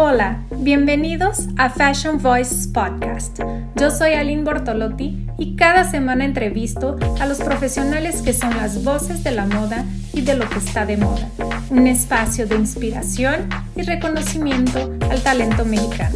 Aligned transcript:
Hola, 0.00 0.44
bienvenidos 0.52 1.48
a 1.56 1.70
Fashion 1.70 2.22
Voices 2.22 2.68
Podcast. 2.68 3.40
Yo 3.74 3.90
soy 3.90 4.12
Aline 4.12 4.44
Bortolotti 4.44 5.26
y 5.36 5.56
cada 5.56 5.82
semana 5.82 6.24
entrevisto 6.24 6.94
a 7.20 7.26
los 7.26 7.38
profesionales 7.38 8.22
que 8.22 8.32
son 8.32 8.56
las 8.56 8.84
voces 8.84 9.24
de 9.24 9.32
la 9.32 9.46
moda 9.46 9.84
y 10.12 10.20
de 10.20 10.36
lo 10.36 10.48
que 10.48 10.58
está 10.58 10.86
de 10.86 10.98
moda. 10.98 11.28
Un 11.70 11.88
espacio 11.88 12.46
de 12.46 12.54
inspiración 12.54 13.48
y 13.74 13.82
reconocimiento 13.82 14.88
al 15.10 15.20
talento 15.20 15.64
mexicano. 15.64 16.14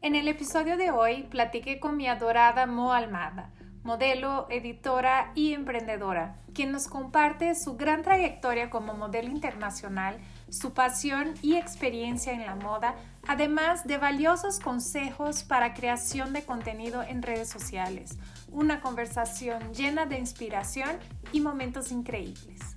En 0.00 0.16
el 0.16 0.26
episodio 0.26 0.76
de 0.76 0.90
hoy 0.90 1.28
platiqué 1.30 1.78
con 1.78 1.96
mi 1.96 2.08
adorada 2.08 2.66
Mo 2.66 2.92
Almada 2.92 3.52
modelo, 3.82 4.46
editora 4.48 5.32
y 5.34 5.54
emprendedora, 5.54 6.36
quien 6.54 6.72
nos 6.72 6.86
comparte 6.86 7.54
su 7.54 7.76
gran 7.76 8.02
trayectoria 8.02 8.70
como 8.70 8.94
modelo 8.94 9.28
internacional, 9.28 10.18
su 10.52 10.74
pasión 10.74 11.32
y 11.40 11.56
experiencia 11.56 12.32
en 12.32 12.44
la 12.44 12.54
moda, 12.54 12.94
además 13.26 13.86
de 13.86 13.96
valiosos 13.96 14.60
consejos 14.60 15.44
para 15.44 15.72
creación 15.72 16.34
de 16.34 16.44
contenido 16.44 17.02
en 17.02 17.22
redes 17.22 17.48
sociales. 17.48 18.18
Una 18.48 18.80
conversación 18.82 19.72
llena 19.72 20.04
de 20.04 20.18
inspiración 20.18 20.98
y 21.32 21.40
momentos 21.40 21.90
increíbles. 21.90 22.76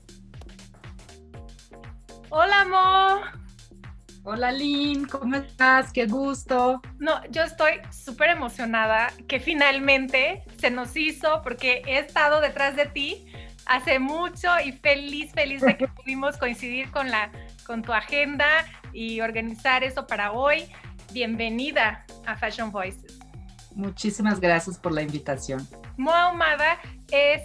Hola, 2.30 2.66
Mo. 2.66 3.45
Hola 4.23 4.52
Lynn, 4.52 5.05
¿cómo 5.05 5.36
estás? 5.36 5.92
Qué 5.92 6.08
gusto. 6.08 6.81
No, 6.98 7.23
yo 7.30 7.44
estoy 7.44 7.73
súper 7.92 8.30
emocionada 8.30 9.12
que 9.28 9.39
finalmente 9.39 10.44
se 10.58 10.72
nos 10.72 10.95
hizo 10.95 11.42
porque 11.44 11.84
he 11.86 12.00
estado 12.00 12.42
detrás 12.42 12.76
de 12.76 12.86
ti 12.86 13.28
hace 13.66 14.00
mucho 14.00 14.50
y 14.64 14.72
feliz, 14.72 15.31
feliz 15.34 15.62
de 15.62 15.78
que 15.78 15.88
pudimos 16.03 16.38
coincidir 16.38 16.92
con, 16.92 17.09
la, 17.12 17.31
con 17.66 17.82
tu 17.82 17.94
agenda 17.94 18.66
y 18.94 19.22
organizar 19.22 19.84
eso 19.84 20.08
para 20.08 20.32
hoy. 20.32 20.70
Bienvenida 21.12 22.06
a 22.26 22.36
Fashion 22.36 22.72
Voices. 22.72 23.20
Muchísimas 23.73 24.39
gracias 24.39 24.78
por 24.78 24.94
la 24.94 25.02
invitación. 25.02 25.67
Moa 25.98 26.31
Humada 26.31 26.80
es 27.12 27.42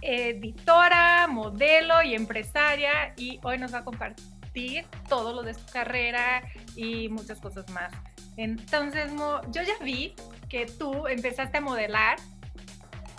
editora, 0.00 1.26
modelo 1.26 2.02
y 2.02 2.14
empresaria 2.14 3.14
y 3.16 3.40
hoy 3.42 3.58
nos 3.58 3.74
va 3.74 3.78
a 3.78 3.84
compartir 3.84 4.86
todo 5.08 5.32
lo 5.32 5.42
de 5.42 5.54
su 5.54 5.66
carrera 5.66 6.42
y 6.76 7.08
muchas 7.08 7.40
cosas 7.40 7.68
más. 7.70 7.92
Entonces, 8.36 9.10
yo 9.50 9.62
ya 9.62 9.74
vi 9.82 10.14
que 10.48 10.66
tú 10.66 11.06
empezaste 11.06 11.58
a 11.58 11.60
modelar 11.60 12.16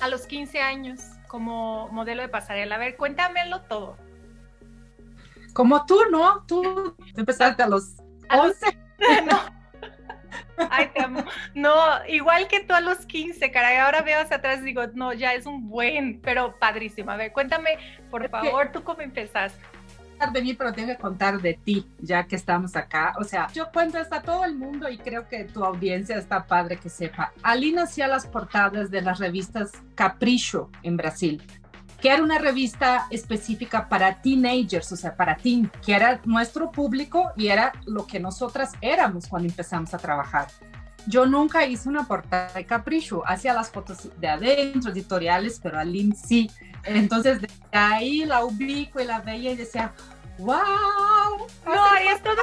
a 0.01 0.07
los 0.07 0.25
15 0.27 0.59
años 0.61 1.01
como 1.27 1.87
modelo 1.89 2.21
de 2.21 2.29
pasarela. 2.29 2.75
A 2.75 2.77
ver, 2.77 2.97
cuéntamelo 2.97 3.61
todo. 3.61 3.97
Como 5.55 5.85
tú, 5.85 5.97
¿no? 6.11 6.43
Tú 6.45 6.95
empezaste 7.15 7.63
a 7.63 7.67
los 7.67 7.95
11. 8.29 8.77
no. 9.25 9.39
Ay, 10.69 10.89
te 10.93 11.01
amo. 11.01 11.23
No, 11.53 11.73
igual 12.09 12.49
que 12.49 12.59
tú 12.59 12.73
a 12.73 12.81
los 12.81 13.05
15, 13.05 13.51
caray. 13.51 13.77
Ahora 13.77 14.01
veo 14.01 14.19
hacia 14.19 14.35
atrás 14.35 14.59
y 14.59 14.65
digo, 14.65 14.83
no, 14.93 15.13
ya 15.13 15.33
es 15.33 15.45
un 15.45 15.69
buen, 15.69 16.19
pero 16.19 16.59
padrísimo. 16.59 17.11
A 17.11 17.15
ver, 17.15 17.31
cuéntame, 17.31 17.77
por 18.11 18.29
favor, 18.29 18.69
tú 18.73 18.83
cómo 18.83 18.99
empezaste 18.99 19.57
de 20.31 20.41
mí, 20.41 20.53
pero 20.53 20.73
tengo 20.73 20.87
que 20.89 20.97
contar 20.97 21.39
de 21.41 21.53
ti, 21.53 21.85
ya 21.99 22.25
que 22.25 22.35
estamos 22.35 22.75
acá. 22.75 23.13
O 23.19 23.23
sea, 23.23 23.47
yo 23.53 23.71
cuento 23.71 23.97
esto 23.97 24.15
a 24.15 24.21
todo 24.21 24.45
el 24.45 24.55
mundo 24.55 24.89
y 24.89 24.97
creo 24.97 25.27
que 25.27 25.43
tu 25.43 25.63
audiencia 25.63 26.17
está 26.17 26.45
padre 26.45 26.77
que 26.77 26.89
sepa. 26.89 27.31
Ali 27.43 27.75
hacía 27.75 28.07
las 28.07 28.25
portadas 28.25 28.89
de 28.89 29.01
las 29.01 29.19
revistas 29.19 29.71
Capricho 29.93 30.69
en 30.83 30.97
Brasil, 30.97 31.43
que 32.05 32.11
era 32.11 32.21
una 32.21 32.37
revista 32.37 33.07
específica 33.09 33.89
para 33.89 34.21
teenagers, 34.21 34.91
o 34.91 34.95
sea, 34.95 35.15
para 35.15 35.35
teen, 35.37 35.71
que 35.83 35.91
era 35.91 36.21
nuestro 36.23 36.69
público 36.69 37.31
y 37.35 37.47
era 37.47 37.73
lo 37.87 38.05
que 38.05 38.19
nosotras 38.19 38.73
éramos 38.79 39.25
cuando 39.25 39.49
empezamos 39.49 39.91
a 39.91 39.97
trabajar. 39.97 40.45
Yo 41.07 41.25
nunca 41.25 41.65
hice 41.65 41.89
una 41.89 42.03
portada 42.03 42.53
de 42.53 42.63
Capricho, 42.63 43.23
hacía 43.25 43.55
las 43.55 43.71
fotos 43.71 44.07
de 44.19 44.27
adentro, 44.27 44.91
editoriales, 44.91 45.59
pero 45.63 45.79
Aline 45.79 46.15
sí. 46.15 46.51
Entonces, 46.83 47.41
de 47.41 47.49
ahí 47.71 48.23
la 48.23 48.45
ubico 48.45 48.99
y 48.99 49.05
la 49.05 49.21
veía 49.21 49.53
y 49.53 49.55
decía, 49.55 49.91
¡Wow! 50.37 51.47
No, 51.65 51.95
es 51.95 52.21
todo. 52.21 52.35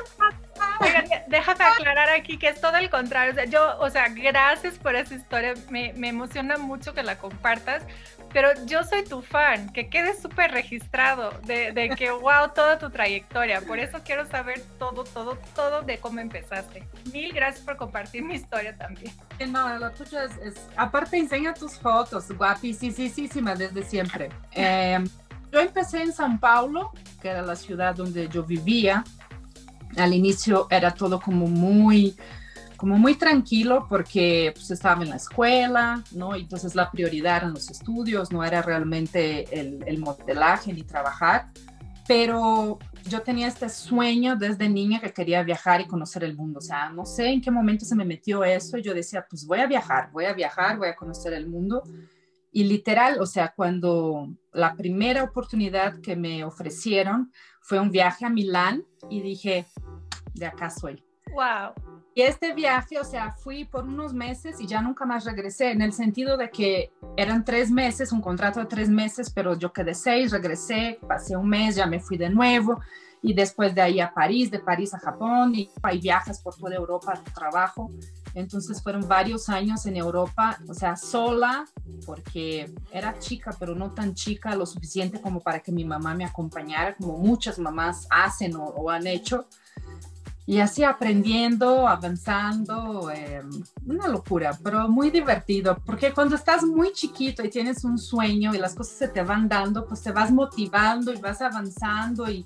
déjame 1.28 1.64
aclarar 1.64 2.08
aquí 2.10 2.38
que 2.38 2.48
es 2.48 2.60
todo 2.60 2.76
el 2.76 2.88
contrario. 2.90 3.32
O 3.32 3.34
sea, 3.34 3.44
yo, 3.44 3.78
o 3.78 3.90
sea, 3.90 4.08
gracias 4.08 4.78
por 4.78 4.96
esa 4.96 5.14
historia. 5.14 5.54
Me, 5.70 5.92
me 5.92 6.08
emociona 6.08 6.56
mucho 6.56 6.94
que 6.94 7.02
la 7.02 7.18
compartas. 7.18 7.84
Pero 8.32 8.48
yo 8.66 8.82
soy 8.84 9.04
tu 9.04 9.20
fan, 9.20 9.70
que 9.72 9.88
quede 9.88 10.18
súper 10.18 10.52
registrado 10.52 11.32
de, 11.44 11.94
que, 11.96 12.10
wow, 12.10 12.50
toda 12.54 12.78
tu 12.78 12.88
trayectoria. 12.88 13.60
Por 13.60 13.78
eso 13.78 13.98
quiero 14.04 14.26
saber 14.26 14.62
todo, 14.78 15.04
todo, 15.04 15.36
todo 15.54 15.82
de 15.82 15.98
cómo 15.98 16.20
empezaste. 16.20 16.86
Mil 17.12 17.32
gracias 17.32 17.64
por 17.64 17.76
compartir 17.76 18.22
mi 18.22 18.34
historia 18.34 18.76
también. 18.76 19.12
No, 19.48 19.78
lo 19.78 19.90
tuyo 19.90 20.18
es, 20.22 20.54
aparte 20.76 21.18
enseña 21.18 21.52
tus 21.52 21.74
fotos, 21.74 22.30
guapísimas 22.32 23.58
desde 23.58 23.82
siempre. 23.82 24.30
Eh, 24.52 24.98
yo 25.52 25.60
empecé 25.60 26.02
en 26.02 26.12
São 26.12 26.40
Paulo, 26.40 26.92
que 27.20 27.28
era 27.28 27.42
la 27.42 27.56
ciudad 27.56 27.94
donde 27.94 28.28
yo 28.28 28.42
vivía. 28.42 29.04
Al 29.98 30.14
inicio 30.14 30.66
era 30.70 30.90
todo 30.92 31.20
como 31.20 31.46
muy, 31.46 32.16
como 32.82 32.98
muy 32.98 33.14
tranquilo 33.14 33.86
porque 33.88 34.50
pues, 34.56 34.72
estaba 34.72 35.04
en 35.04 35.10
la 35.10 35.14
escuela, 35.14 36.02
¿no? 36.10 36.34
Entonces 36.34 36.74
la 36.74 36.90
prioridad 36.90 37.36
eran 37.36 37.54
los 37.54 37.70
estudios, 37.70 38.32
no 38.32 38.42
era 38.42 38.60
realmente 38.60 39.46
el, 39.56 39.84
el 39.86 40.00
modelaje 40.00 40.72
ni 40.72 40.82
trabajar. 40.82 41.52
Pero 42.08 42.80
yo 43.08 43.22
tenía 43.22 43.46
este 43.46 43.68
sueño 43.68 44.34
desde 44.34 44.68
niña 44.68 45.00
que 45.00 45.12
quería 45.12 45.44
viajar 45.44 45.80
y 45.80 45.86
conocer 45.86 46.24
el 46.24 46.34
mundo. 46.34 46.58
O 46.58 46.60
sea, 46.60 46.90
no 46.90 47.06
sé 47.06 47.28
en 47.28 47.40
qué 47.40 47.52
momento 47.52 47.84
se 47.84 47.94
me 47.94 48.04
metió 48.04 48.42
eso. 48.42 48.76
Y 48.76 48.82
yo 48.82 48.94
decía, 48.94 49.24
pues 49.30 49.46
voy 49.46 49.60
a 49.60 49.68
viajar, 49.68 50.10
voy 50.10 50.24
a 50.24 50.32
viajar, 50.32 50.76
voy 50.76 50.88
a 50.88 50.96
conocer 50.96 51.34
el 51.34 51.48
mundo. 51.48 51.84
Y 52.50 52.64
literal, 52.64 53.20
o 53.20 53.26
sea, 53.26 53.52
cuando 53.54 54.34
la 54.50 54.74
primera 54.74 55.22
oportunidad 55.22 56.00
que 56.00 56.16
me 56.16 56.42
ofrecieron 56.42 57.30
fue 57.60 57.78
un 57.78 57.92
viaje 57.92 58.26
a 58.26 58.28
Milán 58.28 58.82
y 59.08 59.22
dije, 59.22 59.66
de 60.34 60.46
acá 60.46 60.68
soy. 60.68 61.00
Wow. 61.32 61.91
Y 62.14 62.22
este 62.22 62.52
viaje, 62.52 62.98
o 62.98 63.04
sea, 63.04 63.32
fui 63.32 63.64
por 63.64 63.84
unos 63.84 64.12
meses 64.12 64.60
y 64.60 64.66
ya 64.66 64.82
nunca 64.82 65.06
más 65.06 65.24
regresé, 65.24 65.70
en 65.70 65.80
el 65.80 65.92
sentido 65.92 66.36
de 66.36 66.50
que 66.50 66.92
eran 67.16 67.44
tres 67.44 67.70
meses, 67.70 68.12
un 68.12 68.20
contrato 68.20 68.60
de 68.60 68.66
tres 68.66 68.90
meses, 68.90 69.30
pero 69.30 69.56
yo 69.58 69.72
quedé 69.72 69.94
seis, 69.94 70.30
regresé, 70.30 70.98
pasé 71.08 71.36
un 71.36 71.48
mes, 71.48 71.76
ya 71.76 71.86
me 71.86 72.00
fui 72.00 72.18
de 72.18 72.28
nuevo 72.28 72.80
y 73.22 73.32
después 73.32 73.74
de 73.74 73.80
ahí 73.80 74.00
a 74.00 74.12
París, 74.12 74.50
de 74.50 74.58
París 74.58 74.92
a 74.94 74.98
Japón 74.98 75.54
y 75.54 75.70
hay 75.82 76.00
viajes 76.00 76.40
por 76.40 76.56
toda 76.56 76.74
Europa 76.74 77.14
a 77.14 77.32
trabajo. 77.32 77.90
Entonces 78.34 78.82
fueron 78.82 79.06
varios 79.06 79.48
años 79.48 79.86
en 79.86 79.96
Europa, 79.96 80.58
o 80.68 80.74
sea, 80.74 80.96
sola, 80.96 81.66
porque 82.04 82.74
era 82.90 83.18
chica, 83.18 83.54
pero 83.58 83.74
no 83.74 83.92
tan 83.92 84.14
chica 84.14 84.56
lo 84.56 84.66
suficiente 84.66 85.20
como 85.20 85.40
para 85.40 85.60
que 85.60 85.70
mi 85.70 85.84
mamá 85.84 86.14
me 86.14 86.24
acompañara, 86.24 86.96
como 86.96 87.18
muchas 87.18 87.58
mamás 87.58 88.08
hacen 88.10 88.54
o, 88.56 88.90
han 88.90 89.06
hecho. 89.06 89.46
Y 90.44 90.58
así 90.58 90.82
aprendiendo, 90.82 91.86
avanzando, 91.86 93.10
em, 93.10 93.48
una 93.86 94.08
locura, 94.08 94.58
pero 94.62 94.88
muy 94.88 95.10
divertido, 95.10 95.78
porque 95.86 96.12
cuando 96.12 96.34
estás 96.34 96.64
muy 96.64 96.92
chiquito 96.92 97.44
y 97.44 97.50
tienes 97.50 97.84
un 97.84 97.96
sueño 97.96 98.52
y 98.54 98.58
las 98.58 98.74
cosas 98.74 98.96
se 98.96 99.08
te 99.08 99.22
van 99.22 99.48
dando, 99.48 99.86
pues 99.86 100.02
te 100.02 100.10
vas 100.10 100.32
motivando 100.32 101.12
y 101.12 101.16
vas 101.16 101.40
avanzando 101.40 102.28
y 102.28 102.44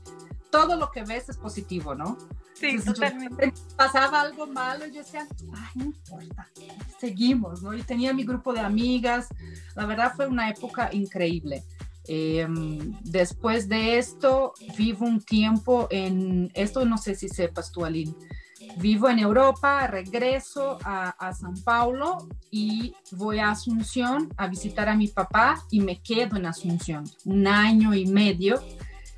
todo 0.51 0.77
lo 0.77 0.91
que 0.91 1.05
ves 1.05 1.29
es 1.29 1.37
positivo, 1.39 1.95
¿no? 1.95 2.19
Sí, 2.55 2.79
totalmente. 2.79 3.53
pasaba 3.77 4.23
algo 4.23 4.47
malo 4.47 4.87
y 4.87 4.93
yo 4.93 5.03
decía, 5.03 5.27
ay, 5.55 5.71
no 5.75 5.85
importa, 5.85 6.49
seguimos, 6.99 7.62
¿no? 7.62 7.75
Y 7.75 7.83
tenía 7.83 8.15
mi 8.15 8.25
grupo 8.25 8.53
de 8.53 8.61
amigas, 8.61 9.29
la 9.75 9.85
verdad 9.85 10.12
fue 10.17 10.27
una 10.27 10.49
época 10.49 10.89
increíble. 10.93 11.65
Em, 12.09 12.93
después 13.03 13.69
de 13.69 13.99
esto, 13.99 14.55
vivo 14.77 15.06
un 15.06 15.21
tiempo 15.21 15.89
en, 15.91 16.50
esto 16.55 16.84
no 16.84 16.99
sé 16.99 17.14
si 17.14 17.29
sepas 17.29 17.73
tú, 17.73 17.85
Aline, 17.85 18.14
vivo 18.79 19.08
en 19.08 19.19
Europa, 19.19 19.87
regreso 19.87 20.79
a, 20.82 21.11
a 21.11 21.32
San 21.35 21.55
Paulo 21.62 22.29
y 22.50 22.94
voy 23.12 23.38
a 23.38 23.50
Asunción 23.50 24.32
a 24.37 24.49
visitar 24.49 24.88
a 24.88 24.97
mi 24.97 25.08
papá 25.08 25.62
y 25.70 25.81
me 25.81 26.00
quedo 26.00 26.37
en 26.37 26.47
Asunción 26.47 27.05
un 27.25 27.47
año 27.47 27.94
y 27.94 28.06
medio 28.06 28.61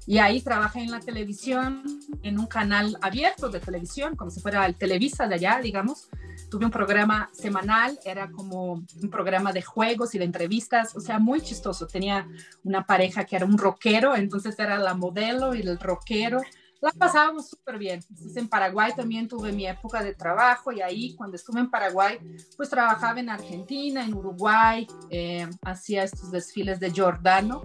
y 0.08 0.16
ahí 0.16 0.40
trabajé 0.40 0.80
en 0.80 0.90
la 0.90 1.00
televisión, 1.00 1.82
en 2.22 2.38
un 2.38 2.46
canal 2.46 2.96
abierto 3.02 3.50
de 3.50 3.60
televisión, 3.60 4.16
como 4.16 4.30
si 4.30 4.40
fuera 4.40 4.64
el 4.64 4.74
Televisa 4.74 5.28
de 5.28 5.34
allá, 5.34 5.60
digamos. 5.62 6.08
Tuve 6.50 6.64
un 6.64 6.70
programa 6.70 7.30
semanal, 7.32 7.98
era 8.04 8.30
como 8.30 8.72
un 8.72 9.10
programa 9.10 9.52
de 9.52 9.62
juegos 9.62 10.14
y 10.14 10.18
de 10.18 10.24
entrevistas, 10.24 10.96
o 10.96 11.00
sea, 11.00 11.18
muy 11.18 11.40
chistoso. 11.40 11.86
Tenía 11.86 12.26
una 12.64 12.86
pareja 12.86 13.24
que 13.24 13.36
era 13.36 13.44
un 13.44 13.58
rockero, 13.58 14.16
entonces 14.16 14.58
era 14.58 14.78
la 14.78 14.94
modelo 14.94 15.54
y 15.54 15.60
el 15.60 15.78
rockero. 15.78 16.40
La 16.80 16.92
pasábamos 16.92 17.48
súper 17.48 17.76
bien. 17.76 18.00
Entonces, 18.08 18.36
en 18.36 18.48
Paraguay 18.48 18.92
también 18.94 19.26
tuve 19.26 19.52
mi 19.52 19.66
época 19.66 20.02
de 20.02 20.14
trabajo 20.14 20.70
y 20.70 20.80
ahí 20.80 21.14
cuando 21.16 21.36
estuve 21.36 21.60
en 21.60 21.70
Paraguay, 21.70 22.18
pues 22.56 22.70
trabajaba 22.70 23.18
en 23.18 23.30
Argentina, 23.30 24.04
en 24.04 24.14
Uruguay, 24.14 24.86
eh, 25.10 25.48
hacía 25.62 26.04
estos 26.04 26.30
desfiles 26.30 26.78
de 26.78 26.90
Giordano 26.92 27.62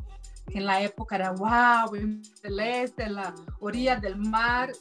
que 0.49 0.59
en 0.59 0.65
la 0.65 0.81
época 0.81 1.15
era 1.15 1.31
wow, 1.31 1.95
en 1.95 2.23
celeste, 2.23 3.03
en 3.03 3.15
la 3.15 3.33
orilla 3.59 3.95
del 3.95 4.17
mar. 4.17 4.71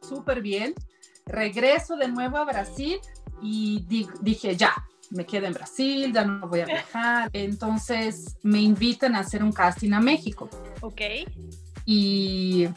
súper 0.00 0.42
bien. 0.42 0.74
Regreso 1.26 1.96
de 1.96 2.08
nuevo 2.08 2.36
a 2.38 2.44
Brasil 2.44 2.98
y 3.42 3.84
dije, 4.20 4.56
ya, 4.56 4.72
me 5.12 5.26
quedo 5.26 5.46
en 5.46 5.52
Brasil, 5.52 6.12
ya 6.12 6.24
no 6.24 6.48
voy 6.48 6.60
a 6.60 6.66
viajar. 6.66 7.30
Entonces 7.32 8.36
me 8.42 8.60
invitan 8.60 9.14
a 9.14 9.20
hacer 9.20 9.42
un 9.42 9.52
casting 9.52 9.92
a 9.92 10.00
México. 10.00 10.48
Ok. 10.80 11.00
Y 11.84 12.68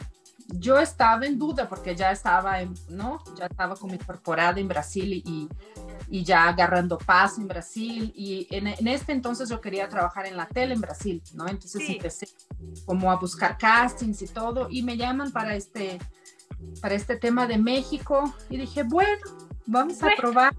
yo 0.48 0.78
estaba 0.78 1.26
en 1.26 1.38
duda 1.38 1.68
porque 1.68 1.96
ya 1.96 2.12
estaba, 2.12 2.60
en, 2.60 2.74
¿no? 2.88 3.22
Ya 3.36 3.46
estaba 3.46 3.74
como 3.74 3.94
incorporada 3.94 4.60
en 4.60 4.68
Brasil 4.68 5.22
y, 5.24 5.48
y 6.08 6.24
ya 6.24 6.48
agarrando 6.48 6.98
paso 6.98 7.40
en 7.40 7.48
Brasil. 7.48 8.12
Y 8.14 8.46
en, 8.50 8.68
en, 8.68 8.86
este 8.86 9.12
entonces 9.12 9.48
yo 9.48 9.60
quería 9.60 9.88
trabajar 9.88 10.26
en 10.26 10.36
la 10.36 10.46
tele 10.46 10.74
en 10.74 10.80
Brasil, 10.80 11.22
¿no? 11.34 11.48
Entonces 11.48 11.86
sí. 11.86 11.94
empecé 11.94 12.28
como 12.84 13.10
a 13.10 13.16
buscar 13.16 13.56
castings 13.58 14.22
y 14.22 14.28
todo 14.28 14.68
y 14.70 14.82
me 14.82 14.96
llaman 14.96 15.32
para 15.32 15.56
este, 15.56 15.98
para 16.80 16.94
este 16.94 17.16
tema 17.16 17.46
de 17.46 17.58
México 17.58 18.34
y 18.50 18.58
dije, 18.58 18.82
bueno, 18.82 19.22
vamos 19.66 20.02
a 20.02 20.10
probar. 20.16 20.54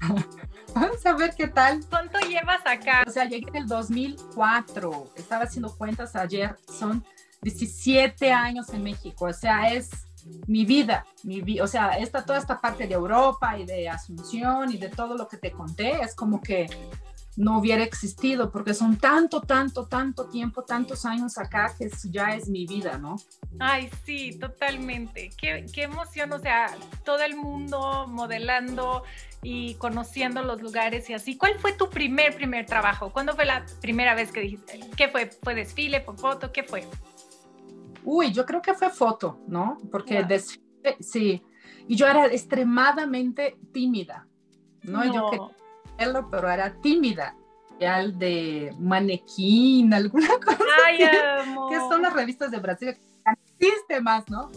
Vamos 0.74 1.04
a 1.04 1.12
ver 1.14 1.34
qué 1.36 1.48
tal. 1.48 1.84
¿Cuánto 1.88 2.18
llevas 2.20 2.60
acá? 2.66 3.04
O 3.06 3.10
sea, 3.10 3.24
llegué 3.24 3.48
en 3.48 3.56
el 3.56 3.66
2004. 3.66 5.12
Estaba 5.16 5.44
haciendo 5.44 5.74
cuentas 5.76 6.14
ayer. 6.14 6.56
Son 6.68 7.04
17 7.42 8.32
años 8.32 8.68
en 8.70 8.82
México. 8.82 9.26
O 9.26 9.32
sea, 9.32 9.72
es 9.72 9.90
mi 10.46 10.64
vida, 10.64 11.06
mi 11.22 11.40
vi 11.40 11.60
o 11.60 11.66
sea, 11.66 11.90
esta, 11.98 12.24
toda 12.24 12.38
esta 12.38 12.60
parte 12.60 12.86
de 12.86 12.94
Europa 12.94 13.58
y 13.58 13.64
de 13.64 13.88
Asunción 13.88 14.72
y 14.72 14.76
de 14.76 14.88
todo 14.88 15.16
lo 15.16 15.28
que 15.28 15.36
te 15.36 15.52
conté, 15.52 16.00
es 16.02 16.14
como 16.14 16.40
que 16.40 16.66
no 17.38 17.56
hubiera 17.58 17.84
existido, 17.84 18.50
porque 18.50 18.74
son 18.74 18.96
tanto, 18.96 19.40
tanto, 19.40 19.86
tanto 19.86 20.28
tiempo, 20.28 20.64
tantos 20.64 21.04
años 21.04 21.38
acá 21.38 21.72
que 21.78 21.88
ya 22.10 22.34
es 22.34 22.48
mi 22.48 22.66
vida, 22.66 22.98
¿no? 22.98 23.14
Ay, 23.60 23.88
sí, 24.04 24.36
totalmente. 24.36 25.30
Qué, 25.40 25.64
qué 25.72 25.84
emoción, 25.84 26.32
o 26.32 26.40
sea, 26.40 26.76
todo 27.04 27.20
el 27.20 27.36
mundo 27.36 28.06
modelando 28.08 29.04
y 29.40 29.74
conociendo 29.74 30.42
los 30.42 30.60
lugares 30.60 31.08
y 31.10 31.14
así. 31.14 31.36
¿Cuál 31.36 31.60
fue 31.60 31.72
tu 31.72 31.88
primer, 31.88 32.34
primer 32.34 32.66
trabajo? 32.66 33.12
¿Cuándo 33.12 33.36
fue 33.36 33.44
la 33.44 33.64
primera 33.80 34.16
vez 34.16 34.32
que 34.32 34.40
dijiste? 34.40 34.80
¿Qué 34.96 35.06
fue? 35.06 35.30
¿Fue 35.30 35.54
desfile, 35.54 36.00
fue 36.00 36.16
foto? 36.16 36.50
¿Qué 36.50 36.64
fue? 36.64 36.88
Uy, 38.02 38.32
yo 38.32 38.44
creo 38.46 38.60
que 38.60 38.74
fue 38.74 38.90
foto, 38.90 39.38
¿no? 39.46 39.78
Porque 39.92 40.18
wow. 40.18 40.28
desfile, 40.28 40.96
sí. 40.98 41.40
Y 41.86 41.94
yo 41.94 42.08
era 42.08 42.26
extremadamente 42.26 43.56
tímida, 43.72 44.26
¿no? 44.82 45.04
no. 45.04 45.14
Yo 45.14 45.30
quería 45.30 45.57
hacerlo, 45.98 46.28
pero 46.30 46.50
era 46.50 46.72
tímida. 46.80 47.34
Al 47.86 48.18
de 48.18 48.74
manequín, 48.78 49.94
alguna 49.94 50.28
cosa. 50.44 50.64
Ay, 50.86 50.98
que, 50.98 51.10
que 51.70 51.78
son 51.88 52.02
las 52.02 52.12
revistas 52.12 52.50
de 52.50 52.58
Brasil. 52.58 52.96
Existe 53.58 54.00
más, 54.00 54.28
¿no? 54.28 54.50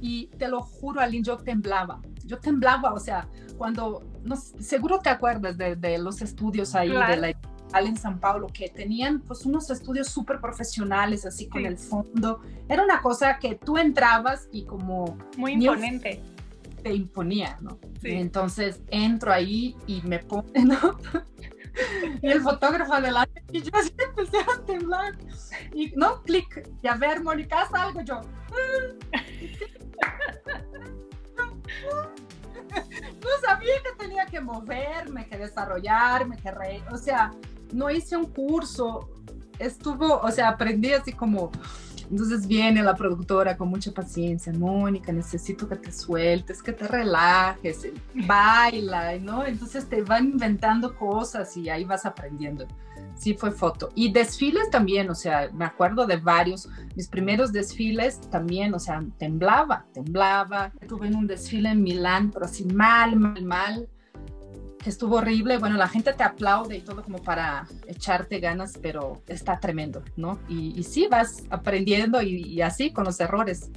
Y 0.00 0.26
te 0.38 0.48
lo 0.48 0.60
juro, 0.60 1.00
Aline, 1.00 1.24
yo 1.24 1.38
temblaba. 1.38 2.00
Yo 2.24 2.38
temblaba, 2.38 2.92
o 2.92 3.00
sea, 3.00 3.26
cuando, 3.56 4.02
no, 4.22 4.36
seguro 4.36 5.00
te 5.00 5.08
acuerdas 5.08 5.56
de, 5.56 5.76
de 5.76 5.98
los 5.98 6.20
estudios 6.22 6.74
ahí 6.74 6.90
claro. 6.90 7.10
de 7.12 7.16
la 7.20 7.34
en 7.80 7.96
San 7.96 8.20
Paulo 8.20 8.48
que 8.52 8.68
tenían 8.68 9.20
pues 9.20 9.46
unos 9.46 9.70
estudios 9.70 10.08
súper 10.08 10.40
profesionales 10.42 11.24
así 11.24 11.48
con 11.48 11.62
Sí. 11.62 11.68
el 11.68 11.78
fondo. 11.78 12.40
Era 12.68 12.84
una 12.84 13.00
cosa 13.00 13.38
que 13.38 13.54
tú 13.54 13.78
entrabas 13.78 14.46
y 14.52 14.64
como 14.64 15.16
Muy 15.38 15.52
imponente. 15.52 16.22
Te 16.82 16.94
imponía, 16.94 17.58
¿no? 17.60 17.78
Sí. 18.00 18.10
Y 18.10 18.14
entonces 18.14 18.80
entro 18.88 19.32
ahí 19.32 19.76
y 19.86 20.02
me 20.02 20.18
pone, 20.18 20.64
¿no? 20.64 20.98
y 22.20 22.26
el 22.30 22.40
fotógrafo 22.40 22.94
adelante 22.94 23.42
y 23.50 23.62
yo 23.62 23.70
así 23.74 23.94
empecé 23.98 24.38
a 24.38 24.64
temblar. 24.64 25.16
Y 25.74 25.92
no, 25.96 26.22
clic, 26.22 26.68
y 26.82 26.88
a 26.88 26.94
ver, 26.94 27.22
Mónica, 27.22 27.62
haz 27.62 27.74
algo 27.74 28.02
yo. 28.02 28.20
No 32.72 33.28
sabía 33.46 33.74
que 33.82 34.04
tenía 34.04 34.26
que 34.26 34.40
moverme, 34.40 35.26
que 35.26 35.36
desarrollarme, 35.36 36.36
que 36.38 36.50
reír. 36.50 36.82
O 36.90 36.96
sea, 36.96 37.32
no 37.72 37.90
hice 37.90 38.16
un 38.16 38.26
curso. 38.26 39.10
Estuvo, 39.58 40.18
o 40.20 40.30
sea, 40.30 40.48
aprendí 40.48 40.92
así 40.92 41.12
como. 41.12 41.50
Entonces 42.12 42.46
viene 42.46 42.82
la 42.82 42.94
productora 42.94 43.56
con 43.56 43.68
mucha 43.68 43.90
paciencia, 43.90 44.52
Mónica, 44.52 45.10
necesito 45.12 45.66
que 45.66 45.76
te 45.76 45.90
sueltes, 45.90 46.62
que 46.62 46.72
te 46.72 46.86
relajes, 46.86 47.88
baila, 48.26 49.18
¿no? 49.18 49.46
Entonces 49.46 49.88
te 49.88 50.02
van 50.02 50.26
inventando 50.26 50.94
cosas 50.94 51.56
y 51.56 51.70
ahí 51.70 51.84
vas 51.84 52.04
aprendiendo. 52.04 52.66
Sí, 53.14 53.32
fue 53.32 53.50
foto. 53.50 53.88
Y 53.94 54.12
desfiles 54.12 54.68
también, 54.68 55.08
o 55.08 55.14
sea, 55.14 55.48
me 55.54 55.64
acuerdo 55.64 56.06
de 56.06 56.18
varios, 56.18 56.68
mis 56.94 57.08
primeros 57.08 57.50
desfiles 57.50 58.20
también, 58.30 58.74
o 58.74 58.78
sea, 58.78 59.02
temblaba, 59.16 59.86
temblaba. 59.94 60.70
Tuve 60.86 61.08
un 61.08 61.26
desfile 61.26 61.70
en 61.70 61.82
Milán, 61.82 62.30
pero 62.30 62.44
así 62.44 62.66
mal, 62.66 63.16
mal, 63.16 63.42
mal, 63.42 63.88
estuvo 64.90 65.16
horrible. 65.16 65.58
Bueno, 65.58 65.76
la 65.76 65.88
gente 65.88 66.12
te 66.12 66.22
aplaude 66.22 66.76
y 66.76 66.80
todo 66.80 67.02
como 67.02 67.18
para 67.18 67.66
echarte 67.86 68.40
ganas, 68.40 68.78
pero 68.80 69.22
está 69.26 69.58
tremendo, 69.60 70.02
¿no? 70.16 70.38
Y, 70.48 70.78
y 70.78 70.82
sí, 70.82 71.08
vas 71.10 71.44
aprendiendo 71.50 72.22
y, 72.22 72.42
y 72.42 72.62
así 72.62 72.92
con 72.92 73.04
los 73.04 73.20
errores. 73.20 73.70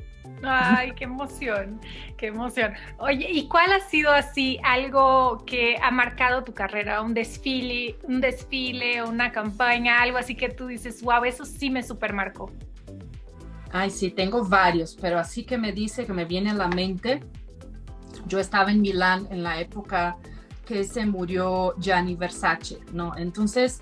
Ay, 0.44 0.92
qué 0.96 1.06
emoción, 1.06 1.80
qué 2.18 2.28
emoción. 2.28 2.74
Oye, 2.98 3.28
¿y 3.32 3.48
cuál 3.48 3.72
ha 3.74 3.80
sido 3.80 4.12
así 4.12 4.60
algo 4.64 5.44
que 5.46 5.78
ha 5.82 5.92
marcado 5.92 6.44
tu 6.44 6.54
carrera? 6.54 7.02
Un 7.02 7.14
desfile, 7.14 7.98
un 8.04 8.22
desfile, 8.22 9.04
una 9.04 9.32
campaña, 9.32 10.02
algo 10.02 10.18
así 10.18 10.36
que 10.36 10.50
tú 10.50 10.68
dices, 10.68 11.02
wow, 11.02 11.24
eso 11.24 11.46
sí 11.46 11.70
me 11.70 11.82
supermarcó. 11.84 12.52
Ay, 13.72 13.90
sí, 13.90 14.12
tengo 14.12 14.44
varios, 14.46 14.96
pero 15.00 15.20
así 15.20 15.44
que 15.44 15.58
me 15.58 15.72
dice 15.72 16.06
que 16.06 16.14
me 16.14 16.26
viene 16.26 16.52
a 16.52 16.54
la 16.54 16.68
mente. 16.68 17.22
Yo 18.28 18.40
estaba 18.40 18.72
en 18.72 18.82
Milán 18.82 19.28
en 19.32 19.44
la 19.44 19.60
época 19.60 20.18
que 20.66 20.84
se 20.84 21.06
murió 21.06 21.76
Gianni 21.80 22.16
Versace, 22.16 22.80
¿no? 22.92 23.16
Entonces 23.18 23.82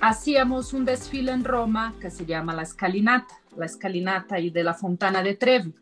hacíamos 0.00 0.72
un 0.72 0.84
desfile 0.84 1.32
en 1.32 1.44
Roma 1.44 1.94
que 2.00 2.10
se 2.10 2.26
llama 2.26 2.54
la 2.54 2.62
escalinata, 2.62 3.40
la 3.56 3.66
escalinata 3.66 4.38
y 4.40 4.50
de 4.50 4.64
la 4.64 4.74
Fontana 4.74 5.22
de 5.22 5.36
Trevi. 5.36 5.74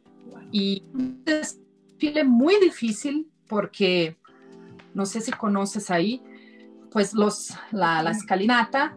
Y 0.53 0.85
un 0.93 1.25
desfile 1.25 2.25
muy 2.25 2.59
difícil 2.61 3.31
porque, 3.49 4.17
no 4.95 5.07
sé 5.07 5.21
si 5.21 5.33
conoces 5.33 5.91
ahí, 5.91 6.23
pues 6.91 7.15
los, 7.15 7.55
la, 7.71 8.03
la 8.03 8.11
escalinata 8.11 8.97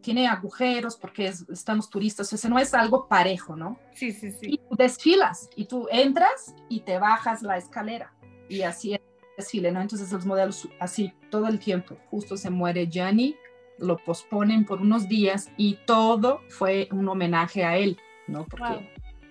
tiene 0.00 0.28
agujeros 0.28 0.96
porque 0.96 1.26
es, 1.28 1.48
están 1.48 1.78
los 1.78 1.88
turistas, 1.88 2.30
o 2.32 2.36
sea, 2.36 2.50
no 2.50 2.58
es 2.58 2.74
algo 2.74 3.08
parejo, 3.08 3.56
¿no? 3.56 3.78
Sí, 3.94 4.12
sí, 4.12 4.30
sí. 4.32 4.46
Y 4.50 4.58
tú 4.58 4.76
desfilas 4.76 5.48
y 5.56 5.64
tú 5.64 5.88
entras 5.90 6.54
y 6.68 6.80
te 6.80 6.98
bajas 6.98 7.42
la 7.42 7.56
escalera 7.56 8.12
y 8.48 8.62
así 8.62 8.94
es 8.94 9.00
desfile, 9.36 9.72
¿no? 9.72 9.80
Entonces 9.80 10.10
los 10.12 10.26
modelos 10.26 10.68
así 10.80 11.12
todo 11.30 11.48
el 11.48 11.58
tiempo, 11.58 11.96
justo 12.10 12.36
se 12.36 12.50
muere 12.50 12.86
Gianni, 12.88 13.36
lo 13.78 13.96
posponen 13.96 14.64
por 14.64 14.80
unos 14.80 15.08
días 15.08 15.50
y 15.56 15.78
todo 15.86 16.40
fue 16.48 16.88
un 16.92 17.08
homenaje 17.08 17.64
a 17.64 17.76
él, 17.76 17.98
¿no? 18.28 18.46
Porque 18.46 18.72
Wow. 18.74 18.88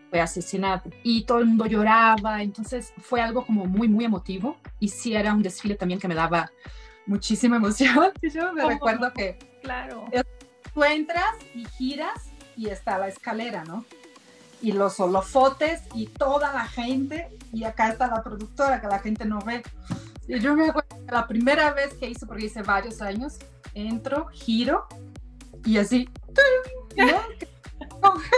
fue 0.09 0.19
asesinado 0.21 0.89
y 1.03 1.23
todo 1.25 1.39
el 1.39 1.45
mundo 1.45 1.65
lloraba, 1.65 2.43
entonces 2.43 2.93
fue 2.97 3.21
algo 3.21 3.45
como 3.45 3.65
muy, 3.65 3.87
muy 3.87 4.05
emotivo 4.05 4.57
y 4.79 4.89
sí 4.89 5.15
era 5.15 5.33
un 5.33 5.41
desfile 5.41 5.75
también 5.75 5.99
que 5.99 6.07
me 6.07 6.15
daba 6.15 6.51
muchísima 7.05 7.55
emoción. 7.57 8.11
Yo 8.21 8.53
me 8.53 8.65
recuerdo 8.65 9.11
que 9.13 9.37
Claro. 9.61 10.05
tú 10.73 10.83
entras 10.83 11.35
y 11.55 11.65
giras 11.65 12.31
y 12.57 12.67
está 12.67 12.97
la 12.97 13.07
escalera, 13.07 13.63
¿no? 13.63 13.85
Y 14.63 14.71
los 14.71 14.99
holofotes 14.99 15.81
y 15.93 16.07
toda 16.07 16.51
la 16.53 16.65
gente, 16.65 17.37
y 17.51 17.65
acá 17.65 17.89
está 17.89 18.07
la 18.07 18.23
productora 18.23 18.81
que 18.81 18.87
la 18.87 18.97
gente 18.99 19.25
no 19.25 19.39
ve. 19.41 19.61
Y 20.27 20.39
yo 20.39 20.55
me 20.55 20.69
acuerdo 20.69 20.89
que 21.05 21.11
la 21.11 21.27
primera 21.27 21.73
vez 21.73 21.93
que 21.95 22.09
hice, 22.09 22.25
porque 22.25 22.45
hice 22.45 22.63
varios 22.63 23.01
años, 23.01 23.37
entro, 23.73 24.29
giro 24.29 24.87
y 25.65 25.77
así, 25.77 26.09
congelando. 28.01 28.33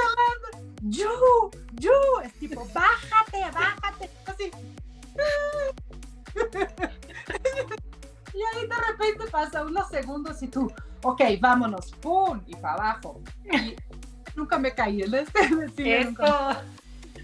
Yo, 0.87 1.49
yo, 1.79 1.91
es 2.23 2.31
tipo, 2.33 2.63
bájate, 2.71 3.39
bájate, 3.51 4.07
así. 4.27 4.51
Y 8.35 8.37
ahí 8.37 8.67
de 8.67 8.75
repente 8.75 9.31
pasa 9.31 9.63
unos 9.63 9.87
segundos 9.87 10.43
y 10.43 10.49
tú, 10.49 10.69
ok, 11.03 11.21
vámonos, 11.39 11.93
¡pum! 12.01 12.41
Y 12.45 12.55
para 12.57 12.73
abajo. 12.73 13.21
Y 13.45 13.77
nunca 14.35 14.57
me 14.59 14.73
caí 14.73 15.01
en 15.01 15.13
este 15.13 15.49
nunca- 15.85 16.51
Eso. 16.51 16.59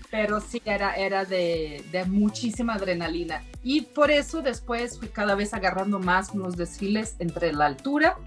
pero 0.10 0.40
sí 0.42 0.62
era, 0.66 0.96
era 0.96 1.26
de, 1.26 1.84
de 1.92 2.06
muchísima 2.06 2.74
adrenalina. 2.76 3.44
Y 3.64 3.82
por 3.82 4.12
eso 4.12 4.42
después 4.42 4.98
fui 5.00 5.08
cada 5.08 5.36
vez 5.36 5.54
agarrando 5.54 6.00
más 6.00 6.32
unos 6.34 6.58
desfiles 6.58 7.16
entre 7.20 7.54
la 7.54 7.66
altura, 7.68 8.18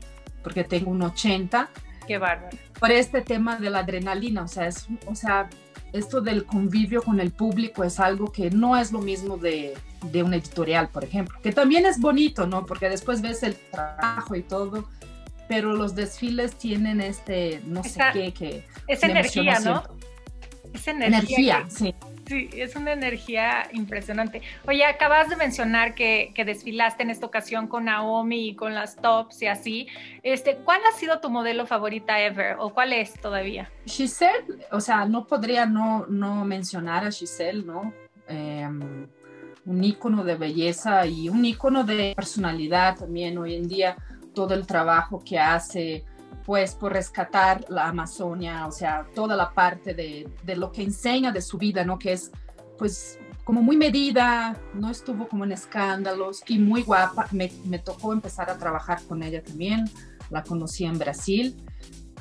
porque 0.43 0.64
tengo 0.64 0.91
un 0.91 1.03
80, 1.03 1.69
Qué 2.07 2.19
bárbaro. 2.19 2.57
por 2.79 2.91
este 2.93 3.21
tema 3.23 3.57
de 3.57 3.71
la 3.71 3.81
adrenalina, 3.81 4.43
o 4.43 4.49
sea, 4.49 4.67
es, 4.69 4.87
o 5.07 5.14
sea, 5.14 5.49
esto 5.93 6.21
del 6.21 6.45
convivio 6.45 7.03
con 7.03 7.21
el 7.21 7.31
público 7.31 7.85
es 7.85 8.00
algo 8.00 8.31
que 8.33 8.50
no 8.50 8.76
es 8.76 8.91
lo 8.93 9.00
mismo 9.00 9.37
de, 9.37 9.75
de 10.11 10.23
un 10.23 10.35
editorial, 10.35 10.88
por 10.88 11.05
ejemplo, 11.05 11.38
que 11.43 11.53
también 11.53 11.87
es 11.87 12.00
bonito, 12.00 12.47
¿no? 12.47 12.67
Porque 12.67 12.88
después 12.88 13.23
ves 13.23 13.43
el 13.43 13.55
trabajo 13.57 14.35
y 14.35 14.43
todo, 14.43 14.88
pero 15.48 15.74
los 15.74 15.94
desfiles 15.94 16.56
tienen 16.56 17.00
este, 17.00 17.60
no 17.64 17.82
sé 17.84 18.00
qué, 18.12 18.32
que... 18.32 18.64
Me 19.02 19.10
energía, 19.10 19.60
¿no? 19.60 19.82
Esa 20.72 20.90
energía. 20.90 21.16
Energía, 21.18 21.64
que- 21.64 21.70
sí. 21.70 21.94
Sí, 22.26 22.48
es 22.54 22.74
una 22.74 22.92
energía 22.92 23.68
impresionante. 23.72 24.40
Oye, 24.66 24.84
acabas 24.86 25.28
de 25.28 25.36
mencionar 25.36 25.94
que, 25.94 26.32
que, 26.34 26.46
desfilaste 26.46 27.02
en 27.02 27.10
esta 27.10 27.26
ocasión 27.26 27.66
con 27.68 27.84
Naomi 27.84 28.48
y 28.48 28.54
con 28.54 28.74
las 28.74 28.96
tops 28.96 29.42
y 29.42 29.46
así. 29.46 29.88
Este, 30.22 30.56
¿Cuál 30.56 30.80
ha 30.88 30.98
sido 30.98 31.20
tu 31.20 31.28
modelo 31.28 31.66
favorita 31.66 32.18
ever 32.20 32.56
o 32.58 32.70
cuál 32.70 32.94
es 32.94 33.12
todavía? 33.20 33.70
Giselle, 33.84 34.46
o 34.72 34.80
sea, 34.80 35.04
no 35.04 35.26
podría 35.26 35.66
no, 35.66 36.06
no 36.08 36.46
mencionar 36.46 37.04
a 37.04 37.10
Giselle, 37.10 37.62
¿no? 37.62 37.92
Em, 38.26 39.06
un 39.66 39.84
ícono 39.84 40.24
de 40.24 40.36
belleza 40.36 41.06
y 41.06 41.28
un 41.28 41.44
ícono 41.44 41.84
de 41.84 42.14
personalidad 42.16 42.96
también 42.98 43.36
hoy 43.36 43.54
en 43.54 43.68
día, 43.68 43.96
todo 44.35 44.55
el 44.55 44.67
trabajo 44.67 45.23
que 45.25 45.38
hace 45.38 46.05
pues 46.45 46.75
por 46.75 46.93
rescatar 46.93 47.64
la 47.69 47.88
Amazonia, 47.88 48.67
o 48.67 48.73
sea, 48.73 49.07
toda 49.14 49.35
la 49.35 49.53
parte 49.53 49.95
de, 49.95 50.29
de, 50.43 50.57
lo 50.57 50.71
que 50.71 50.83
enseña 50.83 51.33
de 51.33 51.41
su 51.41 51.57
vida, 51.57 51.85
¿no? 51.85 51.99
Que 51.99 52.12
es 52.12 52.31
pues 52.76 53.19
como 53.45 53.62
muy 53.62 53.76
medida, 53.76 54.59
no 54.75 54.91
estuvo 54.91 55.29
como 55.29 55.45
en 55.45 55.53
escándalos 55.53 56.43
y 56.49 56.59
muy 56.59 56.83
guapa. 56.83 57.29
Me, 57.31 57.53
me 57.64 57.79
tocó 57.79 58.12
empezar 58.12 58.50
a 58.50 58.59
trabajar 58.59 59.03
con 59.07 59.23
ella 59.23 59.43
también, 59.43 59.85
la 60.31 60.43
conocí 60.43 60.85
en 60.85 60.99
Brasil. 60.99 61.57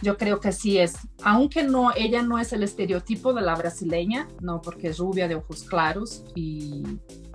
Yo 0.01 0.17
creo 0.17 0.41
que 0.41 0.51
sí 0.51 0.79
es, 0.79 0.96
aunque 1.24 1.63
no, 1.63 1.91
ella 1.96 2.22
no 2.24 2.38
es 2.38 2.51
el 2.51 2.63
estereotipo 2.63 3.34
de 3.34 3.41
la 3.41 3.55
brasileña, 3.55 4.27
no, 4.41 4.62
porque 4.62 4.89
es 4.89 4.98
rubia 4.98 5.29
de 5.29 5.36
ojos 5.36 5.63
claros 5.63 6.25
y 6.36 6.84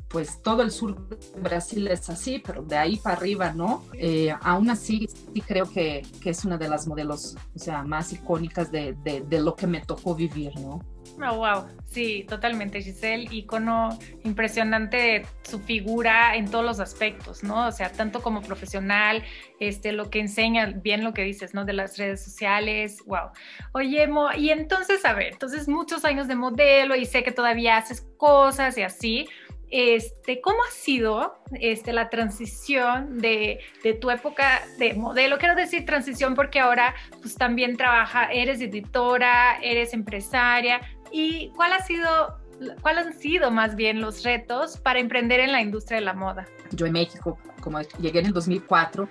pues 0.08 0.42
todo 0.42 0.62
el 0.62 0.70
sur 0.70 1.08
de 1.08 1.40
Brasil 1.40 1.86
es 1.88 2.08
así, 2.08 2.42
pero 2.44 2.62
de 2.62 2.76
ahí 2.76 2.96
para 2.96 3.16
arriba 3.16 3.52
no. 3.52 3.84
Eh, 3.92 4.34
aún 4.40 4.70
así, 4.70 5.06
sí 5.06 5.40
creo 5.42 5.70
que, 5.70 6.02
que, 6.22 6.30
es 6.30 6.44
una 6.44 6.56
de 6.56 6.68
las 6.68 6.86
modelos, 6.86 7.36
o 7.54 7.58
sea, 7.58 7.82
más 7.82 8.12
icónicas 8.12 8.72
de, 8.72 8.94
de, 9.04 9.40
lo 9.40 9.54
que 9.54 9.66
me 9.66 9.80
tocó 9.80 10.14
vivir, 10.14 10.58
¿no? 10.58 10.80
Oh, 11.20 11.36
wow, 11.36 11.66
sí, 11.86 12.24
totalmente, 12.28 12.80
Giselle, 12.80 13.26
icono 13.30 13.98
impresionante 14.24 15.26
su 15.42 15.58
figura 15.58 16.36
en 16.36 16.48
todos 16.48 16.64
los 16.64 16.80
aspectos, 16.80 17.42
¿no? 17.42 17.66
O 17.66 17.72
sea, 17.72 17.90
tanto 17.90 18.22
como 18.22 18.40
profesional, 18.40 19.24
este, 19.58 19.92
lo 19.92 20.10
que 20.10 20.20
enseña, 20.20 20.66
bien 20.66 21.02
lo 21.02 21.12
que 21.12 21.22
dices, 21.22 21.54
¿no? 21.54 21.64
De 21.64 21.72
las 21.72 21.98
redes 21.98 22.22
sociales, 22.22 23.02
wow. 23.06 23.30
Oye, 23.72 24.06
Mo, 24.06 24.28
y 24.32 24.50
entonces, 24.50 25.04
a 25.04 25.12
ver, 25.12 25.32
entonces 25.32 25.68
muchos 25.68 26.04
años 26.04 26.28
de 26.28 26.36
modelo 26.36 26.94
y 26.94 27.04
sé 27.04 27.24
que 27.24 27.32
todavía 27.32 27.76
haces 27.76 28.06
cosas 28.16 28.78
y 28.78 28.82
así, 28.82 29.28
este, 29.70 30.40
¿cómo 30.40 30.58
ha 30.66 30.72
sido 30.72 31.38
este, 31.60 31.92
la 31.92 32.08
transición 32.10 33.18
de, 33.18 33.60
de, 33.82 33.94
tu 33.94 34.10
época 34.10 34.62
de 34.78 34.94
modelo? 34.94 35.38
Quiero 35.38 35.54
decir 35.54 35.84
transición 35.84 36.34
porque 36.34 36.60
ahora 36.60 36.94
pues 37.20 37.34
también 37.34 37.76
trabaja, 37.76 38.26
eres 38.32 38.60
editora, 38.60 39.58
eres 39.62 39.92
empresaria. 39.92 40.80
¿Y 41.10 41.50
cuál 41.50 41.72
ha 41.72 41.82
sido, 41.82 42.38
cuál 42.80 42.98
han 42.98 43.18
sido 43.18 43.50
más 43.50 43.76
bien 43.76 44.00
los 44.00 44.22
retos 44.22 44.78
para 44.78 45.00
emprender 45.00 45.40
en 45.40 45.52
la 45.52 45.60
industria 45.60 45.98
de 45.98 46.04
la 46.04 46.14
moda? 46.14 46.46
Yo 46.72 46.86
en 46.86 46.92
México, 46.92 47.38
como 47.60 47.80
llegué 48.00 48.20
en 48.20 48.26
el 48.26 48.32
2004, 48.32 49.08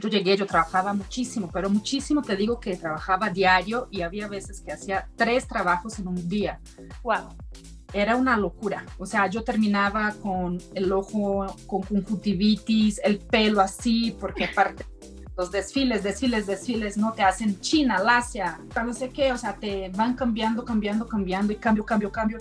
yo 0.00 0.08
llegué, 0.08 0.36
yo 0.36 0.46
trabajaba 0.46 0.92
muchísimo, 0.92 1.50
pero 1.52 1.70
muchísimo 1.70 2.20
te 2.20 2.36
digo 2.36 2.60
que 2.60 2.76
trabajaba 2.76 3.30
diario 3.30 3.88
y 3.90 4.02
había 4.02 4.28
veces 4.28 4.60
que 4.60 4.72
hacía 4.72 5.08
tres 5.16 5.48
trabajos 5.48 5.98
en 5.98 6.08
un 6.08 6.28
día. 6.28 6.60
Wow 7.02 7.34
era 7.94 8.16
una 8.16 8.36
locura. 8.36 8.84
O 8.98 9.06
sea, 9.06 9.28
yo 9.28 9.44
terminaba 9.44 10.14
con 10.20 10.58
el 10.74 10.92
ojo 10.92 11.46
con 11.66 11.82
conjuntivitis, 11.82 13.00
el 13.04 13.18
pelo 13.18 13.60
así, 13.60 14.14
porque 14.20 14.44
aparte 14.44 14.84
los 15.36 15.50
desfiles, 15.50 16.02
desfiles, 16.02 16.46
desfiles, 16.46 16.96
no 16.96 17.12
te 17.12 17.22
hacen 17.22 17.58
China, 17.60 17.98
Lacia, 17.98 18.60
no 18.84 18.92
sé 18.92 19.10
qué, 19.10 19.32
o 19.32 19.38
sea, 19.38 19.54
te 19.54 19.90
van 19.90 20.14
cambiando, 20.14 20.64
cambiando, 20.64 21.06
cambiando 21.06 21.52
y 21.52 21.56
cambio, 21.56 21.84
cambio, 21.86 22.10
cambio. 22.10 22.38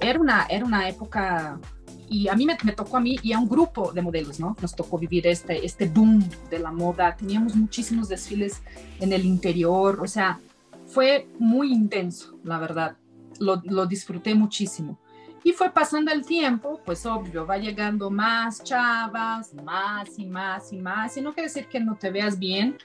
Era 0.00 0.18
una, 0.18 0.46
era 0.48 0.64
una 0.64 0.88
época 0.88 1.60
y 2.08 2.28
a 2.28 2.34
mí 2.34 2.46
me, 2.46 2.56
me, 2.62 2.72
tocó 2.72 2.96
a 2.96 3.00
mí 3.00 3.18
y 3.22 3.32
a 3.32 3.38
un 3.38 3.48
grupo 3.48 3.92
de 3.92 4.00
modelos, 4.00 4.40
¿no? 4.40 4.56
Nos 4.60 4.74
tocó 4.74 4.98
vivir 4.98 5.26
este, 5.26 5.64
este 5.64 5.86
boom 5.86 6.26
de 6.50 6.58
la 6.58 6.70
moda. 6.70 7.16
Teníamos 7.16 7.54
muchísimos 7.54 8.08
desfiles 8.08 8.62
en 9.00 9.12
el 9.12 9.24
interior, 9.24 10.00
o 10.00 10.06
sea, 10.06 10.38
fue 10.86 11.28
muy 11.38 11.72
intenso, 11.72 12.38
la 12.44 12.58
verdad 12.58 12.96
lo, 13.40 13.86
disfruté 13.86 14.34
muchísimo. 14.34 14.98
Y 15.44 15.52
fue 15.52 15.70
pasando 15.70 16.10
el 16.12 16.26
tiempo, 16.26 16.80
pues 16.84 17.06
obvio, 17.06 17.46
va 17.46 17.56
llegando 17.56 18.10
más 18.10 18.62
chavas, 18.64 19.54
más 19.54 20.18
y 20.18 20.26
más 20.26 20.72
y 20.72 20.78
más. 20.78 21.16
Y 21.16 21.20
no 21.20 21.32
quiere 21.32 21.48
decir 21.48 21.68
que 21.68 21.78
no 21.78 21.94
te 21.94 22.10
veas 22.10 22.38
bien, 22.38 22.76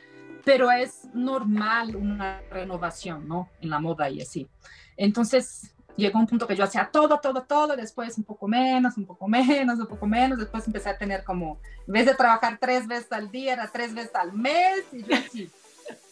pero 0.44 0.72
es 0.72 1.08
normal 1.14 1.96
una 1.96 2.42
renovación, 2.52 3.28
¿no? 3.28 3.50
En 3.62 3.70
la 3.72 3.80
moda 3.80 4.10
y 4.10 4.22
así. 4.22 4.48
Entonces 4.96 5.74
llegó 5.98 6.20
un 6.20 6.28
punto 6.28 6.48
que 6.48 6.56
yo 6.56 6.64
hacía 6.64 6.90
todo, 6.92 7.20
todo, 7.20 7.44
todo, 7.44 7.76
después 7.76 8.18
un 8.18 8.24
poco 8.24 8.48
menos, 8.48 8.98
un 8.98 9.06
poco 9.06 9.28
menos, 9.28 9.80
un 9.80 9.88
poco 9.88 10.08
menos, 10.08 10.38
después 10.38 10.66
empecé 10.68 10.90
a 10.90 10.98
tener 10.98 11.24
como, 11.24 11.60
en 11.88 11.94
vez 11.94 12.06
de 12.06 12.16
trabajar 12.16 12.58
tres 12.60 12.88
veces 12.88 13.12
al 13.12 13.32
día, 13.32 13.54
era 13.54 13.68
tres 13.68 13.94
veces 13.94 14.14
al 14.16 14.34
mes, 14.34 14.86
y 14.92 15.04
yo 15.04 15.16
así, 15.16 15.50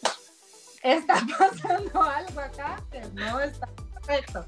está 0.82 1.14
pasando 1.38 2.02
algo 2.02 2.40
acá 2.40 2.82
no 3.14 3.40
está 3.40 3.68
Perfecto. 4.06 4.46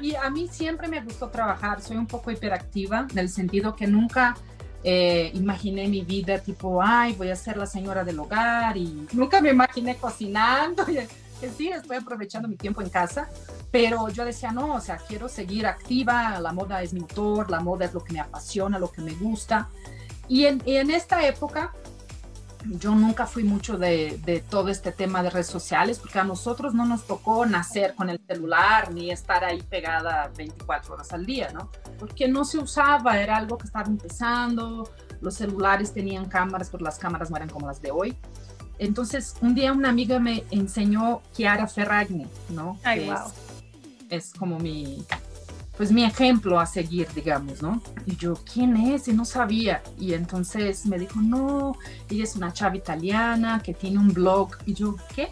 Y 0.00 0.14
a 0.14 0.28
mí 0.30 0.48
siempre 0.50 0.88
me 0.88 1.00
gustó 1.00 1.28
trabajar, 1.28 1.80
soy 1.80 1.96
un 1.96 2.06
poco 2.06 2.30
hiperactiva 2.30 3.06
en 3.10 3.18
el 3.18 3.28
sentido 3.28 3.76
que 3.76 3.86
nunca 3.86 4.36
eh, 4.84 5.30
imaginé 5.34 5.86
mi 5.86 6.02
vida 6.02 6.38
tipo, 6.40 6.82
ay, 6.82 7.12
voy 7.12 7.30
a 7.30 7.36
ser 7.36 7.56
la 7.56 7.66
señora 7.66 8.02
del 8.02 8.18
hogar 8.18 8.76
y 8.76 9.06
nunca 9.12 9.40
me 9.40 9.50
imaginé 9.50 9.96
cocinando. 9.96 10.84
Que 10.84 11.50
sí, 11.50 11.68
estoy 11.68 11.96
aprovechando 11.96 12.46
mi 12.46 12.56
tiempo 12.56 12.82
en 12.82 12.88
casa, 12.88 13.28
pero 13.72 14.08
yo 14.08 14.24
decía, 14.24 14.52
no, 14.52 14.74
o 14.74 14.80
sea, 14.80 14.96
quiero 14.96 15.28
seguir 15.28 15.66
activa, 15.66 16.38
la 16.38 16.52
moda 16.52 16.82
es 16.82 16.92
mi 16.92 17.00
motor, 17.00 17.50
la 17.50 17.58
moda 17.58 17.84
es 17.84 17.94
lo 17.94 18.04
que 18.04 18.12
me 18.12 18.20
apasiona, 18.20 18.78
lo 18.78 18.92
que 18.92 19.02
me 19.02 19.12
gusta. 19.14 19.68
Y 20.28 20.46
en, 20.46 20.62
y 20.64 20.76
en 20.76 20.90
esta 20.92 21.26
época 21.26 21.72
yo 22.66 22.94
nunca 22.94 23.26
fui 23.26 23.44
mucho 23.44 23.78
de, 23.78 24.20
de, 24.24 24.40
todo 24.40 24.68
este 24.68 24.92
tema 24.92 25.22
de 25.22 25.30
redes 25.30 25.46
sociales, 25.46 25.98
porque 25.98 26.18
a 26.18 26.24
nosotros 26.24 26.74
no 26.74 26.84
nos 26.84 27.06
tocó 27.06 27.44
nacer 27.46 27.94
con 27.94 28.10
el 28.10 28.20
celular 28.26 28.92
ni 28.92 29.10
estar 29.10 29.44
ahí 29.44 29.62
pegada 29.62 30.30
24 30.36 30.94
horas 30.94 31.12
al 31.12 31.26
día, 31.26 31.50
¿no? 31.52 31.70
Porque 31.98 32.28
no 32.28 32.44
se 32.44 32.58
usaba, 32.58 33.20
era 33.20 33.36
algo 33.36 33.58
que 33.58 33.66
estaba 33.66 33.86
empezando, 33.86 34.90
los 35.20 35.34
celulares 35.34 35.92
tenían 35.92 36.26
cámaras, 36.26 36.70
pero 36.70 36.84
las 36.84 36.98
cámaras 36.98 37.30
no 37.30 37.36
eran 37.36 37.48
como 37.48 37.66
las 37.66 37.80
de 37.80 37.90
hoy. 37.90 38.16
Entonces, 38.78 39.36
un 39.40 39.54
día 39.54 39.72
una 39.72 39.90
amiga 39.90 40.18
me 40.18 40.44
enseñó 40.50 41.22
Chiara 41.32 41.66
Ferragni, 41.66 42.26
¿no? 42.48 42.78
Ay, 42.82 43.06
wow. 43.06 43.16
es, 44.10 44.26
es 44.26 44.34
como 44.34 44.58
mi, 44.58 45.04
pues 45.82 45.90
mi 45.90 46.04
ejemplo 46.04 46.60
a 46.60 46.64
seguir, 46.64 47.08
digamos, 47.12 47.60
¿no? 47.60 47.82
Y 48.06 48.14
yo, 48.14 48.34
¿quién 48.34 48.76
es? 48.76 49.08
Y 49.08 49.12
no 49.12 49.24
sabía. 49.24 49.82
Y 49.98 50.14
entonces 50.14 50.86
me 50.86 50.96
dijo, 50.96 51.20
no, 51.20 51.74
ella 52.08 52.22
es 52.22 52.36
una 52.36 52.52
chava 52.52 52.76
italiana 52.76 53.60
que 53.60 53.74
tiene 53.74 53.98
un 53.98 54.12
blog. 54.12 54.50
Y 54.64 54.74
yo, 54.74 54.94
¿qué? 55.12 55.30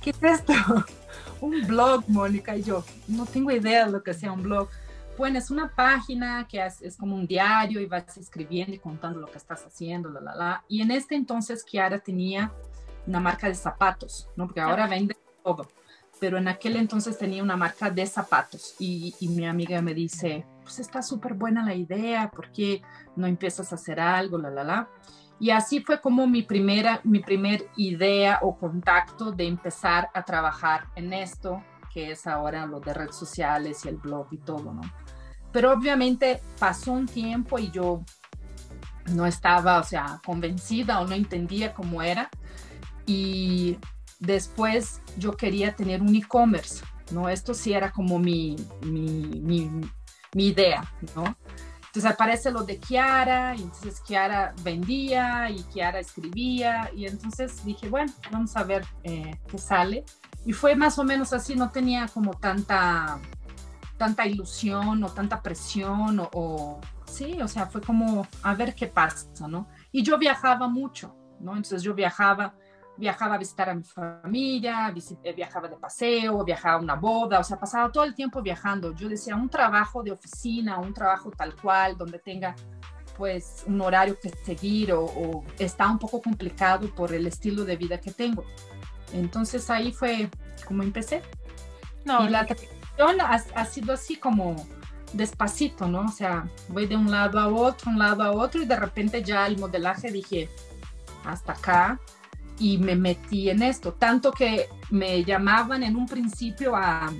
¿Qué 0.00 0.10
es 0.12 0.22
esto? 0.22 0.54
un 1.42 1.60
blog, 1.66 2.04
Mónica. 2.08 2.56
Y 2.56 2.62
yo, 2.62 2.82
no 3.06 3.26
tengo 3.26 3.50
idea 3.50 3.84
de 3.84 3.92
lo 3.92 4.02
que 4.02 4.14
sea 4.14 4.32
un 4.32 4.44
blog. 4.44 4.70
Bueno, 5.18 5.38
es 5.38 5.50
una 5.50 5.68
página 5.68 6.48
que 6.48 6.64
es, 6.64 6.80
es, 6.80 6.96
como 6.96 7.14
un 7.14 7.26
diario 7.26 7.82
y 7.82 7.84
vas 7.84 8.16
escribiendo 8.16 8.74
y 8.74 8.78
contando 8.78 9.20
lo 9.20 9.30
que 9.30 9.36
estás 9.36 9.66
haciendo, 9.66 10.08
la, 10.08 10.22
la, 10.22 10.34
la. 10.34 10.64
Y 10.68 10.80
en 10.80 10.90
este 10.90 11.16
entonces 11.16 11.64
Kiara 11.64 11.98
tenía 11.98 12.50
una 13.06 13.20
marca 13.20 13.46
de 13.46 13.54
zapatos, 13.54 14.26
¿no? 14.36 14.46
Porque 14.46 14.62
ahora 14.62 14.86
vende 14.86 15.18
todo 15.44 15.68
pero 16.20 16.38
en 16.38 16.48
aquel 16.48 16.76
entonces 16.76 17.18
tenía 17.18 17.42
una 17.42 17.56
marca 17.56 17.90
de 17.90 18.06
zapatos 18.06 18.76
y, 18.78 19.14
y 19.18 19.28
mi 19.28 19.46
amiga 19.46 19.80
me 19.80 19.94
dice, 19.94 20.46
pues 20.62 20.78
está 20.78 21.02
súper 21.02 21.34
buena 21.34 21.64
la 21.64 21.74
idea, 21.74 22.30
¿por 22.30 22.52
qué 22.52 22.82
no 23.16 23.26
empiezas 23.26 23.72
a 23.72 23.76
hacer 23.76 23.98
algo? 23.98 24.38
La, 24.38 24.50
la, 24.50 24.62
la. 24.62 24.88
Y 25.40 25.50
así 25.50 25.80
fue 25.80 26.00
como 26.00 26.26
mi 26.26 26.42
primera, 26.42 27.00
mi 27.02 27.20
primer 27.20 27.66
idea 27.76 28.38
o 28.42 28.58
contacto 28.58 29.32
de 29.32 29.46
empezar 29.46 30.10
a 30.12 30.22
trabajar 30.22 30.88
en 30.94 31.14
esto, 31.14 31.62
que 31.92 32.10
es 32.10 32.26
ahora 32.26 32.66
lo 32.66 32.78
de 32.78 32.92
redes 32.92 33.16
sociales 33.16 33.84
y 33.84 33.88
el 33.88 33.96
blog 33.96 34.26
y 34.32 34.36
todo, 34.36 34.74
¿no? 34.74 34.82
Pero 35.50 35.72
obviamente 35.72 36.40
pasó 36.58 36.92
un 36.92 37.06
tiempo 37.06 37.58
y 37.58 37.70
yo 37.70 38.02
no 39.14 39.26
estaba, 39.26 39.80
o 39.80 39.82
sea, 39.82 40.20
convencida 40.24 41.00
o 41.00 41.06
no 41.06 41.14
entendía 41.14 41.72
cómo 41.72 42.02
era. 42.02 42.28
Y 43.06 43.78
Después 44.20 45.00
yo 45.16 45.32
quería 45.32 45.74
tener 45.74 46.02
un 46.02 46.14
e-commerce, 46.14 46.84
¿no? 47.10 47.28
Esto 47.30 47.54
sí 47.54 47.72
era 47.72 47.90
como 47.90 48.18
mi, 48.18 48.54
mi, 48.82 49.40
mi, 49.42 50.46
idea, 50.46 50.84
¿no? 51.16 51.36
Entonces 51.86 52.04
aparece 52.04 52.50
lo 52.52 52.62
de 52.62 52.78
Kiara, 52.78 53.56
y 53.56 53.62
entonces 53.62 54.00
Kiara 54.00 54.54
vendía 54.62 55.50
y 55.50 55.62
Kiara 55.64 55.98
escribía, 55.98 56.90
y 56.94 57.06
entonces 57.06 57.64
dije, 57.64 57.88
bueno, 57.88 58.12
vamos 58.30 58.54
a 58.56 58.62
ver 58.62 58.84
eh, 59.02 59.40
qué 59.48 59.58
sale. 59.58 60.04
Y 60.44 60.52
fue 60.52 60.76
más 60.76 60.98
o 60.98 61.04
menos 61.04 61.32
así, 61.32 61.56
no 61.56 61.70
tenía 61.70 62.06
como 62.06 62.34
tanta, 62.34 63.18
tanta 63.96 64.26
ilusión 64.26 65.02
o 65.02 65.08
tanta 65.08 65.42
presión, 65.42 66.20
o, 66.20 66.30
o 66.32 66.80
sí, 67.06 67.40
o 67.40 67.48
sea, 67.48 67.66
fue 67.66 67.80
como 67.80 68.26
a 68.42 68.54
ver 68.54 68.74
qué 68.74 68.86
pasa, 68.86 69.48
¿no? 69.48 69.66
Y 69.90 70.02
yo 70.02 70.18
viajaba 70.18 70.68
mucho, 70.68 71.16
¿no? 71.40 71.52
Entonces 71.56 71.82
yo 71.82 71.94
viajaba 71.94 72.54
viajaba 73.00 73.36
a 73.36 73.38
visitar 73.38 73.70
a 73.70 73.74
mi 73.74 73.82
familia, 73.82 74.94
eh, 75.24 75.32
viajaba 75.32 75.68
de 75.68 75.76
paseo, 75.76 76.44
viajaba 76.44 76.74
a 76.74 76.80
una 76.80 76.94
boda, 76.94 77.40
o 77.40 77.44
sea, 77.44 77.58
pasaba 77.58 77.90
todo 77.90 78.04
el 78.04 78.14
tiempo 78.14 78.42
viajando. 78.42 78.94
Yo 78.94 79.08
decía, 79.08 79.34
un 79.34 79.48
trabajo 79.48 80.02
de 80.02 80.12
oficina, 80.12 80.78
un 80.78 80.92
trabajo 80.92 81.30
tal 81.30 81.56
cual, 81.56 81.96
donde 81.96 82.18
tenga 82.18 82.54
pues 83.16 83.64
un 83.66 83.80
horario 83.80 84.18
que 84.20 84.30
seguir 84.44 84.92
o, 84.92 85.44
está 85.58 85.90
un 85.90 85.98
poco 85.98 86.22
complicado 86.22 86.94
por 86.94 87.12
el 87.12 87.26
estilo 87.26 87.64
de 87.64 87.76
vida 87.76 87.98
que 87.98 88.12
tengo. 88.12 88.44
Entonces 89.12 89.68
ahí 89.70 89.92
fue 89.92 90.30
como 90.66 90.82
empecé. 90.82 91.22
No, 92.04 92.26
y 92.26 92.28
la 92.28 92.46
transición 92.46 93.20
ha, 93.20 93.34
ha, 93.54 93.64
sido 93.64 93.92
así 93.94 94.16
como 94.16 94.56
despacito, 95.12 95.86
¿no? 95.86 96.02
O 96.02 96.12
sea, 96.12 96.48
voy 96.68 96.86
de 96.86 96.96
un 96.96 97.10
lado 97.10 97.38
a 97.38 97.48
otro, 97.48 97.90
un 97.90 97.98
lado 97.98 98.22
a 98.22 98.30
otro 98.30 98.62
y 98.62 98.66
de 98.66 98.76
repente 98.76 99.22
ya 99.22 99.46
el 99.46 99.58
modelaje 99.58 100.10
dije, 100.10 100.48
hasta 101.24 101.52
acá 101.52 102.00
y 102.60 102.78
me 102.78 102.94
metí 102.94 103.50
en 103.50 103.62
esto, 103.62 103.94
tanto 103.94 104.30
que 104.30 104.68
me 104.90 105.24
llamaban 105.24 105.82
en 105.82 105.96
un 105.96 106.06
principio 106.06 106.76
a, 106.76 107.10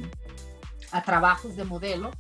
a 0.93 1.03
trabajos 1.03 1.57
de 1.57 1.65
modelo 1.65 2.11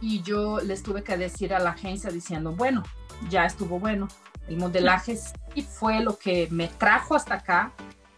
y 0.00 0.22
yo 0.22 0.60
les 0.60 0.82
tuve 0.82 1.02
que 1.02 1.16
decir 1.16 1.52
a 1.52 1.58
la 1.58 1.70
agencia 1.70 2.10
diciendo, 2.10 2.52
bueno, 2.52 2.84
ya 3.28 3.44
estuvo 3.44 3.78
bueno, 3.80 4.08
el 4.48 4.56
modelaje 4.58 5.16
sí 5.16 5.62
fue 5.62 6.00
lo 6.00 6.18
que 6.18 6.48
me 6.50 6.68
trajo 6.68 7.16
hasta 7.16 7.34
acá, 7.34 7.72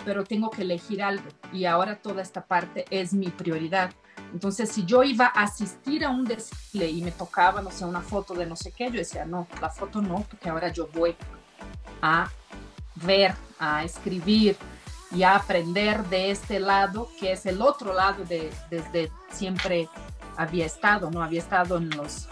pero 0.04 0.24
tengo 0.24 0.50
que 0.50 0.62
elegir 0.62 1.02
algo 1.02 1.24
y 1.52 1.64
ahora 1.64 1.96
toda 1.96 2.22
esta 2.22 2.44
parte 2.44 2.84
es 2.90 3.14
mi 3.14 3.28
prioridad. 3.28 3.92
Entonces, 4.32 4.70
si 4.70 4.84
yo 4.84 5.02
iba 5.02 5.26
a 5.26 5.44
asistir 5.44 6.04
a 6.04 6.10
un 6.10 6.24
desfile 6.24 6.90
y 6.90 7.02
me 7.02 7.12
tocaba, 7.12 7.62
no 7.62 7.70
sé, 7.70 7.84
una 7.84 8.00
foto 8.00 8.34
de 8.34 8.46
no 8.46 8.56
sé 8.56 8.72
qué, 8.72 8.86
yo 8.86 8.98
decía, 8.98 9.24
no, 9.24 9.46
la 9.60 9.70
foto 9.70 10.02
no, 10.02 10.24
porque 10.28 10.50
ahora 10.50 10.68
yo 10.68 10.88
voy 10.92 11.16
a 12.02 12.28
ver, 12.96 13.34
a 13.58 13.84
escribir 13.84 14.56
y 15.10 15.22
a 15.22 15.36
aprender 15.36 16.04
de 16.06 16.30
este 16.30 16.58
lado, 16.58 17.08
que 17.20 17.32
es 17.32 17.46
el 17.46 17.62
otro 17.62 17.94
lado 17.94 18.24
de 18.24 18.52
desde 18.70 19.10
siempre 19.30 19.88
había 20.36 20.66
estado, 20.66 21.10
¿no? 21.10 21.22
Había 21.22 21.40
estado 21.40 21.76
en 21.76 21.90
los, 21.90 22.28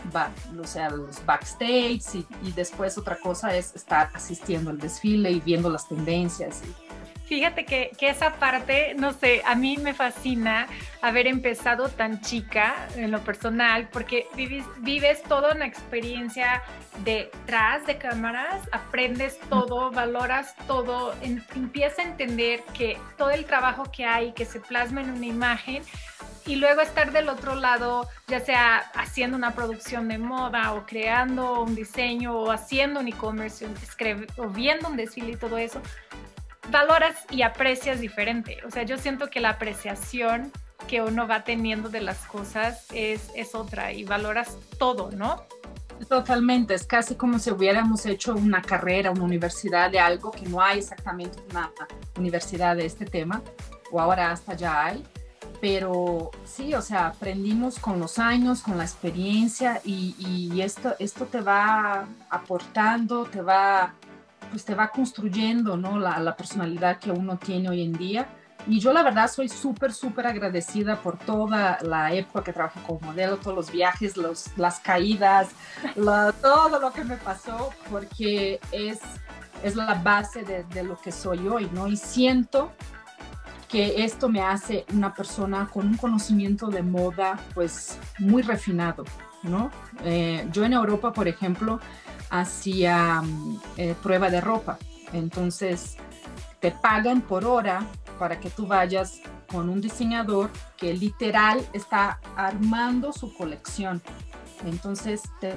o 0.60 0.66
sea, 0.66 0.90
los 0.90 1.24
backstage 1.24 2.26
y, 2.42 2.52
después 2.52 2.98
otra 2.98 3.18
cosa 3.20 3.54
es 3.54 3.74
estar 3.74 4.10
asistiendo 4.14 4.70
al 4.70 4.78
desfile 4.78 5.30
y 5.30 5.40
viendo 5.40 5.70
las 5.70 5.88
tendencias. 5.88 6.62
Fíjate 7.32 7.64
que, 7.64 7.92
que, 7.96 8.10
esa 8.10 8.34
parte, 8.34 8.92
no 8.94 9.14
sé, 9.14 9.40
a 9.46 9.54
mí 9.54 9.78
me 9.78 9.94
fascina 9.94 10.66
haber 11.00 11.26
empezado 11.26 11.88
tan 11.88 12.20
chica 12.20 12.86
en 12.94 13.10
lo 13.10 13.20
personal, 13.20 13.88
porque 13.90 14.26
vives, 14.34 14.66
vives 14.80 15.22
toda 15.22 15.54
una 15.54 15.64
experiencia 15.64 16.62
detrás 17.04 17.86
de 17.86 17.96
cámaras, 17.96 18.60
aprendes 18.70 19.40
todo, 19.48 19.90
valoras 19.90 20.54
todo, 20.66 21.14
empieza 21.22 22.02
a 22.02 22.04
entender 22.04 22.64
que 22.74 22.98
todo 23.16 23.30
el 23.30 23.46
trabajo 23.46 23.84
que 23.90 24.04
hay, 24.04 24.32
que 24.32 24.44
se 24.44 24.60
plasma 24.60 25.00
en 25.00 25.08
una 25.08 25.24
imagen, 25.24 25.82
y 26.44 26.56
luego 26.56 26.82
estar 26.82 27.12
del 27.12 27.30
otro 27.30 27.54
lado, 27.54 28.10
ya 28.26 28.40
sea 28.40 28.76
haciendo 28.94 29.38
una 29.38 29.54
producción 29.54 30.06
de 30.08 30.18
moda 30.18 30.74
o 30.74 30.84
creando 30.84 31.62
un 31.62 31.74
diseño 31.74 32.36
o 32.36 32.50
haciendo 32.50 33.00
un 33.00 33.08
e-commerce 33.08 33.66
o 34.36 34.48
viendo 34.48 34.88
un 34.88 34.96
desfile 34.98 35.32
y 35.32 35.36
todo 35.36 35.56
eso, 35.56 35.80
valoras 36.70 37.16
y 37.30 37.42
aprecias 37.42 38.00
diferente. 38.00 38.58
O 38.66 38.70
sea, 38.70 38.82
yo 38.84 38.98
siento 38.98 39.30
que 39.30 39.40
la 39.40 39.50
apreciación 39.50 40.52
que 40.86 41.02
uno 41.02 41.26
va 41.26 41.44
teniendo 41.44 41.88
de 41.88 42.00
las 42.00 42.18
cosas 42.26 42.86
es, 42.92 43.30
es 43.34 43.54
otra 43.54 43.92
y 43.92 44.04
valoras 44.04 44.56
todo, 44.78 45.10
¿no? 45.12 45.44
Totalmente, 46.08 46.74
es 46.74 46.84
casi 46.84 47.14
como 47.14 47.38
si 47.38 47.50
hubiéramos 47.50 48.04
hecho 48.06 48.34
una 48.34 48.60
carrera, 48.60 49.12
una 49.12 49.24
universidad 49.24 49.90
de 49.90 50.00
algo 50.00 50.32
que 50.32 50.46
no 50.48 50.60
hay 50.60 50.80
exactamente 50.80 51.38
una 51.50 51.70
universidad 52.18 52.76
de 52.76 52.86
este 52.86 53.04
tema, 53.04 53.40
o 53.90 54.00
ahora 54.00 54.32
hasta 54.32 54.54
ya 54.54 54.84
hay, 54.84 55.04
pero 55.60 56.32
sí, 56.44 56.74
o 56.74 56.82
sea, 56.82 57.06
aprendimos 57.06 57.78
con 57.78 58.00
los 58.00 58.18
años, 58.18 58.62
con 58.62 58.78
la 58.78 58.84
experiencia 58.84 59.80
y, 59.84 60.16
y 60.18 60.60
esto, 60.60 60.96
esto 60.98 61.26
te 61.26 61.40
va 61.40 62.04
aportando, 62.30 63.24
te 63.26 63.40
va 63.40 63.94
pues 64.52 64.64
te 64.64 64.74
va 64.74 64.88
construyendo, 64.88 65.76
¿no? 65.76 65.98
La, 65.98 66.20
la, 66.20 66.36
personalidad 66.36 66.98
que 66.98 67.10
uno 67.10 67.38
tiene 67.38 67.70
hoy 67.70 67.82
en 67.82 67.92
día. 67.94 68.28
Y 68.66 68.78
yo 68.78 68.92
la 68.92 69.02
verdad 69.02 69.28
soy 69.28 69.48
súper, 69.48 69.92
súper 69.92 70.26
agradecida 70.26 71.00
por 71.02 71.18
toda 71.18 71.78
la 71.82 72.12
época 72.12 72.44
que 72.44 72.52
trabajé 72.52 72.80
como 72.86 73.00
modelo, 73.00 73.38
todos 73.38 73.56
los 73.56 73.72
viajes, 73.72 74.16
los, 74.16 74.56
las 74.56 74.78
caídas, 74.78 75.48
todo 76.40 76.78
lo 76.78 76.92
que 76.92 77.02
me 77.02 77.16
pasó, 77.16 77.70
porque 77.90 78.60
es, 78.70 79.00
es 79.64 79.74
la 79.74 79.94
base 79.94 80.44
de, 80.44 80.62
de, 80.64 80.84
lo 80.84 80.96
que 81.00 81.10
soy 81.10 81.48
hoy, 81.48 81.68
¿no? 81.72 81.88
Y 81.88 81.96
siento 81.96 82.70
que 83.68 84.04
esto 84.04 84.28
me 84.28 84.42
hace 84.42 84.84
una 84.92 85.12
persona 85.14 85.68
con 85.72 85.88
un 85.88 85.96
conocimiento 85.96 86.68
de 86.68 86.82
moda, 86.82 87.40
pues 87.54 87.98
muy 88.18 88.42
refinado, 88.42 89.04
¿no? 89.42 89.70
Eh, 90.04 90.48
yo 90.52 90.64
en 90.64 90.72
Europa, 90.72 91.12
por 91.12 91.28
ejemplo, 91.28 91.80
hacía 92.30 93.22
eh, 93.76 93.94
prueba 94.02 94.30
de 94.30 94.40
ropa. 94.40 94.78
Entonces, 95.12 95.96
te 96.60 96.70
pagan 96.70 97.20
por 97.22 97.44
hora 97.44 97.86
para 98.18 98.40
que 98.40 98.50
tú 98.50 98.66
vayas 98.66 99.20
con 99.50 99.68
un 99.68 99.80
diseñador 99.80 100.50
que 100.76 100.94
literal 100.94 101.66
está 101.72 102.20
armando 102.36 103.12
su 103.12 103.34
colección. 103.34 104.00
Entonces, 104.64 105.22
te 105.40 105.54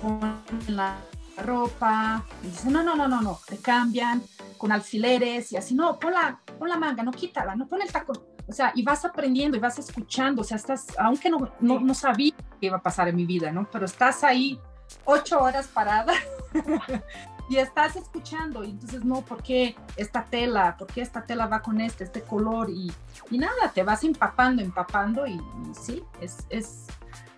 ponen 0.00 0.36
la 0.68 0.98
ropa 1.38 2.24
y 2.42 2.48
dicen, 2.48 2.72
no, 2.72 2.82
no, 2.82 2.94
no, 2.94 3.08
no, 3.08 3.22
no, 3.22 3.40
te 3.46 3.56
cambian 3.56 4.22
con 4.58 4.70
alfileres 4.72 5.52
y 5.52 5.56
así, 5.56 5.74
no, 5.74 5.98
pon 5.98 6.12
la, 6.12 6.38
pon 6.58 6.68
la 6.68 6.76
manga, 6.76 7.02
no 7.02 7.10
quítala, 7.10 7.54
no 7.56 7.66
pon 7.66 7.82
el 7.82 7.90
tacón. 7.90 8.31
O 8.52 8.54
sea, 8.54 8.70
y 8.74 8.82
vas 8.82 9.02
aprendiendo 9.02 9.56
y 9.56 9.60
vas 9.60 9.78
escuchando, 9.78 10.42
o 10.42 10.44
sea, 10.44 10.58
estás, 10.58 10.88
aunque 10.98 11.30
no, 11.30 11.50
no, 11.58 11.80
no 11.80 11.94
sabía 11.94 12.34
qué 12.60 12.66
iba 12.66 12.76
a 12.76 12.82
pasar 12.82 13.08
en 13.08 13.16
mi 13.16 13.24
vida, 13.24 13.50
¿no? 13.50 13.66
Pero 13.72 13.86
estás 13.86 14.22
ahí 14.24 14.60
ocho 15.06 15.40
horas 15.40 15.68
parada 15.68 16.12
y 17.48 17.56
estás 17.56 17.96
escuchando 17.96 18.62
y 18.62 18.68
entonces 18.68 19.06
no, 19.06 19.22
¿por 19.22 19.42
qué 19.42 19.74
esta 19.96 20.26
tela? 20.26 20.76
¿Por 20.76 20.86
qué 20.88 21.00
esta 21.00 21.24
tela 21.24 21.46
va 21.46 21.62
con 21.62 21.80
este, 21.80 22.04
este 22.04 22.20
color? 22.20 22.68
Y, 22.68 22.92
y 23.30 23.38
nada, 23.38 23.70
te 23.72 23.82
vas 23.84 24.04
empapando, 24.04 24.60
empapando 24.60 25.26
y, 25.26 25.40
sí, 25.72 26.04
es, 26.20 26.44
es, 26.50 26.88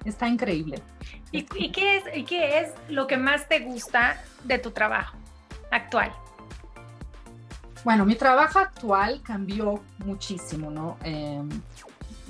está 0.04 0.26
increíble. 0.26 0.82
¿Y, 1.30 1.46
¿Y, 1.54 1.70
qué 1.70 1.98
es, 1.98 2.04
¿Y 2.12 2.24
qué 2.24 2.58
es 2.58 2.72
lo 2.88 3.06
que 3.06 3.18
más 3.18 3.48
te 3.48 3.60
gusta 3.60 4.20
de 4.42 4.58
tu 4.58 4.72
trabajo 4.72 5.16
actual? 5.70 6.12
Bueno, 7.84 8.04
mi 8.06 8.14
trabajo 8.14 8.58
actual 8.58 9.20
cambió 9.22 9.82
muchísimo, 9.98 10.70
¿no? 10.70 10.96
Eh, 11.04 11.42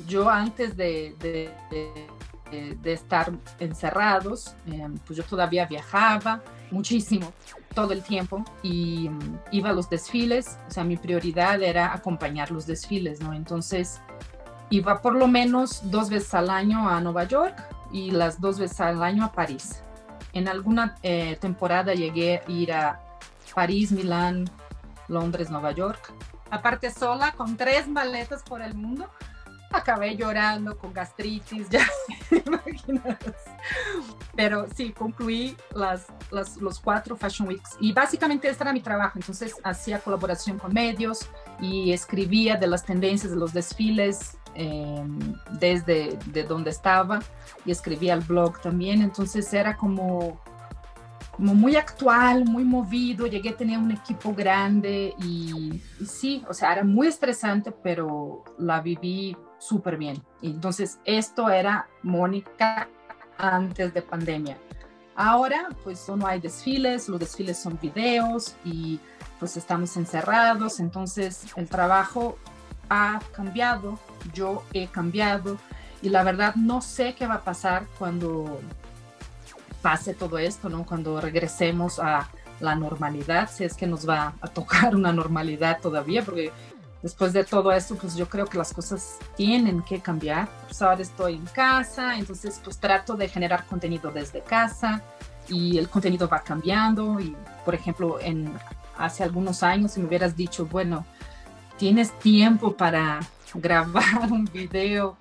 yo 0.08 0.28
antes 0.28 0.76
de, 0.76 1.14
de, 1.20 1.50
de 1.70 2.08
de, 2.50 2.92
estar 2.92 3.32
encerrados, 3.58 4.54
eh, 4.66 4.86
pues 5.06 5.16
yo 5.16 5.24
todavía 5.24 5.66
viajaba 5.66 6.42
muchísimo, 6.70 7.32
todo 7.74 7.92
el 7.92 8.02
tiempo, 8.02 8.44
y 8.62 9.08
um, 9.08 9.38
iba 9.50 9.70
a 9.70 9.72
los 9.72 9.88
desfiles, 9.88 10.58
o 10.68 10.70
sea, 10.70 10.84
mi 10.84 10.96
prioridad 10.96 11.62
era 11.62 11.92
acompañar 11.92 12.50
los 12.50 12.66
desfiles, 12.66 13.20
¿no? 13.20 13.32
Entonces, 13.32 14.00
iba 14.70 15.00
por 15.00 15.14
lo 15.14 15.26
menos 15.28 15.90
dos 15.90 16.10
veces 16.10 16.34
al 16.34 16.50
año 16.50 16.88
a 16.88 17.00
Nueva 17.00 17.24
York 17.24 17.56
y 17.92 18.10
las 18.10 18.40
dos 18.40 18.58
veces 18.58 18.80
al 18.80 19.02
año 19.02 19.24
a 19.24 19.32
París. 19.32 19.82
En 20.32 20.48
alguna 20.48 20.96
eh, 21.02 21.36
temporada 21.40 21.94
llegué 21.94 22.42
a 22.46 22.50
ir 22.50 22.72
a 22.72 23.00
París, 23.54 23.92
Milán, 23.92 24.50
Londres, 25.08 25.50
Nueva 25.50 25.72
York, 25.72 26.12
aparte 26.50 26.90
sola, 26.90 27.32
con 27.32 27.56
tres 27.56 27.88
maletas 27.88 28.42
por 28.42 28.62
el 28.62 28.74
mundo 28.74 29.08
acabé 29.74 30.16
llorando 30.16 30.78
con 30.78 30.92
gastritis, 30.92 31.68
ya 31.70 31.86
imaginas. 32.30 33.18
Pero 34.34 34.66
sí, 34.74 34.92
concluí 34.92 35.56
las, 35.72 36.06
los 36.30 36.80
cuatro 36.80 37.16
Fashion 37.16 37.48
Weeks 37.48 37.76
y 37.80 37.92
básicamente 37.92 38.48
este 38.48 38.64
era 38.64 38.72
mi 38.72 38.80
trabajo. 38.80 39.18
Entonces 39.18 39.54
hacía 39.62 39.98
colaboración 40.00 40.58
con 40.58 40.72
medios 40.72 41.28
y 41.60 41.92
escribía 41.92 42.56
de 42.56 42.66
las 42.66 42.84
tendencias 42.84 43.32
de 43.32 43.38
los 43.38 43.52
desfiles 43.52 44.38
eh, 44.54 45.04
desde 45.52 46.18
de 46.26 46.44
donde 46.44 46.70
estaba 46.70 47.20
y 47.64 47.70
escribía 47.70 48.14
el 48.14 48.20
blog 48.20 48.60
también. 48.60 49.02
Entonces 49.02 49.52
era 49.52 49.76
como 49.76 50.40
como 51.36 51.54
muy 51.54 51.76
actual, 51.76 52.44
muy 52.44 52.64
movido, 52.64 53.26
llegué 53.26 53.50
a 53.50 53.56
tener 53.56 53.78
un 53.78 53.90
equipo 53.90 54.34
grande 54.34 55.14
y, 55.18 55.82
sí, 56.06 56.44
o 56.48 56.54
sea, 56.54 56.72
era 56.72 56.84
muy 56.84 57.08
estresante, 57.08 57.72
pero 57.72 58.44
la 58.58 58.80
viví 58.80 59.36
súper 59.58 59.96
bien. 59.96 60.22
Entonces, 60.42 60.98
esto 61.04 61.50
era 61.50 61.88
Mónica 62.02 62.88
antes 63.38 63.92
de 63.92 64.02
pandemia. 64.02 64.56
Ahora, 65.16 65.68
pues 65.82 66.08
no 66.08 66.26
hay 66.26 66.40
desfiles, 66.40 67.08
los 67.08 67.20
desfiles 67.20 67.58
son 67.58 67.78
videos 67.80 68.56
y 68.64 68.98
pues 69.38 69.56
estamos 69.56 69.96
encerrados, 69.96 70.80
entonces 70.80 71.46
el 71.56 71.68
trabajo 71.68 72.36
ha 72.88 73.20
cambiado, 73.32 73.98
yo 74.32 74.62
he 74.72 74.86
cambiado 74.88 75.58
y 76.02 76.08
la 76.08 76.22
verdad 76.22 76.54
no 76.56 76.80
sé 76.80 77.14
qué 77.14 77.26
va 77.26 77.34
a 77.34 77.40
pasar 77.42 77.86
cuando 77.98 78.60
pase 79.84 80.14
todo 80.14 80.38
esto, 80.38 80.70
¿no? 80.70 80.86
Cuando 80.86 81.20
regresemos 81.20 81.98
a 81.98 82.30
la 82.58 82.74
normalidad, 82.74 83.50
si 83.50 83.64
es 83.64 83.74
que 83.74 83.86
nos 83.86 84.08
va 84.08 84.32
a 84.40 84.48
tocar 84.48 84.96
una 84.96 85.12
normalidad 85.12 85.78
todavía, 85.82 86.24
porque 86.24 86.50
después 87.02 87.34
de 87.34 87.44
todo 87.44 87.70
esto, 87.70 87.94
pues 87.94 88.16
yo 88.16 88.26
creo 88.26 88.46
que 88.46 88.56
las 88.56 88.72
cosas 88.72 89.18
tienen 89.36 89.82
que 89.82 90.00
cambiar. 90.00 90.48
Pues 90.64 90.80
ahora 90.80 91.02
estoy 91.02 91.34
en 91.34 91.44
casa, 91.44 92.16
entonces 92.16 92.58
pues 92.64 92.78
trato 92.78 93.14
de 93.14 93.28
generar 93.28 93.66
contenido 93.66 94.10
desde 94.10 94.40
casa 94.40 95.02
y 95.48 95.76
el 95.76 95.90
contenido 95.90 96.30
va 96.30 96.40
cambiando 96.40 97.20
y, 97.20 97.36
por 97.62 97.74
ejemplo, 97.74 98.18
en 98.20 98.54
hace 98.96 99.22
algunos 99.22 99.62
años 99.62 99.92
si 99.92 100.00
me 100.00 100.06
hubieras 100.06 100.34
dicho, 100.34 100.64
bueno, 100.64 101.04
tienes 101.76 102.18
tiempo 102.20 102.74
para 102.74 103.20
grabar 103.54 104.32
un 104.32 104.46
video 104.46 105.18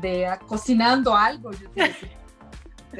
de 0.00 0.26
cocinando 0.48 1.14
algo, 1.14 1.52
yo 1.52 1.68
te 1.68 1.82
decía, 1.82 2.25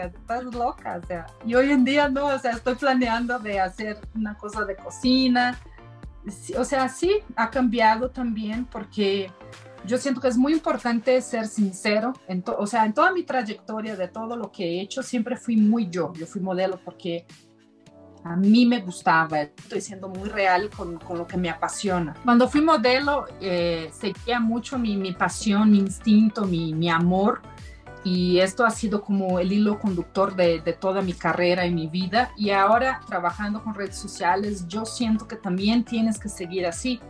estás 0.04 0.44
loca, 0.44 1.00
o 1.02 1.06
sea, 1.06 1.26
y 1.44 1.54
hoy 1.54 1.70
en 1.70 1.84
día 1.84 2.08
no, 2.08 2.26
o 2.26 2.38
sea, 2.38 2.52
estoy 2.52 2.74
planeando 2.74 3.38
de 3.38 3.60
hacer 3.60 3.98
una 4.14 4.36
cosa 4.36 4.64
de 4.64 4.76
cocina, 4.76 5.58
o 6.58 6.64
sea, 6.64 6.88
sí, 6.88 7.20
ha 7.36 7.50
cambiado 7.50 8.10
también 8.10 8.64
porque 8.64 9.30
yo 9.84 9.98
siento 9.98 10.20
que 10.20 10.28
es 10.28 10.36
muy 10.36 10.52
importante 10.52 11.20
ser 11.20 11.46
sincero, 11.46 12.12
en 12.26 12.42
o 12.46 12.66
sea, 12.66 12.84
en 12.84 12.94
toda 12.94 13.12
mi 13.12 13.22
trayectoria 13.22 13.96
de 13.96 14.08
todo 14.08 14.36
lo 14.36 14.50
que 14.50 14.64
he 14.64 14.80
hecho, 14.80 15.02
siempre 15.02 15.36
fui 15.36 15.56
muy 15.56 15.88
yo, 15.88 16.12
yo 16.14 16.26
fui 16.26 16.40
modelo 16.40 16.80
porque 16.84 17.26
a 18.24 18.34
mí 18.34 18.66
me 18.66 18.80
gustaba, 18.80 19.42
estoy 19.42 19.80
siendo 19.80 20.08
muy 20.08 20.28
real 20.28 20.68
con, 20.70 20.98
con 20.98 21.16
lo 21.16 21.28
que 21.28 21.36
me 21.36 21.48
apasiona. 21.48 22.14
Cuando 22.24 22.48
fui 22.48 22.60
modelo, 22.60 23.26
eh, 23.40 23.88
seguía 23.92 24.40
mucho 24.40 24.80
mi, 24.80 24.96
mi, 24.96 25.12
pasión, 25.12 25.70
mi 25.70 25.78
instinto, 25.78 26.44
mi, 26.44 26.74
mi 26.74 26.90
amor 26.90 27.40
y 28.06 28.38
esto 28.38 28.64
ha 28.64 28.70
sido 28.70 29.02
como 29.02 29.40
el 29.40 29.52
hilo 29.52 29.80
conductor 29.80 30.36
de, 30.36 30.60
toda 30.78 31.02
mi 31.02 31.12
carrera 31.12 31.66
y 31.66 31.74
mi 31.74 31.88
vida. 31.88 32.30
Y 32.36 32.50
ahora 32.50 33.00
trabajando 33.04 33.64
con 33.64 33.74
redes 33.74 33.96
sociales, 33.96 34.68
yo 34.68 34.86
siento 34.86 35.26
que 35.26 35.34
también 35.34 35.84
tienes 35.84 36.16
que 36.16 36.28
seguir 36.28 36.66
así. 36.66 37.00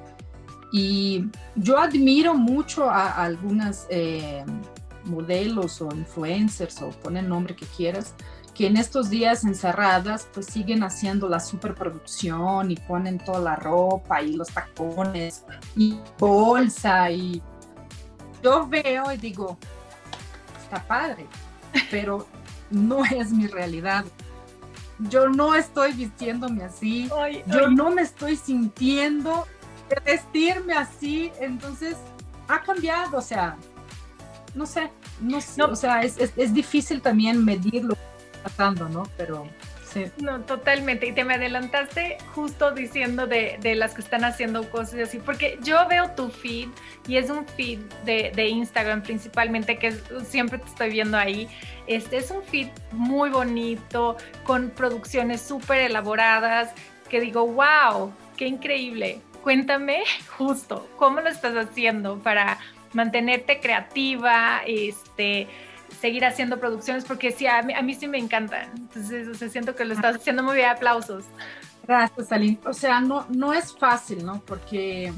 Y 0.72 1.26
yo 1.54 1.78
admiro 1.78 2.32
mucho 2.34 2.88
a, 2.88 3.08
a 3.08 3.24
algunas 3.24 3.86
eh, 3.90 4.42
modelos 5.04 5.82
o 5.82 5.94
influencers 5.94 6.80
o 6.80 6.88
pon 6.88 7.18
el 7.18 7.28
nombre 7.28 7.54
que 7.54 7.66
quieras, 7.66 8.14
que 8.54 8.66
en 8.66 8.78
estos 8.78 9.10
días 9.10 9.44
encerradas 9.44 10.26
pues 10.32 10.46
siguen 10.46 10.82
haciendo 10.82 11.28
la 11.28 11.40
superproducción 11.40 12.70
y 12.70 12.76
ponen 12.76 13.18
toda 13.18 13.40
la 13.40 13.56
ropa 13.56 14.22
y 14.22 14.32
los 14.32 14.48
tacones 14.48 15.44
y 15.76 15.98
bolsa 16.18 17.10
y 17.10 17.42
yo 18.42 18.66
veo 18.66 19.12
y 19.12 19.18
digo, 19.18 19.58
está 20.66 20.82
padre, 20.82 21.26
pero 21.90 22.26
no 22.70 23.04
es 23.04 23.30
mi 23.32 23.46
realidad. 23.46 24.04
Yo 24.98 25.28
no 25.28 25.54
estoy 25.54 25.92
vistiéndome 25.92 26.64
así, 26.64 27.08
ay, 27.16 27.42
yo 27.46 27.66
ay. 27.66 27.74
no 27.74 27.90
me 27.90 28.02
estoy 28.02 28.36
sintiendo 28.36 29.46
de 29.88 30.00
vestirme 30.04 30.72
así, 30.74 31.30
entonces 31.38 31.96
ha 32.48 32.62
cambiado, 32.62 33.18
o 33.18 33.22
sea, 33.22 33.56
no 34.54 34.66
sé, 34.66 34.90
no 35.20 35.40
sé, 35.40 35.58
no. 35.58 35.66
o 35.66 35.76
sea, 35.76 36.02
es, 36.02 36.16
es, 36.16 36.32
es, 36.36 36.54
difícil 36.54 37.02
también 37.02 37.44
medir 37.44 37.84
lo 37.84 37.94
que 37.94 38.00
está 38.32 38.42
pasando, 38.44 38.88
¿no? 38.88 39.02
Pero 39.18 39.46
No, 40.18 40.40
totalmente, 40.40 41.06
y 41.06 41.12
te 41.12 41.24
me 41.24 41.34
adelantaste 41.34 42.18
justo 42.34 42.72
diciendo 42.72 43.26
de, 43.26 43.58
de, 43.60 43.74
las 43.74 43.94
que 43.94 44.02
están 44.02 44.24
haciendo 44.24 44.68
cosas 44.70 45.00
así, 45.00 45.18
porque 45.18 45.58
yo 45.62 45.86
veo 45.88 46.10
tu 46.10 46.28
feed 46.28 46.68
y 47.06 47.16
es 47.16 47.30
un 47.30 47.46
feed 47.46 47.80
de, 48.04 48.32
de 48.34 48.48
Instagram 48.48 49.02
principalmente, 49.02 49.78
que 49.78 49.92
siempre 50.24 50.58
te 50.58 50.66
estoy 50.66 50.90
viendo 50.90 51.16
ahí, 51.16 51.48
este 51.86 52.18
es 52.18 52.30
un 52.30 52.42
feed 52.42 52.68
muy 52.92 53.30
bonito, 53.30 54.16
con 54.44 54.70
producciones 54.70 55.40
súper 55.40 55.80
elaboradas, 55.80 56.72
que 57.08 57.20
digo, 57.20 57.46
wow, 57.46 58.12
qué 58.36 58.46
increíble. 58.46 59.20
Cuéntame 59.42 60.02
justo, 60.36 60.88
¿cómo 60.96 61.20
lo 61.20 61.28
estás 61.28 61.54
haciendo 61.56 62.18
para 62.18 62.58
mantenerte 62.92 63.60
creativa, 63.60 64.62
este, 64.66 65.46
seguir 66.00 66.24
haciendo 66.24 66.58
producciones? 66.58 67.04
Porque 67.04 67.32
sí, 67.32 67.46
a 67.46 67.62
mí, 67.62 67.72
a 67.74 67.82
mí 67.82 67.94
sí 67.94 68.08
me 68.08 68.18
encantan. 68.18 68.70
Entonces, 68.76 69.28
o 69.28 69.34
sea, 69.34 69.48
siento 69.48 69.74
que 69.74 69.84
lo 69.84 69.94
estás 69.94 70.16
haciendo 70.16 70.42
muy 70.42 70.56
bien. 70.56 70.68
Aplausos. 70.68 71.24
Gracias, 71.86 72.32
Aline. 72.32 72.58
O 72.66 72.72
sea, 72.72 73.00
no, 73.00 73.26
no 73.28 73.52
es 73.52 73.76
fácil, 73.76 74.24
¿no? 74.24 74.40
Porque 74.40 75.12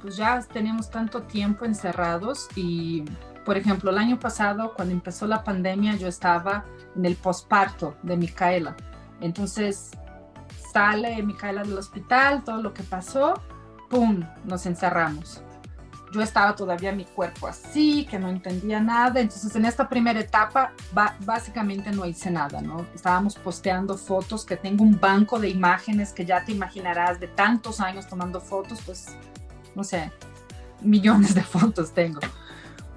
pues 0.00 0.16
ya 0.16 0.40
tenemos 0.52 0.90
tanto 0.90 1.22
tiempo 1.22 1.64
encerrados 1.64 2.48
y, 2.54 3.04
por 3.44 3.56
ejemplo, 3.56 3.90
el 3.90 3.98
año 3.98 4.18
pasado, 4.18 4.74
cuando 4.74 4.94
empezó 4.94 5.26
la 5.26 5.42
pandemia, 5.42 5.96
yo 5.96 6.08
estaba 6.08 6.64
en 6.94 7.04
el 7.04 7.16
posparto 7.16 7.96
de 8.02 8.16
Micaela. 8.16 8.76
Entonces, 9.20 9.90
sale 10.72 11.22
Micaela 11.22 11.62
del 11.62 11.76
hospital, 11.76 12.44
todo 12.44 12.62
lo 12.62 12.72
que 12.72 12.82
pasó, 12.82 13.34
¡pum! 13.88 14.22
Nos 14.44 14.66
encerramos. 14.66 15.42
Yo 16.12 16.22
estaba 16.22 16.54
todavía 16.56 16.92
mi 16.92 17.04
cuerpo 17.04 17.46
así, 17.46 18.06
que 18.10 18.18
no 18.18 18.28
entendía 18.28 18.80
nada. 18.80 19.20
Entonces, 19.20 19.54
en 19.56 19.64
esta 19.64 19.88
primera 19.88 20.20
etapa, 20.20 20.72
básicamente 21.20 21.90
no 21.92 22.06
hice 22.06 22.30
nada, 22.30 22.60
¿no? 22.60 22.86
Estábamos 22.94 23.34
posteando 23.36 23.96
fotos, 23.96 24.44
que 24.44 24.56
tengo 24.56 24.84
un 24.84 24.98
banco 24.98 25.38
de 25.38 25.48
imágenes 25.48 26.12
que 26.12 26.24
ya 26.24 26.44
te 26.44 26.52
imaginarás 26.52 27.20
de 27.20 27.28
tantos 27.28 27.80
años 27.80 28.06
tomando 28.06 28.40
fotos, 28.40 28.80
pues, 28.84 29.06
no 29.74 29.84
sé, 29.84 30.10
millones 30.80 31.34
de 31.34 31.42
fotos 31.42 31.92
tengo. 31.92 32.20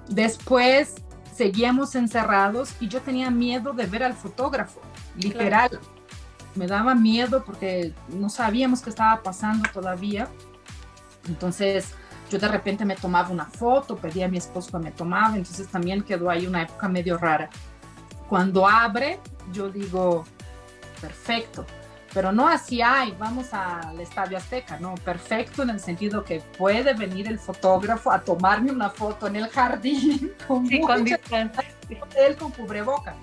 Después 0.08 0.94
seguíamos 1.34 1.94
encerrados 1.94 2.74
y 2.80 2.88
yo 2.88 3.00
tenía 3.00 3.30
miedo 3.30 3.72
de 3.72 3.86
ver 3.86 4.04
al 4.04 4.14
fotógrafo, 4.14 4.80
literal. 5.16 5.70
Claro 5.70 6.02
me 6.54 6.66
daba 6.66 6.94
miedo 6.94 7.44
porque 7.44 7.94
no 8.08 8.28
sabíamos 8.28 8.82
qué 8.82 8.90
estaba 8.90 9.22
pasando 9.22 9.68
todavía. 9.72 10.28
Entonces 11.28 11.94
yo 12.32 12.38
de 12.38 12.48
repente 12.48 12.86
me 12.86 12.96
tomaba 12.96 13.28
una 13.28 13.44
foto, 13.44 13.96
pedía 13.96 14.24
a 14.24 14.28
mi 14.28 14.38
esposo 14.38 14.70
que 14.72 14.78
me 14.78 14.90
tomaba, 14.90 15.36
entonces 15.36 15.68
también 15.68 16.00
quedó 16.02 16.30
ahí 16.30 16.46
una 16.46 16.62
época 16.62 16.88
medio 16.88 17.18
rara. 17.18 17.50
Cuando 18.26 18.66
abre, 18.66 19.20
yo 19.52 19.68
digo, 19.68 20.24
perfecto, 20.98 21.66
pero 22.14 22.32
no 22.32 22.48
así, 22.48 22.80
ay, 22.80 23.14
vamos 23.18 23.52
al 23.52 24.00
Estadio 24.00 24.38
Azteca, 24.38 24.80
no, 24.80 24.94
perfecto 24.94 25.62
en 25.62 25.70
el 25.70 25.80
sentido 25.80 26.24
que 26.24 26.40
puede 26.56 26.94
venir 26.94 27.28
el 27.28 27.38
fotógrafo 27.38 28.10
a 28.10 28.22
tomarme 28.22 28.72
una 28.72 28.88
foto 28.88 29.26
en 29.26 29.36
el 29.36 29.48
jardín 29.48 30.32
con, 30.48 30.66
sí, 30.66 30.80
con 30.80 31.10
él 32.16 32.36
con 32.38 32.50
cubreboca. 32.50 33.14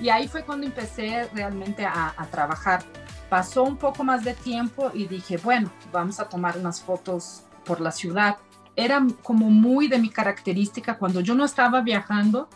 Y 0.00 0.10
ahí 0.10 0.28
fue 0.28 0.44
cuando 0.44 0.66
empecé 0.66 1.30
realmente 1.32 1.86
a, 1.86 2.12
a, 2.14 2.26
trabajar. 2.26 2.82
Pasó 3.30 3.62
un 3.62 3.78
poco 3.78 4.04
más 4.04 4.22
de 4.22 4.34
tiempo 4.34 4.90
y 4.92 5.06
dije, 5.06 5.38
bueno, 5.38 5.70
vamos 5.92 6.20
a 6.20 6.28
tomar 6.28 6.58
unas 6.58 6.82
fotos 6.82 7.43
por 7.64 7.80
la 7.80 7.90
ciudad. 7.90 8.36
Era 8.76 9.04
como 9.22 9.50
muy 9.50 9.88
de 9.88 9.98
mi 9.98 10.10
característica. 10.10 10.98
Cuando 10.98 11.20
yo 11.20 11.34
no 11.34 11.44
estaba 11.44 11.80
viajando, 11.80 12.48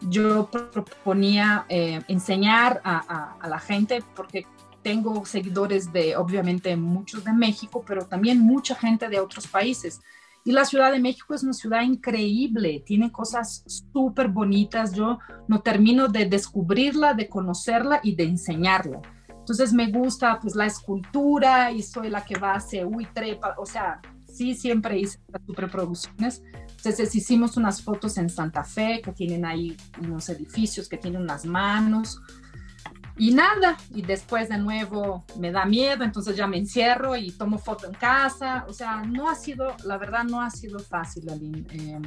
yo 0.00 0.48
proponía 0.50 1.66
eh, 1.68 2.02
enseñar 2.08 2.80
a, 2.84 2.98
a, 2.98 3.36
a 3.40 3.48
la 3.48 3.58
gente, 3.58 4.02
porque 4.14 4.46
tengo 4.82 5.24
seguidores 5.26 5.92
de, 5.92 6.16
obviamente, 6.16 6.76
muchos 6.76 7.24
de 7.24 7.32
México, 7.32 7.82
pero 7.86 8.06
también 8.06 8.40
mucha 8.40 8.74
gente 8.74 9.08
de 9.08 9.18
otros 9.18 9.46
países. 9.46 10.00
Y 10.44 10.52
la 10.52 10.64
Ciudad 10.64 10.92
de 10.92 11.00
México 11.00 11.34
es 11.34 11.42
una 11.42 11.54
ciudad 11.54 11.82
increíble, 11.82 12.80
tiene 12.86 13.10
cosas 13.10 13.64
súper 13.66 14.28
bonitas. 14.28 14.92
Yo 14.92 15.18
no 15.48 15.60
termino 15.60 16.06
de 16.06 16.26
descubrirla, 16.26 17.14
de 17.14 17.28
conocerla 17.28 17.98
y 18.04 18.14
de 18.14 18.24
enseñarla. 18.24 19.00
Entonces 19.28 19.72
me 19.72 19.90
gusta 19.90 20.38
pues 20.40 20.54
la 20.54 20.66
escultura 20.66 21.72
y 21.72 21.82
soy 21.82 22.10
la 22.10 22.24
que 22.24 22.38
va 22.38 22.54
a 22.54 22.60
Seúl 22.60 23.02
y 23.02 23.06
trepa, 23.06 23.56
o 23.58 23.66
sea, 23.66 24.00
sí, 24.36 24.54
siempre 24.54 24.98
hice 24.98 25.18
superproducciones. 25.46 26.42
Entonces 26.76 27.14
hicimos 27.14 27.56
unas 27.56 27.82
fotos 27.82 28.16
en 28.18 28.30
Santa 28.30 28.62
Fe 28.62 29.00
que 29.02 29.12
tienen 29.12 29.44
ahí 29.44 29.76
unos 30.00 30.28
edificios 30.28 30.88
que 30.88 30.98
tienen 30.98 31.22
unas 31.22 31.44
manos, 31.44 32.20
y 33.18 33.32
nada, 33.32 33.78
y 33.94 34.02
después 34.02 34.50
de 34.50 34.58
nuevo 34.58 35.24
me 35.38 35.50
da 35.50 35.64
miedo, 35.64 36.04
entonces 36.04 36.36
ya 36.36 36.46
me 36.46 36.58
encierro 36.58 37.16
y 37.16 37.30
tomo 37.30 37.56
foto 37.56 37.86
en 37.86 37.94
casa. 37.94 38.66
O 38.68 38.74
sea, 38.74 39.02
no 39.02 39.30
ha 39.30 39.34
sido, 39.34 39.74
la 39.84 39.96
verdad, 39.96 40.24
no 40.24 40.42
ha 40.42 40.50
sido 40.50 40.78
fácil, 40.78 41.30
Aline. 41.30 41.64
Eh, 41.70 41.98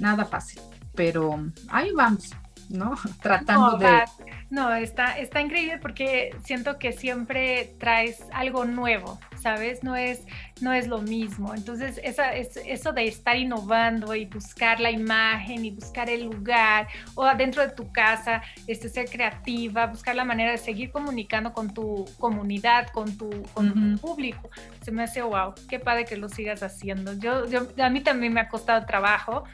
nada 0.00 0.26
fácil, 0.26 0.60
pero 0.94 1.42
ahí 1.68 1.92
vamos, 1.92 2.30
¿no? 2.68 2.94
Tratando 3.22 3.72
no, 3.72 3.78
de... 3.78 4.04
No, 4.50 4.72
está, 4.74 5.18
está 5.18 5.40
increíble 5.40 5.78
porque 5.78 6.34
siento 6.44 6.78
que 6.78 6.92
siempre 6.92 7.74
traes 7.78 8.24
algo 8.32 8.64
nuevo, 8.64 9.18
¿sabes? 9.40 9.82
No 9.82 9.96
es, 9.96 10.22
no 10.60 10.72
es 10.72 10.86
lo 10.86 11.02
mismo. 11.02 11.54
Entonces, 11.54 12.00
esa, 12.04 12.34
es, 12.34 12.56
eso 12.56 12.92
de 12.92 13.08
estar 13.08 13.36
innovando 13.36 14.14
y 14.14 14.26
buscar 14.26 14.80
la 14.80 14.90
imagen 14.90 15.64
y 15.64 15.70
buscar 15.70 16.08
el 16.08 16.24
lugar 16.24 16.86
o 17.14 17.24
adentro 17.24 17.62
de 17.62 17.72
tu 17.72 17.90
casa, 17.90 18.42
este, 18.66 18.88
ser 18.88 19.08
creativa, 19.08 19.86
buscar 19.86 20.14
la 20.14 20.24
manera 20.24 20.52
de 20.52 20.58
seguir 20.58 20.92
comunicando 20.92 21.52
con 21.52 21.74
tu 21.74 22.04
comunidad, 22.18 22.88
con 22.88 23.16
tu, 23.16 23.30
con 23.54 23.72
tu 23.72 24.00
público, 24.00 24.50
se 24.82 24.92
me 24.92 25.02
hace 25.02 25.22
wow, 25.22 25.54
qué 25.68 25.78
padre 25.78 26.04
que 26.04 26.16
lo 26.16 26.28
sigas 26.28 26.62
haciendo. 26.62 27.14
Yo, 27.14 27.48
yo, 27.48 27.66
a 27.82 27.90
mí 27.90 28.00
también 28.02 28.32
me 28.32 28.40
ha 28.40 28.48
costado 28.48 28.86
trabajo 28.86 29.44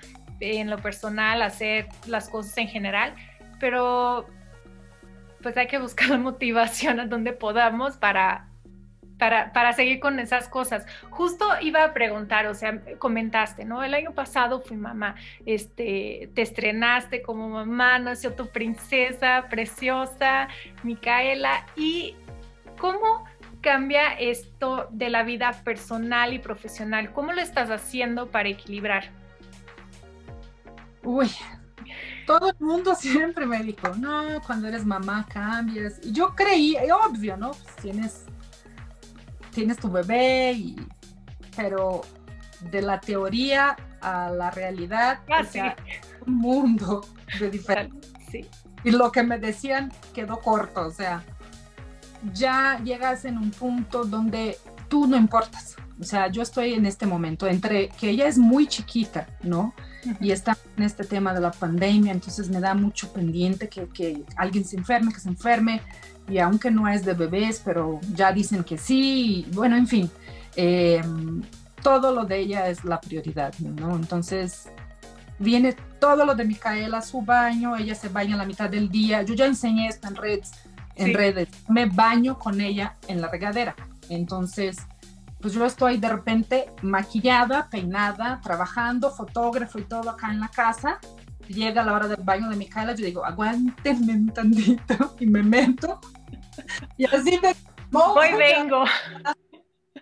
en 0.40 0.70
lo 0.70 0.79
personal 0.79 1.42
hacer 1.42 1.87
las 2.07 2.29
cosas 2.29 2.57
en 2.59 2.68
general, 2.68 3.14
pero 3.59 4.26
pues 5.42 5.57
hay 5.57 5.66
que 5.66 5.79
buscar 5.79 6.11
la 6.11 6.18
motivación 6.31 7.00
a 7.00 7.07
donde 7.07 7.33
podamos 7.33 7.96
para 7.96 8.46
para, 9.18 9.53
para, 9.53 9.74
seguir 9.74 10.00
con 10.00 10.18
esas 10.18 10.48
cosas. 10.48 10.87
Justo 11.11 11.46
iba 11.61 11.85
a 11.85 11.92
preguntar, 11.92 12.46
o 12.46 12.55
sea, 12.55 12.81
comentaste, 12.96 13.66
¿no? 13.66 13.85
El 13.85 13.92
año 13.92 14.14
pasado 14.14 14.62
fui 14.62 14.79
mamá, 14.79 15.14
este, 15.44 16.31
te 16.35 16.40
estrenaste 16.40 17.20
como 17.20 17.50
mamá, 17.50 17.98
nació 17.98 18.33
tu 18.33 18.48
princesa 18.48 19.44
preciosa, 19.50 20.48
Micaela, 20.83 21.66
y 21.76 22.16
¿cómo 22.79 23.26
cambia 23.61 24.14
esto 24.14 24.88
de 24.90 25.11
la 25.11 25.22
vida 25.22 25.53
personal 25.64 26.33
y 26.33 26.38
profesional? 26.38 27.12
¿Cómo 27.12 27.35
lo 27.35 27.42
estás 27.42 27.70
haciendo 27.70 28.31
para 28.31 28.48
equilibrar? 28.48 29.20
Uy, 31.03 31.31
todo 32.27 32.51
el 32.51 32.57
mundo 32.61 32.95
siempre 32.99 33.47
me 33.47 33.63
dijo, 33.63 33.89
no, 33.97 34.41
cuando 34.47 34.69
eres 34.69 34.85
mamá 34.85 35.27
cambias. 35.29 36.01
Y 36.03 36.13
yo 36.13 36.35
creí, 36.35 36.77
obvio, 37.07 37.37
¿no? 37.37 37.51
Pues 37.51 37.77
tienes, 37.77 38.25
tienes 39.53 39.79
tu 39.79 39.91
bebé, 39.91 40.53
y, 40.53 40.77
pero 41.57 42.03
de 42.71 42.83
la 42.83 43.01
teoría 43.01 43.77
a 44.01 44.31
la 44.31 44.51
realidad, 44.51 45.21
ah, 45.31 45.75
un 46.27 46.35
mundo 46.35 47.07
de 47.39 47.51
diferencia. 47.51 48.47
Y 48.83 48.91
lo 48.93 49.13
que 49.13 49.23
me 49.23 49.39
decían 49.39 49.93
quedó 50.15 50.41
corto, 50.41 50.87
o 50.87 50.91
sea, 50.91 51.23
ya 52.33 52.81
llegas 52.83 53.25
en 53.25 53.37
un 53.37 53.51
punto 53.51 54.05
donde 54.05 54.57
tú 54.89 55.07
no 55.07 55.17
importas. 55.17 55.77
O 56.01 56.05
sea, 56.05 56.29
yo 56.29 56.43
estoy 56.43 56.75
en 56.75 56.87
este 56.87 57.07
momento 57.07 57.47
entre 57.47 57.89
que 57.91 58.09
ella 58.11 58.27
es 58.27 58.39
muy 58.39 58.67
chiquita, 58.67 59.27
¿no? 59.43 59.75
Y 60.21 60.31
está 60.31 60.57
en 60.77 60.85
este 60.85 61.05
tema 61.05 61.35
de 61.35 61.41
la 61.41 61.51
pandemia, 61.51 62.13
entonces 62.13 62.49
me 62.49 62.61
da 62.61 62.75
mucho 62.75 63.13
pendiente 63.13 63.69
que, 63.69 63.87
que, 63.89 64.25
alguien 64.37 64.65
se 64.65 64.77
enferme, 64.77 65.13
que 65.13 65.21
se 65.21 65.29
enferme, 65.29 65.83
y 66.29 66.39
aunque 66.39 66.71
no 66.71 66.89
es 66.89 67.05
de 67.05 67.15
bebés, 67.15 67.61
pero 67.65 68.01
ya 68.15 68.33
dicen 68.33 68.65
que 68.65 68.79
sí, 68.79 69.47
y 69.49 69.55
bueno, 69.55 69.77
en 69.77 69.87
fin, 69.87 70.11
eh, 70.57 71.03
todo 71.83 72.13
lo 72.15 72.25
de 72.25 72.39
ella 72.39 72.69
es 72.69 72.85
la 72.85 73.01
prioridad, 73.01 73.53
¿no? 73.59 73.97
Entonces 73.97 74.69
viene 75.39 75.75
todo 75.99 76.25
lo 76.25 76.35
de 76.35 76.45
Micaela, 76.45 77.01
su 77.01 77.23
baño, 77.23 77.77
ella 77.77 77.95
se 77.95 78.09
baña 78.09 78.37
la 78.37 78.45
mitad 78.45 78.69
del 78.71 78.89
día, 78.91 79.23
yo 79.23 79.35
ya 79.35 79.47
enseñé 79.47 79.89
esto 79.89 80.09
en 80.09 80.17
redes, 80.17 80.53
en 80.97 81.15
redes, 81.15 81.49
me 81.69 81.87
baño 81.87 82.39
con 82.39 82.61
ella 82.61 82.97
en 83.09 83.21
la 83.21 83.29
regadera, 83.29 83.75
entonces 84.09 84.77
pues 85.40 85.55
yo 85.55 85.64
estoy 85.64 85.96
de 85.96 86.09
repente 86.09 86.66
maquillada, 86.83 87.68
peinada, 87.70 88.40
trabajando, 88.42 89.11
fotógrafo 89.11 89.79
y 89.79 89.85
todo 89.85 90.11
acá 90.11 90.31
en 90.31 90.40
la 90.40 90.48
casa. 90.48 90.98
Llega 91.48 91.83
la 91.83 91.94
hora 91.94 92.07
del 92.07 92.22
baño 92.22 92.48
de 92.48 92.57
Micaela, 92.57 92.94
yo 92.94 93.05
digo, 93.05 93.24
aguántenme 93.24 94.12
un 94.12 94.29
tantito 94.29 95.16
y 95.20 95.26
me 95.26 95.42
meto. 95.42 96.00
Y 96.98 97.07
así 97.07 97.38
me... 97.42 97.55
Hoy 97.92 98.29
vengo. 98.37 98.85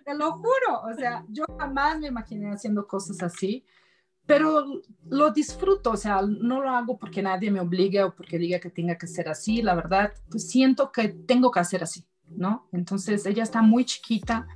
Te 0.03 0.13
lo 0.13 0.33
juro, 0.33 0.81
o 0.83 0.93
sea, 0.93 1.23
yo 1.29 1.45
jamás 1.57 1.99
me 1.99 2.07
imaginé 2.07 2.51
haciendo 2.51 2.85
cosas 2.85 3.23
así, 3.23 3.65
pero 4.25 4.81
lo 5.09 5.31
disfruto, 5.31 5.91
o 5.91 5.97
sea, 5.97 6.21
no 6.21 6.61
lo 6.61 6.69
hago 6.69 6.99
porque 6.99 7.23
nadie 7.23 7.49
me 7.49 7.61
obligue 7.61 8.03
o 8.03 8.13
porque 8.13 8.37
diga 8.37 8.59
que 8.59 8.69
tenga 8.69 8.97
que 8.97 9.07
ser 9.07 9.29
así, 9.29 9.61
la 9.61 9.73
verdad, 9.73 10.13
pues 10.29 10.49
siento 10.49 10.91
que 10.91 11.07
tengo 11.07 11.49
que 11.49 11.61
hacer 11.61 11.81
así, 11.81 12.05
¿no? 12.27 12.67
Entonces, 12.71 13.25
ella 13.25 13.43
está 13.43 13.61
muy 13.61 13.85
chiquita, 13.85 14.47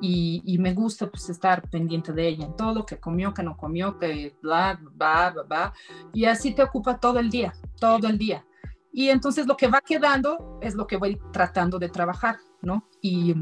y, 0.00 0.56
me 0.58 0.72
gusta 0.74 1.08
pues 1.10 1.28
estar 1.28 1.68
pendiente 1.68 2.12
de 2.12 2.28
ella 2.28 2.46
en 2.46 2.56
todo, 2.56 2.74
lo 2.74 2.86
que 2.86 2.98
comió, 2.98 3.34
que 3.34 3.42
no 3.42 3.56
comió, 3.56 3.98
que 3.98 4.34
bla, 4.42 4.78
bla, 4.80 5.30
bla, 5.30 5.42
bla, 5.42 5.74
y 6.12 6.24
así 6.24 6.54
te 6.54 6.62
ocupa 6.62 6.98
todo 6.98 7.18
el 7.18 7.30
día, 7.30 7.54
todo 7.78 8.08
el 8.08 8.18
día. 8.18 8.44
Y 8.92 9.08
entonces 9.08 9.46
lo 9.46 9.56
que 9.56 9.68
va 9.68 9.80
quedando 9.80 10.58
es 10.60 10.74
lo 10.74 10.86
que 10.86 10.96
voy 10.96 11.20
tratando 11.32 11.78
de 11.78 11.88
trabajar, 11.88 12.38
¿no? 12.60 12.88
Y, 13.00 13.34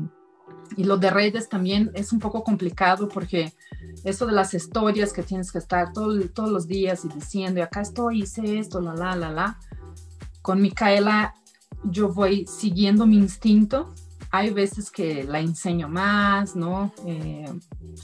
y 0.76 0.84
lo 0.84 0.98
de 0.98 1.10
redes 1.10 1.48
también 1.48 1.90
es 1.94 2.12
un 2.12 2.18
poco 2.18 2.42
complicado 2.42 3.08
porque 3.08 3.54
eso 4.04 4.26
de 4.26 4.32
las 4.32 4.52
historias 4.52 5.12
que 5.12 5.22
tienes 5.22 5.50
que 5.50 5.58
estar 5.58 5.92
todo, 5.92 6.18
todos 6.30 6.50
los 6.50 6.66
días 6.66 7.04
y 7.04 7.08
diciendo, 7.08 7.62
acá 7.62 7.80
estoy, 7.80 8.22
hice 8.22 8.58
esto, 8.58 8.80
la, 8.80 8.94
la, 8.94 9.16
la, 9.16 9.30
la. 9.30 9.58
Con 10.42 10.60
Micaela 10.60 11.34
yo 11.84 12.12
voy 12.12 12.46
siguiendo 12.46 13.06
mi 13.06 13.16
instinto 13.16 13.94
hay 14.30 14.50
veces 14.50 14.90
que 14.90 15.24
la 15.24 15.40
enseño 15.40 15.88
más, 15.88 16.54
¿no? 16.54 16.92
Eh, 17.06 17.50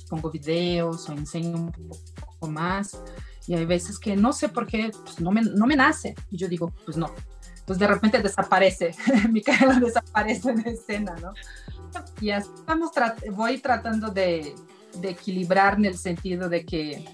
pongo 0.08 0.30
videos 0.30 1.08
o 1.08 1.12
enseño 1.12 1.56
un 1.56 1.72
poco 1.72 2.48
más. 2.48 2.98
Y 3.46 3.54
hay 3.54 3.66
veces 3.66 3.98
que 3.98 4.16
no 4.16 4.32
sé 4.32 4.48
por 4.48 4.66
qué, 4.66 4.90
pues 5.04 5.20
no 5.20 5.30
me, 5.30 5.42
no 5.42 5.66
me 5.66 5.76
nace. 5.76 6.14
Y 6.30 6.38
yo 6.38 6.48
digo, 6.48 6.72
pues 6.84 6.96
no. 6.96 7.10
Entonces 7.58 7.78
de 7.78 7.86
repente 7.86 8.20
desaparece, 8.20 8.94
Micaela 9.30 9.80
desaparece 9.80 10.52
de 10.52 10.70
escena, 10.70 11.14
¿no? 11.20 11.32
Y 12.20 12.30
así 12.30 12.50
vamos 12.66 12.90
voy 13.32 13.58
tratando 13.58 14.10
de, 14.10 14.54
de 15.00 15.10
equilibrar 15.10 15.74
en 15.74 15.86
el 15.86 15.96
sentido 15.96 16.48
de 16.48 16.64
que 16.64 17.04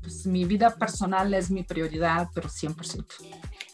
pues, 0.00 0.26
mi 0.26 0.44
vida 0.44 0.70
personal 0.74 1.32
es 1.34 1.50
mi 1.50 1.62
prioridad, 1.62 2.28
pero 2.34 2.48
100%. 2.48 3.04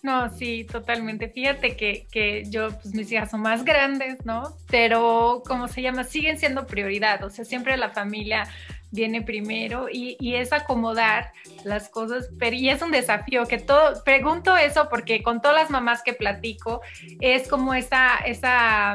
No, 0.07 0.31
sí, 0.31 0.63
totalmente. 0.63 1.29
Fíjate 1.29 1.77
que, 1.77 2.07
que, 2.13 2.45
yo, 2.49 2.69
pues 2.71 2.95
mis 2.95 3.11
hijas 3.11 3.29
son 3.29 3.41
más 3.41 3.65
grandes, 3.65 4.25
¿no? 4.25 4.57
Pero, 4.71 5.43
¿cómo 5.49 5.67
se 5.67 5.83
llama? 5.83 6.05
Siguen 6.05 6.39
siendo 6.39 6.65
prioridad. 6.65 7.25
O 7.25 7.31
sea, 7.31 7.45
siempre 7.45 7.77
la 7.77 7.91
familia 7.91 8.47
viene 8.93 9.21
primero 9.23 9.89
y, 9.91 10.17
y, 10.21 10.37
es 10.37 10.53
acomodar 10.53 11.33
las 11.65 11.89
cosas, 11.89 12.31
pero 12.39 12.55
y 12.55 12.69
es 12.69 12.83
un 12.83 12.93
desafío 12.93 13.47
que 13.47 13.59
todo, 13.59 14.05
pregunto 14.05 14.57
eso 14.57 14.89
porque 14.89 15.25
con 15.25 15.43
todas 15.43 15.57
las 15.57 15.71
mamás 15.71 16.05
que 16.05 16.13
platico, 16.13 16.83
es 17.21 17.49
como 17.49 17.75
esa, 17.75 18.19
esa 18.19 18.95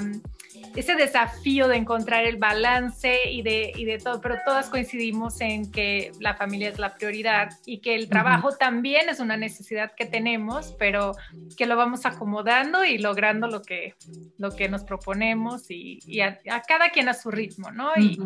ese 0.76 0.96
desafío 0.96 1.68
de 1.68 1.78
encontrar 1.78 2.26
el 2.26 2.38
balance 2.38 3.30
y 3.30 3.42
de, 3.42 3.72
y 3.76 3.86
de 3.86 3.98
todo, 3.98 4.22
pero 4.22 4.38
todas 4.46 4.70
coincidimos 4.70 5.42
en 5.42 5.72
que 5.72 6.12
la 6.20 6.36
familia 6.36 6.70
es 6.70 6.80
la 6.80 6.96
prioridad 6.96 7.50
y 7.66 7.80
que 7.80 7.96
el 7.96 8.10
trabajo 8.10 8.56
también 8.58 9.10
es 9.10 9.20
una 9.20 9.38
necesidad 9.38 9.94
que 9.96 10.06
tenemos, 10.06 10.76
pero 10.80 11.16
que 11.58 11.66
lo 11.66 11.76
vamos 11.76 12.06
acomodando 12.06 12.86
y 12.86 12.98
logrando 12.98 13.48
lo 13.48 13.62
que, 13.62 13.96
lo 14.38 14.56
que 14.56 14.70
nos 14.70 14.84
proponemos 14.84 15.70
y, 15.70 16.00
y 16.06 16.22
a, 16.22 16.40
cada 16.68 16.90
quien 16.90 17.10
a 17.10 17.14
su 17.14 17.32
ritmo, 17.32 17.72
¿no? 17.72 17.92
Y, 17.98 18.20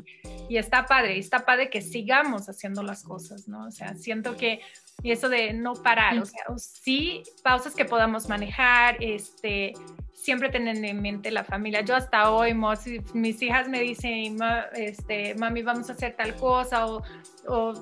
y 0.49 0.57
está 0.57 0.85
padre, 0.85 1.17
y 1.17 1.19
está 1.19 1.45
padre 1.45 1.69
que 1.69 1.81
sigamos 1.81 2.47
haciendo 2.49 2.83
las 2.83 3.03
cosas, 3.03 3.47
¿no? 3.47 3.67
O 3.67 3.71
sea, 3.71 3.95
siento 3.95 4.37
que 4.37 4.61
y 5.03 5.11
eso 5.11 5.29
de 5.29 5.53
no 5.53 5.73
parar, 5.73 6.17
o 6.19 6.25
sea, 6.25 6.43
sí, 6.57 7.23
pausas 7.43 7.75
que 7.75 7.85
podamos 7.85 8.29
manejar, 8.29 8.97
este, 9.01 9.73
siempre 10.25 10.49
tener 10.49 10.83
en 10.83 11.01
mente 11.01 11.29
la 11.29 11.43
familia. 11.43 11.81
Yo 11.81 11.95
hasta 11.95 12.31
hoy, 12.31 12.55
mis 13.13 13.41
hijas 13.43 13.69
me 13.69 13.79
dicen, 13.79 14.37
este, 14.73 15.35
mami, 15.35 15.61
vamos 15.61 15.87
a 15.89 15.93
hacer 15.93 16.15
tal 16.15 16.35
cosa, 16.35 16.87
o, 16.87 17.03
o 17.47 17.73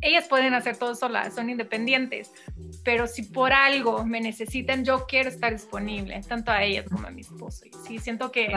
ellas 0.00 0.28
pueden 0.28 0.54
hacer 0.54 0.76
todo 0.76 0.94
solas, 0.94 1.34
son 1.34 1.50
independientes, 1.50 2.30
pero 2.84 3.06
si 3.08 3.24
por 3.24 3.52
algo 3.52 4.04
me 4.04 4.20
necesitan, 4.20 4.84
yo 4.84 5.06
quiero 5.06 5.28
estar 5.28 5.52
disponible, 5.52 6.20
tanto 6.28 6.52
a 6.52 6.62
ellas 6.62 6.86
como 6.88 7.08
a 7.08 7.10
mi 7.10 7.22
esposo. 7.22 7.64
Y 7.66 7.72
sí, 7.86 7.98
siento 7.98 8.30
que 8.30 8.52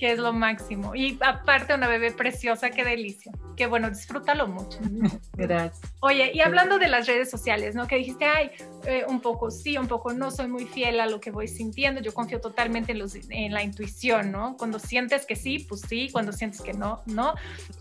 que 0.00 0.12
es 0.12 0.18
lo 0.18 0.32
máximo. 0.32 0.94
Y 0.94 1.18
aparte 1.20 1.74
una 1.74 1.86
bebé 1.86 2.10
preciosa, 2.10 2.70
qué 2.70 2.84
delicia. 2.84 3.30
Qué 3.54 3.66
bueno, 3.66 3.90
disfrútalo 3.90 4.48
mucho. 4.48 4.78
Gracias. 5.34 5.92
Oye, 6.00 6.30
y 6.32 6.40
hablando 6.40 6.78
de 6.78 6.88
las 6.88 7.06
redes 7.06 7.30
sociales, 7.30 7.74
¿no? 7.74 7.86
Que 7.86 7.96
dijiste, 7.96 8.24
ay, 8.24 8.50
eh, 8.86 9.04
un 9.06 9.20
poco 9.20 9.50
sí, 9.50 9.76
un 9.76 9.88
poco 9.88 10.14
no, 10.14 10.30
soy 10.30 10.48
muy 10.48 10.64
fiel 10.64 11.00
a 11.00 11.06
lo 11.06 11.20
que 11.20 11.30
voy 11.30 11.48
sintiendo, 11.48 12.00
yo 12.00 12.14
confío 12.14 12.40
totalmente 12.40 12.92
en, 12.92 12.98
los, 12.98 13.14
en 13.28 13.52
la 13.52 13.62
intuición, 13.62 14.32
¿no? 14.32 14.56
Cuando 14.56 14.78
sientes 14.78 15.26
que 15.26 15.36
sí, 15.36 15.58
pues 15.68 15.82
sí, 15.82 16.08
cuando 16.10 16.32
sientes 16.32 16.62
que 16.62 16.72
no, 16.72 17.02
no. 17.04 17.34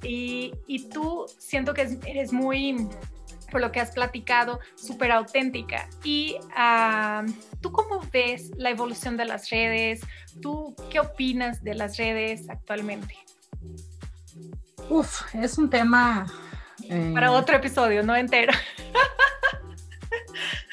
Y, 0.04 0.54
y 0.68 0.90
tú 0.90 1.26
siento 1.38 1.74
que 1.74 2.00
eres 2.06 2.34
muy 2.34 2.86
por 3.50 3.62
lo 3.62 3.72
que 3.72 3.80
has 3.80 3.92
platicado, 3.92 4.60
súper 4.76 5.12
auténtica. 5.12 5.88
¿Y 6.04 6.38
ah, 6.56 7.26
tú 7.62 7.72
cómo 7.72 8.02
ves 8.12 8.52
la 8.58 8.70
evolución 8.70 9.18
de 9.18 9.26
las 9.26 9.50
redes? 9.50 10.02
¿Tú 10.42 10.76
qué 10.90 11.00
opinas 11.00 11.64
de 11.64 11.76
las 11.76 11.98
redes 11.98 12.50
actualmente? 12.50 13.16
Uf, 14.90 15.34
es 15.36 15.58
un 15.58 15.70
tema... 15.70 16.26
Eh, 16.90 17.12
Para 17.14 17.32
otro 17.32 17.56
episodio, 17.56 18.02
no 18.04 18.16
entero. 18.16 18.54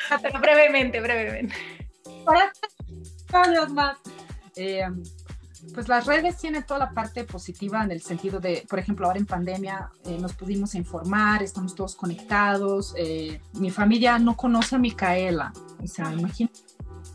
Pero 0.23 0.41
brevemente, 0.41 1.01
brevemente. 1.01 1.55
Para 2.25 2.53
años 3.33 3.71
más. 3.71 3.99
Eh, 4.55 4.87
pues 5.75 5.89
las 5.89 6.07
redes 6.07 6.37
tienen 6.37 6.65
toda 6.65 6.81
la 6.81 6.91
parte 6.91 7.25
positiva 7.25 7.83
en 7.85 7.91
el 7.91 8.01
sentido 8.01 8.41
de, 8.41 8.65
por 8.69 8.79
ejemplo, 8.79 9.07
ahora 9.07 9.19
en 9.19 9.27
pandemia 9.27 9.91
eh, 10.05 10.19
nos 10.21 10.35
pudimos 10.35 10.75
informar, 10.75 11.43
estamos 11.43 11.75
todos 11.75 11.95
conectados. 11.95 12.95
Eh, 12.97 13.41
mi 13.55 13.71
familia 13.71 14.19
no 14.19 14.37
conoce 14.37 14.77
a 14.77 14.79
Micaela, 14.79 15.53
o 15.83 15.87
sea, 15.87 16.13
imagínate, 16.13 16.61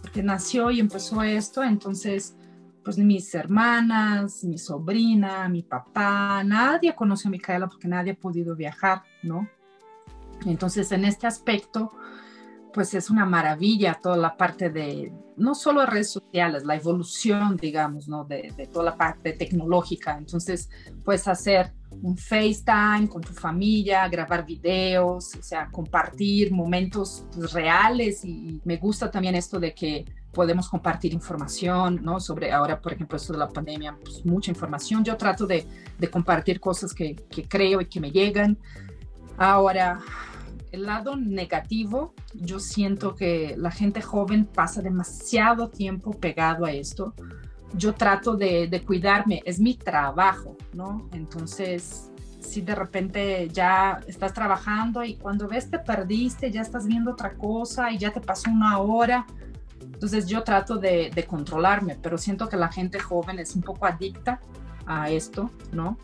porque 0.01 0.23
nació 0.23 0.71
y 0.71 0.79
empezó 0.79 1.23
esto, 1.23 1.63
entonces, 1.63 2.35
pues 2.83 2.97
mis 2.97 3.33
hermanas, 3.35 4.43
mi 4.43 4.57
sobrina, 4.57 5.47
mi 5.47 5.63
papá, 5.63 6.43
nadie 6.43 6.95
conoce 6.95 7.27
a 7.27 7.31
Micaela 7.31 7.67
porque 7.67 7.87
nadie 7.87 8.13
ha 8.13 8.15
podido 8.15 8.55
viajar, 8.55 9.03
¿no? 9.23 9.47
Entonces, 10.45 10.91
en 10.91 11.05
este 11.05 11.27
aspecto, 11.27 11.91
pues 12.73 12.93
es 12.93 13.09
una 13.09 13.25
maravilla 13.25 13.99
toda 14.01 14.17
la 14.17 14.35
parte 14.37 14.69
de, 14.69 15.11
no 15.37 15.55
solo 15.55 15.85
redes 15.85 16.11
sociales, 16.11 16.63
la 16.65 16.75
evolución, 16.75 17.57
digamos, 17.57 18.07
¿no? 18.07 18.23
De, 18.23 18.53
de, 18.55 18.67
toda 18.67 18.85
la 18.85 18.97
parte 18.97 19.33
tecnológica. 19.33 20.17
Entonces, 20.17 20.69
puedes 21.03 21.27
hacer 21.27 21.73
un 22.01 22.17
FaceTime 22.17 23.09
con 23.09 23.21
tu 23.21 23.33
familia, 23.33 24.07
grabar 24.07 24.45
videos, 24.45 25.35
o 25.35 25.43
sea, 25.43 25.69
compartir 25.69 26.51
momentos 26.51 27.25
pues, 27.35 27.51
reales 27.53 28.23
y, 28.23 28.61
me 28.63 28.77
gusta 28.77 29.11
también 29.11 29.35
esto 29.35 29.59
de 29.59 29.73
que 29.73 30.05
podemos 30.31 30.69
compartir 30.69 31.13
información, 31.13 31.99
¿no? 32.01 32.19
Sobre 32.19 32.51
ahora, 32.51 32.79
por 32.79 32.93
ejemplo, 32.93 33.17
esto 33.17 33.33
de 33.33 33.39
la 33.39 33.49
pandemia, 33.49 33.97
pues 34.01 34.25
mucha 34.25 34.49
información. 34.49 35.03
Yo 35.03 35.17
trato 35.17 35.45
de, 35.45 35.65
de 35.97 36.09
compartir 36.09 36.59
cosas 36.59 36.93
que, 36.93 37.15
que 37.15 37.47
creo 37.47 37.81
y 37.81 37.85
que 37.85 37.99
me 37.99 38.11
llegan. 38.11 38.57
Ahora, 39.37 39.99
el 40.71 40.85
lado 40.85 41.15
negativo, 41.15 42.13
yo 42.33 42.59
siento 42.59 43.15
que 43.15 43.55
la 43.57 43.71
gente 43.71 44.01
joven 44.01 44.45
pasa 44.45 44.81
demasiado 44.81 45.69
tiempo 45.69 46.11
pegado 46.11 46.65
a 46.65 46.71
esto. 46.71 47.13
Yo 47.73 47.93
trato 47.93 48.35
de, 48.35 48.83
cuidarme, 48.85 49.41
es 49.45 49.59
mi 49.59 49.75
trabajo, 49.75 50.57
¿no? 50.73 51.09
Entonces, 51.13 52.11
si 52.39 52.61
de 52.61 52.75
repente 52.75 53.49
ya 53.49 54.01
estás 54.07 54.33
trabajando 54.33 55.03
y 55.03 55.15
cuando 55.15 55.47
ves 55.47 55.69
te 55.69 55.79
perdiste, 55.79 56.51
ya 56.51 56.61
estás 56.61 56.85
viendo 56.85 57.11
otra 57.11 57.33
cosa 57.33 57.91
y 57.91 57.97
ya 57.97 58.11
te 58.11 58.21
pasó 58.21 58.49
una 58.49 58.79
hora. 58.79 59.25
Entonces 59.81 60.27
yo 60.27 60.43
trato 60.43 60.77
de 60.77 61.25
controlarme, 61.27 61.97
pero 62.01 62.17
siento 62.17 62.49
que 62.49 62.57
la 62.57 62.71
gente 62.71 62.99
joven 62.99 63.39
es 63.39 63.55
un 63.55 63.61
poco 63.61 63.85
adicta 63.85 64.39
a 64.85 65.09
esto, 65.09 65.49
¿no? 65.71 65.97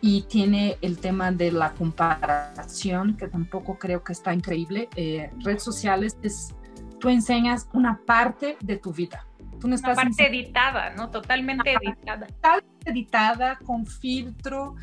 Y 0.00 0.22
tiene 0.22 0.78
el 0.80 0.98
tema 0.98 1.32
de 1.32 1.50
la 1.52 1.72
comparación, 1.72 3.16
que 3.16 3.28
tampoco 3.28 3.78
creo 3.78 4.04
que 4.04 4.12
está 4.12 4.32
increíble. 4.32 4.88
Eh, 4.96 5.30
redes 5.44 5.62
sociales 5.62 6.16
es, 6.22 6.54
tú 7.00 7.08
enseñas 7.08 7.68
una 7.72 8.00
parte 8.06 8.56
de 8.60 8.76
tu 8.76 8.92
vida. 8.92 9.26
Tú 9.60 9.66
no 9.66 9.74
estás 9.74 9.98
una 9.98 10.04
parte 10.04 10.28
editada, 10.28 10.90
¿no? 10.90 11.10
Totalmente 11.10 11.72
editada. 11.72 12.26
Totalmente 12.26 12.90
editada, 12.90 13.58
con 13.58 13.86
filtro, 13.86 14.76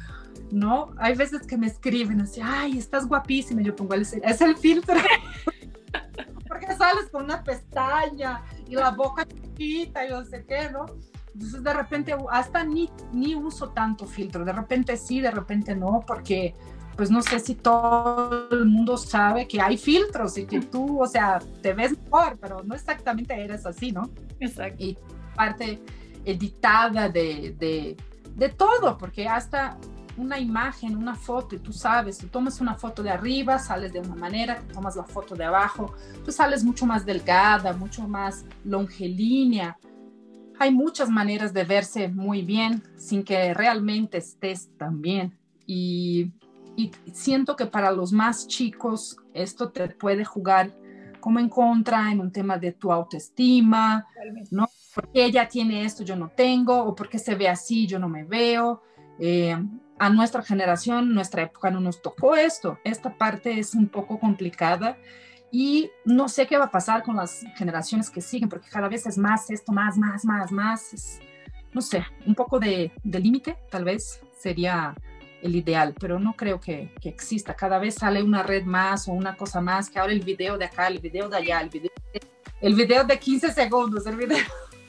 ¿no? 0.51 0.93
Hay 0.97 1.15
veces 1.15 1.47
que 1.47 1.57
me 1.57 1.67
escriben 1.67 2.19
así, 2.21 2.41
ay, 2.43 2.77
estás 2.77 3.07
guapísima. 3.07 3.61
Yo 3.61 3.75
pongo, 3.75 3.93
es 3.93 4.41
el 4.41 4.57
filtro. 4.57 4.95
Porque 6.47 6.67
sales 6.75 7.09
con 7.09 7.25
una 7.25 7.41
pestaña 7.43 8.43
y 8.67 8.75
la 8.75 8.91
boca 8.91 9.25
chiquita 9.25 10.05
y 10.05 10.09
no 10.09 10.25
sé 10.25 10.45
qué, 10.45 10.69
¿no? 10.71 10.85
Entonces 11.35 11.63
de 11.63 11.73
repente 11.73 12.15
hasta 12.31 12.63
ni, 12.63 12.89
ni 13.11 13.35
uso 13.35 13.69
tanto 13.71 14.05
filtro, 14.05 14.45
de 14.45 14.53
repente 14.53 14.95
sí, 14.95 15.19
de 15.19 15.31
repente 15.31 15.75
no, 15.75 16.01
porque 16.07 16.55
pues 16.95 17.11
no 17.11 17.21
sé 17.21 17.41
si 17.41 17.55
todo 17.55 18.47
el 18.51 18.65
mundo 18.65 18.95
sabe 18.95 19.45
que 19.45 19.59
hay 19.59 19.77
filtros 19.77 20.37
y 20.37 20.45
que 20.45 20.61
tú, 20.61 21.01
o 21.01 21.05
sea, 21.05 21.39
te 21.61 21.73
ves 21.73 21.91
mejor, 22.01 22.37
pero 22.39 22.63
no 22.63 22.73
exactamente 22.73 23.33
eres 23.33 23.65
así, 23.65 23.91
¿no? 23.91 24.09
Exacto. 24.39 24.81
Y 24.81 24.97
parte 25.35 25.81
editada 26.23 27.09
de, 27.09 27.53
de, 27.59 27.97
de 28.33 28.49
todo, 28.49 28.97
porque 28.97 29.27
hasta 29.27 29.77
una 30.15 30.39
imagen, 30.39 30.95
una 30.95 31.15
foto, 31.15 31.55
y 31.55 31.59
tú 31.59 31.73
sabes, 31.73 32.17
tú 32.17 32.27
tomas 32.27 32.61
una 32.61 32.75
foto 32.75 33.03
de 33.03 33.09
arriba, 33.09 33.59
sales 33.59 33.91
de 33.91 33.99
una 33.99 34.15
manera, 34.15 34.61
te 34.61 34.73
tomas 34.73 34.95
la 34.95 35.03
foto 35.03 35.35
de 35.35 35.43
abajo, 35.43 35.93
tú 36.23 36.31
sales 36.31 36.63
mucho 36.63 36.85
más 36.85 37.05
delgada, 37.05 37.73
mucho 37.73 38.07
más 38.07 38.45
longilínea, 38.63 39.77
hay 40.59 40.71
muchas 40.71 41.09
maneras 41.09 41.53
de 41.53 41.63
verse 41.63 42.07
muy 42.07 42.41
bien 42.41 42.83
sin 42.97 43.23
que 43.23 43.53
realmente 43.53 44.17
estés 44.17 44.69
tan 44.77 45.01
bien. 45.01 45.37
Y, 45.65 46.31
siento 47.13 47.55
que 47.55 47.65
para 47.65 47.89
los 47.89 48.11
más 48.11 48.47
chicos 48.47 49.15
esto 49.33 49.69
te 49.69 49.87
puede 49.87 50.25
jugar 50.25 50.75
como 51.21 51.39
en 51.39 51.47
contra 51.47 52.11
en 52.11 52.19
un 52.19 52.33
tema 52.33 52.57
de 52.57 52.73
tu 52.73 52.91
autoestima, 52.91 54.05
¿no? 54.51 54.67
Porque 54.93 55.23
ella 55.23 55.47
tiene 55.47 55.85
esto, 55.85 56.03
yo 56.03 56.17
no 56.17 56.29
tengo, 56.35 56.83
o 56.83 56.93
porque 56.93 57.17
se 57.17 57.35
ve 57.35 57.47
así, 57.47 57.87
yo 57.87 57.97
no 57.97 58.09
me 58.09 58.25
veo. 58.25 58.81
Eh, 59.19 59.55
a 59.97 60.09
nuestra 60.09 60.41
generación, 60.43 61.13
nuestra 61.13 61.43
época 61.43 61.71
no 61.71 61.79
nos 61.79 62.01
tocó 62.01 62.35
esto. 62.35 62.77
Esta 62.83 63.17
parte 63.17 63.57
es 63.57 63.73
un 63.73 63.87
poco 63.87 64.19
complicada 64.19 64.97
y 65.57 65.89
no 66.03 66.27
sé 66.27 66.47
qué 66.47 66.57
va 66.57 66.65
a 66.65 66.69
pasar 66.69 67.01
con 67.01 67.15
las 67.15 67.45
generaciones 67.55 68.09
que 68.09 68.19
siguen, 68.19 68.49
porque 68.49 68.67
cada 68.69 68.89
vez 68.89 69.07
es 69.07 69.17
más 69.17 69.49
esto, 69.49 69.71
más, 69.71 69.97
más, 69.97 70.25
más, 70.25 70.51
más. 70.51 71.21
no 71.71 71.81
sé, 71.81 72.05
un 72.25 72.35
poco 72.35 72.59
de, 72.59 72.91
límite, 73.05 73.55
tal 73.71 73.85
vez 73.85 74.19
sería 74.37 74.93
el 75.41 75.55
ideal, 75.55 75.95
pero 75.97 76.19
no 76.19 76.33
creo 76.33 76.59
que, 76.59 76.93
que, 76.99 77.07
exista. 77.07 77.55
Cada 77.55 77.79
vez 77.79 77.95
sale 77.95 78.21
una 78.21 78.43
red 78.43 78.65
más 78.65 79.07
o 79.07 79.13
una 79.13 79.37
cosa 79.37 79.61
más, 79.61 79.89
que 79.89 79.97
ahora 79.97 80.11
el 80.11 80.25
video 80.25 80.57
de 80.57 80.65
acá, 80.65 80.87
el 80.87 80.99
video 80.99 81.29
de 81.29 81.37
allá, 81.37 81.61
el 81.61 81.69
video 81.69 81.93
de, 82.11 82.21
el 82.59 82.75
video 82.75 83.05
de 83.05 83.17
15 83.17 83.53
segundos, 83.53 84.05
el 84.07 84.17
video... 84.17 84.37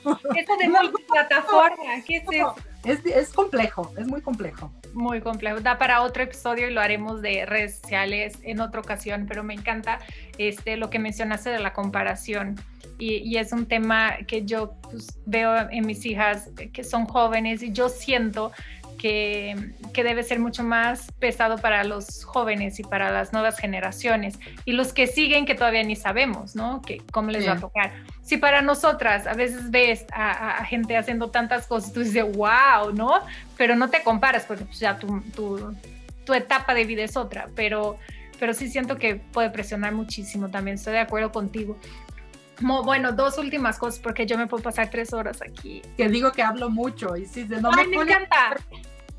Eso 0.03 0.57
de 0.59 0.67
multiplataforma, 0.91 2.01
¿qué 2.05 2.17
es 2.17 2.23
eso? 2.29 2.55
Es, 2.83 3.05
es 3.05 3.31
complejo, 3.31 3.93
es 3.95 4.05
muy 4.05 4.21
complejo 4.21 4.69
muy 4.93 5.21
complejo. 5.21 5.59
Da 5.59 5.77
para 5.77 6.01
otro 6.01 6.23
episodio 6.23 6.69
y 6.69 6.73
lo 6.73 6.81
haremos 6.81 7.21
de 7.21 7.45
redes 7.45 7.79
sociales 7.79 8.37
en 8.43 8.59
otra 8.61 8.81
ocasión, 8.81 9.25
pero 9.27 9.43
me 9.43 9.53
encanta 9.53 9.99
este, 10.37 10.77
lo 10.77 10.89
que 10.89 10.99
mencionaste 10.99 11.49
de 11.49 11.59
la 11.59 11.73
comparación. 11.73 12.55
Y, 12.99 13.37
es 13.37 13.51
un 13.51 13.67
tema 13.67 14.17
que 14.25 14.43
yo 14.43 14.73
pues, 14.81 15.19
veo 15.25 15.69
en 15.69 15.85
mis 15.85 16.03
hijas 16.05 16.49
que 16.73 16.83
son 16.83 17.05
jóvenes 17.05 17.61
y 17.61 17.71
yo 17.71 17.89
siento 17.89 18.51
que, 18.97 19.73
que, 19.93 20.03
debe 20.03 20.23
ser 20.23 20.39
mucho 20.39 20.63
más 20.63 21.11
pesado 21.19 21.57
para 21.57 21.83
los 21.83 22.23
jóvenes 22.23 22.79
y 22.79 22.83
para 22.83 23.11
las 23.11 23.33
nuevas 23.33 23.57
generaciones 23.57 24.39
y 24.65 24.73
los 24.73 24.93
que 24.93 25.07
siguen 25.07 25.45
que 25.45 25.55
todavía 25.55 25.83
ni 25.83 25.95
sabemos, 25.95 26.55
¿no? 26.55 26.81
Que 26.81 27.01
cómo 27.11 27.29
les 27.31 27.47
va 27.47 27.53
a 27.53 27.59
tocar. 27.59 27.93
Si 28.23 28.37
para 28.37 28.61
nosotras 28.61 29.27
a 29.27 29.33
veces 29.33 29.71
ves 29.71 30.05
a, 30.11 30.63
gente 30.65 30.97
haciendo 30.97 31.29
tantas 31.29 31.67
cosas, 31.67 31.93
tú 31.93 32.01
dices, 32.01 32.25
wow, 32.35 32.91
¿no? 32.93 33.21
Pero 33.55 33.75
no 33.75 33.89
te 33.89 34.03
comparas 34.03 34.45
porque 34.45 34.65
pues, 34.65 34.79
ya 34.79 34.97
tu, 34.97 35.21
tu, 35.35 35.75
tu, 36.25 36.33
etapa 36.33 36.73
de 36.73 36.83
vida 36.83 37.03
es 37.03 37.15
otra, 37.15 37.49
pero, 37.55 37.97
pero 38.39 38.53
sí 38.53 38.69
siento 38.69 38.97
que 38.97 39.15
puede 39.15 39.49
presionar 39.49 39.93
muchísimo 39.93 40.49
también, 40.49 40.75
estoy 40.75 40.93
de 40.93 40.99
acuerdo 40.99 41.31
contigo. 41.31 41.77
Bueno, 42.59 43.11
dos 43.11 43.37
últimas 43.37 43.77
cosas 43.77 43.99
porque 43.99 44.25
yo 44.25 44.37
me 44.37 44.47
puedo 44.47 44.63
pasar 44.63 44.89
tres 44.89 45.13
horas 45.13 45.41
aquí. 45.41 45.81
Que 45.95 46.09
digo 46.09 46.31
que 46.31 46.41
hablo 46.41 46.69
mucho 46.69 47.15
y 47.15 47.25
sí, 47.25 47.45
no 47.47 47.69
Ay, 47.71 47.87
me, 47.87 47.97
me 47.97 48.03
encanta. 48.03 48.57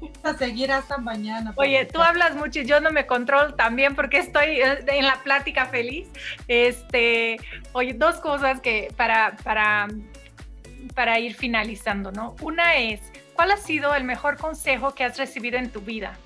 A 0.22 0.34
seguir 0.34 0.72
hasta 0.72 0.98
mañana. 0.98 1.52
Oye, 1.56 1.84
tú 1.86 2.00
hablas 2.00 2.34
mucho 2.36 2.60
y 2.60 2.66
yo 2.66 2.80
no 2.80 2.90
me 2.90 3.06
controlo 3.06 3.54
también 3.54 3.94
porque 3.94 4.18
estoy 4.18 4.60
eh, 4.60 4.84
en 4.86 5.06
la 5.06 5.22
plática 5.22 5.66
feliz. 5.66 6.08
Este, 6.46 7.38
oye, 7.72 7.94
dos 7.94 8.16
cosas 8.16 8.60
que 8.60 8.92
para, 8.96 9.36
para, 9.42 9.88
para 10.94 11.18
ir 11.18 11.34
finalizando, 11.34 12.12
¿no? 12.12 12.36
Una 12.42 12.76
es, 12.76 13.00
¿cuál 13.34 13.50
ha 13.52 13.56
sido 13.56 13.94
el 13.94 14.04
mejor 14.04 14.36
consejo 14.36 14.94
que 14.94 15.04
has 15.04 15.18
recibido 15.18 15.58
en 15.58 15.70
tu 15.70 15.80
vida? 15.80 16.16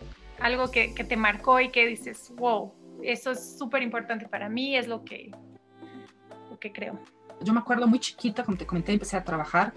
Algo 0.41 0.71
que, 0.71 0.95
que 0.95 1.05
te 1.05 1.17
marcó 1.17 1.61
y 1.61 1.71
que 1.71 1.87
dices, 1.87 2.33
wow, 2.37 2.73
eso 3.03 3.31
es 3.31 3.59
súper 3.59 3.83
importante 3.83 4.29
para 4.29 4.49
mí, 4.49 4.77
es 4.77 4.89
lo 4.89 5.05
que, 5.05 5.31
lo 6.51 6.59
que 6.59 6.73
creo. 6.73 6.99
Yo 7.41 7.53
me 7.53 7.61
acuerdo 7.61 7.87
muy 7.87 7.99
chiquita, 7.99 8.45
como 8.45 8.57
te 8.57 8.67
comenté, 8.67 8.93
empecé 8.93 9.17
a 9.17 9.25
trabajar 9.25 9.73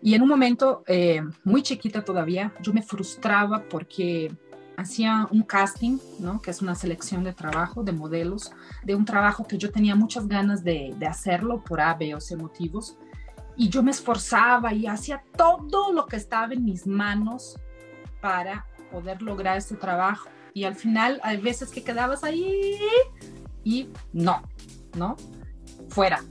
y 0.00 0.14
en 0.14 0.22
un 0.22 0.28
momento, 0.28 0.84
eh, 0.86 1.22
muy 1.44 1.62
chiquita 1.62 2.04
todavía, 2.04 2.52
yo 2.60 2.72
me 2.72 2.82
frustraba 2.82 3.64
porque 3.68 4.32
hacía 4.76 5.26
un 5.32 5.42
casting, 5.42 5.98
¿no? 6.20 6.40
que 6.40 6.52
es 6.52 6.62
una 6.62 6.76
selección 6.76 7.24
de 7.24 7.32
trabajo, 7.32 7.82
de 7.82 7.90
modelos, 7.90 8.52
de 8.84 8.94
un 8.94 9.04
trabajo 9.04 9.44
que 9.44 9.58
yo 9.58 9.72
tenía 9.72 9.96
muchas 9.96 10.28
ganas 10.28 10.62
de, 10.62 10.94
de 10.96 11.06
hacerlo 11.06 11.64
por 11.64 11.80
A, 11.80 11.94
B 11.94 12.14
o 12.14 12.20
C 12.20 12.36
motivos. 12.36 12.96
Y 13.56 13.68
yo 13.70 13.82
me 13.82 13.90
esforzaba 13.90 14.72
y 14.72 14.86
hacía 14.86 15.24
todo 15.36 15.92
lo 15.92 16.06
que 16.06 16.14
estaba 16.14 16.52
en 16.52 16.64
mis 16.64 16.86
manos 16.86 17.58
para 18.20 18.66
poder 18.92 19.20
lograr 19.20 19.56
ese 19.56 19.74
trabajo. 19.74 20.28
Y 20.54 20.62
al 20.62 20.76
final 20.76 21.20
hay 21.24 21.38
veces 21.38 21.70
que 21.70 21.82
quedabas 21.82 22.22
ahí 22.22 22.78
y 23.64 23.88
no, 24.12 24.42
¿no? 24.96 25.16
Fuera. 25.88 26.22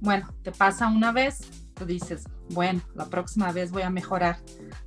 Bueno, 0.00 0.32
te 0.42 0.52
pasa 0.52 0.88
una 0.88 1.12
vez, 1.12 1.57
tú 1.78 1.86
dices, 1.86 2.24
bueno, 2.50 2.80
la 2.94 3.06
próxima 3.06 3.52
vez 3.52 3.70
voy 3.70 3.82
a 3.82 3.90
mejorar. 3.90 4.38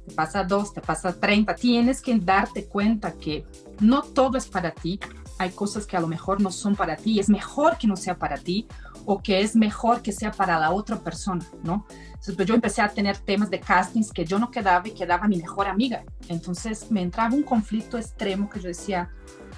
Te 0.08 0.14
pasa 0.14 0.44
dos, 0.44 0.74
te 0.74 0.82
pasa 0.82 1.20
treinta. 1.20 1.56
Tienes 1.56 2.02
que 2.02 2.18
darte 2.20 2.66
cuenta 2.66 3.14
que 3.14 3.46
no 3.80 4.02
todo 4.02 4.38
es 4.38 4.48
para 4.48 4.72
ti. 4.72 5.00
Hay 5.38 5.52
cosas 5.52 5.86
que 5.86 5.98
a 5.98 6.02
lo 6.02 6.08
mejor 6.08 6.42
no 6.42 6.52
son 6.52 6.76
para 6.76 6.96
ti. 6.96 7.20
Es 7.20 7.30
mejor 7.30 7.78
que 7.78 7.88
no 7.88 7.96
sea 7.96 8.18
para 8.18 8.38
ti 8.38 8.68
o 9.06 9.22
que 9.22 9.42
es 9.42 9.56
mejor 9.56 10.02
que 10.02 10.12
sea 10.12 10.32
para 10.32 10.60
la 10.60 10.72
otra 10.72 11.00
persona, 11.00 11.44
¿no? 11.64 11.86
Entonces, 12.08 12.36
pues 12.36 12.48
yo 12.48 12.54
empecé 12.54 12.82
a 12.82 12.90
tener 12.90 13.18
temas 13.18 13.50
de 13.50 13.60
castings 13.60 14.12
que 14.12 14.26
yo 14.26 14.38
no 14.38 14.52
quedaba 14.52 14.88
y 14.88 14.92
quedaba 14.92 15.28
mi 15.28 15.38
mejor 15.38 15.68
amiga. 15.68 16.04
Entonces 16.28 16.92
me 16.92 17.02
entraba 17.02 17.34
un 17.34 17.44
conflicto 17.44 17.98
extremo 17.98 18.50
que 18.50 18.60
yo 18.60 18.68
decía, 18.68 19.10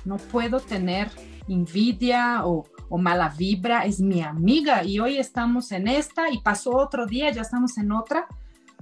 no 0.05 0.15
puedo 0.17 0.61
tener 0.61 1.11
envidia 1.47 2.45
o 2.45 2.65
o 2.89 2.97
mala 2.97 3.29
vibra, 3.29 3.85
es 3.85 3.99
mi 3.99 4.21
amiga 4.21 4.83
y 4.83 4.99
hoy 4.99 5.17
estamos 5.17 5.71
en 5.71 5.87
esta 5.87 6.29
y 6.29 6.39
pasó 6.41 6.71
otro 6.75 7.05
día, 7.05 7.31
ya 7.31 7.41
estamos 7.41 7.77
en 7.77 7.91
otra. 7.91 8.27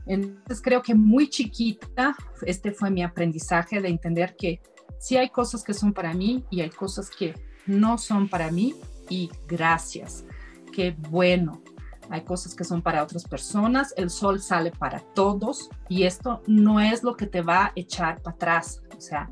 Entonces 0.05 0.61
creo 0.61 0.81
que 0.81 0.95
muy 0.95 1.29
chiquita, 1.29 2.15
este 2.45 2.71
fue 2.71 2.89
mi 2.89 3.03
aprendizaje 3.03 3.81
de 3.81 3.89
entender 3.89 4.35
que 4.35 4.61
sí 4.99 5.17
hay 5.17 5.29
cosas 5.29 5.63
que 5.63 5.73
son 5.73 5.93
para 5.93 6.13
mí 6.13 6.43
y 6.49 6.61
hay 6.61 6.69
cosas 6.69 7.09
que 7.09 7.35
no 7.65 7.97
son 7.97 8.27
para 8.27 8.51
mí 8.51 8.75
y 9.09 9.29
gracias. 9.47 10.25
Qué 10.71 10.95
bueno. 11.09 11.61
Hay 12.09 12.25
cosas 12.25 12.53
que 12.55 12.65
son 12.65 12.81
para 12.81 13.03
otras 13.03 13.23
personas, 13.23 13.93
el 13.95 14.09
sol 14.09 14.41
sale 14.41 14.71
para 14.71 14.99
todos 14.99 15.69
y 15.87 16.03
esto 16.03 16.43
no 16.45 16.81
es 16.81 17.03
lo 17.03 17.15
que 17.15 17.25
te 17.25 17.41
va 17.41 17.67
a 17.67 17.71
echar 17.75 18.21
para 18.21 18.35
atrás. 18.35 18.81
O 18.97 18.99
sea, 18.99 19.31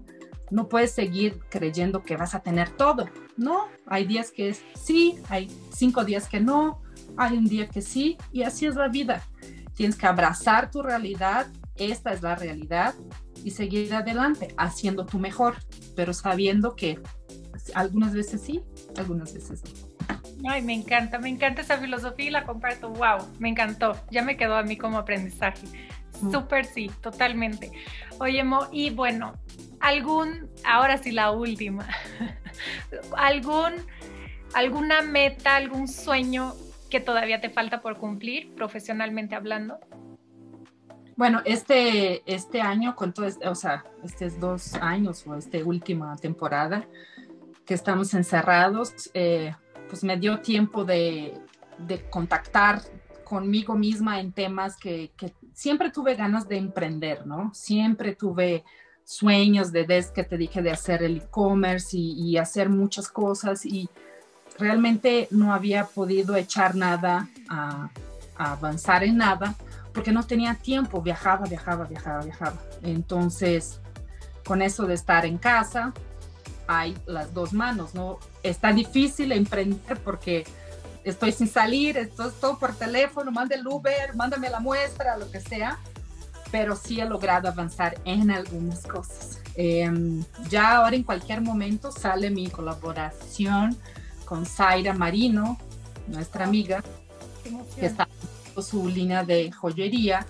no 0.52 0.68
puedes 0.68 0.92
seguir 0.92 1.40
creyendo 1.50 2.04
que 2.04 2.18
vas 2.18 2.36
a 2.36 2.42
tener 2.42 2.70
todo. 2.70 3.10
No, 3.38 3.68
hay 3.86 4.06
días 4.06 4.32
que 4.32 4.56
sí, 4.76 5.18
hay 5.30 5.50
cinco 5.74 6.04
días 6.04 6.28
que 6.28 6.40
no, 6.40 6.82
hay 7.18 7.38
un 7.38 7.46
día 7.46 7.68
que 7.68 7.82
sí 7.82 8.18
y 8.32 8.44
así 8.44 8.66
es 8.66 8.76
la 8.76 8.88
vida. 8.88 9.24
Tienes 9.76 9.96
que 9.96 10.08
abrazar 10.08 10.72
tu 10.72 10.82
realidad, 10.82 11.48
esta 11.76 12.12
es 12.12 12.22
la 12.22 12.36
realidad 12.36 12.96
y 13.44 13.52
seguir 13.52 13.94
adelante 13.94 14.54
haciendo 14.58 15.06
tu 15.06 15.20
mejor, 15.20 15.56
pero 15.96 16.14
sabiendo 16.14 16.76
que 16.76 17.00
algunas 17.74 18.14
veces 18.14 18.42
sí, 18.42 18.62
algunas 18.98 19.34
veces 19.34 19.64
no. 19.64 19.90
Ay, 20.50 20.62
me 20.62 20.74
encanta, 20.74 21.20
me 21.20 21.30
encanta 21.30 21.62
esa 21.62 21.78
filosofía 21.78 22.28
y 22.28 22.32
la 22.32 22.46
comparto. 22.46 22.90
Wow, 22.90 23.28
me 23.40 23.50
encantó. 23.50 24.00
Ya 24.10 24.22
me 24.22 24.38
quedó 24.38 24.56
a 24.56 24.64
mí 24.64 24.78
como 24.78 24.98
aprendizaje. 24.98 25.68
Mm. 26.22 26.32
Súper 26.32 26.66
sí, 26.66 26.90
totalmente. 27.02 27.72
Oye, 28.20 28.44
Mo, 28.44 28.68
y 28.72 28.90
bueno, 28.90 29.34
algún, 29.80 30.50
ahora 30.66 30.98
sí 30.98 31.12
la 31.12 31.32
última, 31.32 31.88
algún, 33.18 33.74
alguna 34.54 35.02
meta, 35.02 35.56
algún 35.56 35.88
sueño 35.88 36.54
que 36.90 37.00
todavía 37.00 37.40
te 37.40 37.50
falta 37.50 37.82
por 37.82 37.98
cumplir 37.98 38.54
profesionalmente 38.56 39.36
hablando? 39.36 39.80
Bueno, 41.16 41.42
este, 41.44 42.24
este 42.34 42.62
año, 42.62 42.96
con 42.96 43.14
todo, 43.14 43.28
o 43.46 43.56
sea, 43.56 43.84
estos 44.04 44.40
dos 44.40 44.74
años 44.76 45.26
o 45.28 45.36
esta 45.36 45.58
última 45.64 46.16
temporada 46.16 46.88
que 47.66 47.74
estamos 47.74 48.14
encerrados, 48.14 49.12
eh, 49.14 49.54
pues 49.90 50.04
me 50.04 50.18
dio 50.18 50.40
tiempo 50.40 50.86
de, 50.86 51.34
de, 51.78 52.10
contactar 52.10 52.82
conmigo 53.26 53.76
misma 53.76 54.22
en 54.22 54.32
temas 54.32 54.78
que, 54.78 55.12
que, 55.18 55.34
siempre 55.54 55.92
tuve 55.92 56.16
ganas 56.16 56.48
de 56.48 56.58
emprender, 56.58 57.28
¿no? 57.28 57.54
Siempre 57.54 58.16
tuve 58.16 58.64
sueños 59.10 59.72
de, 59.72 59.86
desde 59.86 60.14
que 60.14 60.24
te 60.24 60.38
dije, 60.38 60.62
de 60.62 60.70
hacer 60.70 61.02
el 61.02 61.18
e-commerce 61.18 61.98
y, 61.98 62.14
y 62.14 62.38
hacer 62.38 62.70
muchas 62.70 63.08
cosas 63.08 63.66
y 63.66 63.90
realmente 64.60 65.28
no 65.32 65.52
había 65.52 65.86
podido 65.86 66.36
echar 66.36 66.76
nada 66.76 67.28
a, 67.50 67.90
avanzar 68.36 69.04
en 69.04 69.18
nada 69.18 69.56
porque 69.94 70.14
no 70.14 70.24
tenía 70.24 70.54
tiempo, 70.54 71.02
viajaba, 71.02 71.46
viajaba, 71.46 71.86
viajaba, 71.86 72.24
viajaba. 72.24 72.56
Entonces, 72.84 73.82
con 74.46 74.62
eso 74.62 74.86
de 74.86 74.94
estar 74.94 75.26
en 75.26 75.38
casa, 75.38 75.92
hay 76.68 76.96
las 77.06 77.34
dos 77.34 77.52
manos, 77.52 77.96
¿no? 77.96 78.20
Está 78.44 78.72
difícil 78.72 79.34
emprender 79.34 80.00
porque 80.06 80.46
estoy 81.04 81.34
sin 81.34 81.50
salir, 81.50 81.98
esto 81.98 82.30
es 82.30 82.36
todo 82.36 82.60
por 82.60 82.76
teléfono, 82.76 83.32
manda 83.32 83.56
el 83.56 83.68
Uber, 83.68 84.16
mándame 84.16 84.50
la 84.50 84.60
muestra, 84.60 85.18
lo 85.18 85.30
que 85.32 85.42
sea, 85.42 85.80
pero 86.52 86.76
sí 86.76 87.00
he 87.00 87.06
logrado 87.06 87.48
avanzar 87.48 88.00
en 88.06 88.32
algunas 88.32 88.86
cosas. 88.86 89.40
Em, 89.56 90.24
ya 90.50 90.78
ahora 90.78 90.96
en 90.96 91.04
cualquier 91.04 91.42
momento 91.42 91.92
sale 91.92 92.30
mi 92.30 92.50
colaboración 92.50 93.78
con 94.26 94.46
Zaira 94.46 94.94
Marino, 94.94 95.58
nuestra 96.08 96.46
amiga, 96.46 96.84
que 97.76 97.86
está 97.86 98.08
en 98.56 98.64
su 98.64 98.88
línea 98.88 99.24
de 99.24 99.52
joyería. 99.52 100.26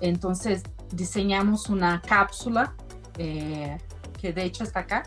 Entonces 0.00 0.62
diseñamos 0.92 1.68
una 1.68 2.00
cápsula 2.00 2.74
eh, 3.18 3.78
que 4.20 4.32
de 4.32 4.44
hecho 4.44 4.64
está 4.64 4.80
acá. 4.80 5.02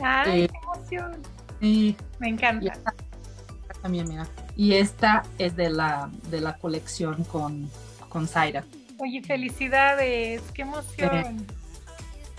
¡Ay, 0.00 0.42
eh, 0.42 0.48
qué 0.48 0.58
emoción! 0.62 1.22
Y, 1.60 1.96
Me 2.18 2.28
encanta. 2.28 2.64
Y 2.64 3.82
también, 3.82 4.08
mira. 4.08 4.26
Y 4.56 4.74
esta 4.74 5.22
es 5.38 5.54
de 5.56 5.70
la, 5.70 6.10
de 6.30 6.40
la 6.40 6.56
colección 6.56 7.24
con, 7.24 7.70
con 8.08 8.26
Zaira. 8.26 8.64
Oye, 9.04 9.20
felicidades, 9.20 10.40
qué 10.54 10.62
emoción. 10.62 11.44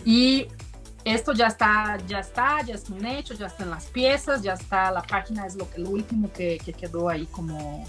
y 0.05 0.47
esto 1.03 1.33
ya 1.33 1.47
está, 1.47 1.97
ya 2.07 2.19
está, 2.19 2.61
ya 2.61 2.75
es 2.75 2.89
un 2.89 3.05
hecho, 3.05 3.33
ya 3.33 3.47
están 3.47 3.69
las 3.69 3.87
piezas, 3.87 4.41
ya 4.41 4.53
está, 4.53 4.89
la 4.89 5.01
página 5.01 5.45
es 5.45 5.57
lo, 5.57 5.69
que, 5.69 5.79
lo 5.79 5.89
último 5.89 6.31
que, 6.31 6.57
que 6.63 6.71
quedó 6.71 7.09
ahí 7.09 7.25
como, 7.25 7.85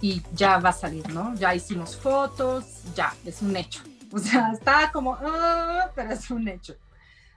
y 0.00 0.22
ya 0.32 0.58
va 0.58 0.68
a 0.68 0.72
salir, 0.72 1.12
¿no? 1.12 1.34
Ya 1.34 1.56
hicimos 1.56 1.96
fotos, 1.96 2.84
ya, 2.94 3.12
es 3.24 3.42
un 3.42 3.56
hecho. 3.56 3.82
O 4.12 4.18
sea, 4.20 4.52
está 4.52 4.92
como, 4.92 5.16
ah, 5.20 5.90
pero 5.96 6.12
es 6.12 6.30
un 6.30 6.46
hecho. 6.46 6.76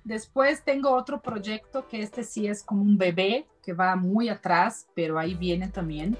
Después 0.03 0.63
tengo 0.63 0.91
otro 0.91 1.23
proyecto 1.23 1.88
que 1.88 2.03
este 2.03 2.23
sí 2.23 2.45
es 2.45 2.61
como 2.61 2.84
un 2.84 2.99
bebé 2.99 3.47
que 3.63 3.73
va 3.73 3.95
muy 3.95 4.30
atrás, 4.30 4.86
pero 4.93 5.17
ahí 5.17 5.34
viene 5.34 5.69
también. 5.69 6.15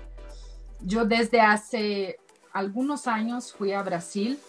Yo 0.82 1.06
desde 1.06 1.42
hace 1.42 2.18
algunos 2.54 3.08
años 3.08 3.54
fui 3.54 3.74
a 3.74 3.84
Brasil 3.84 4.40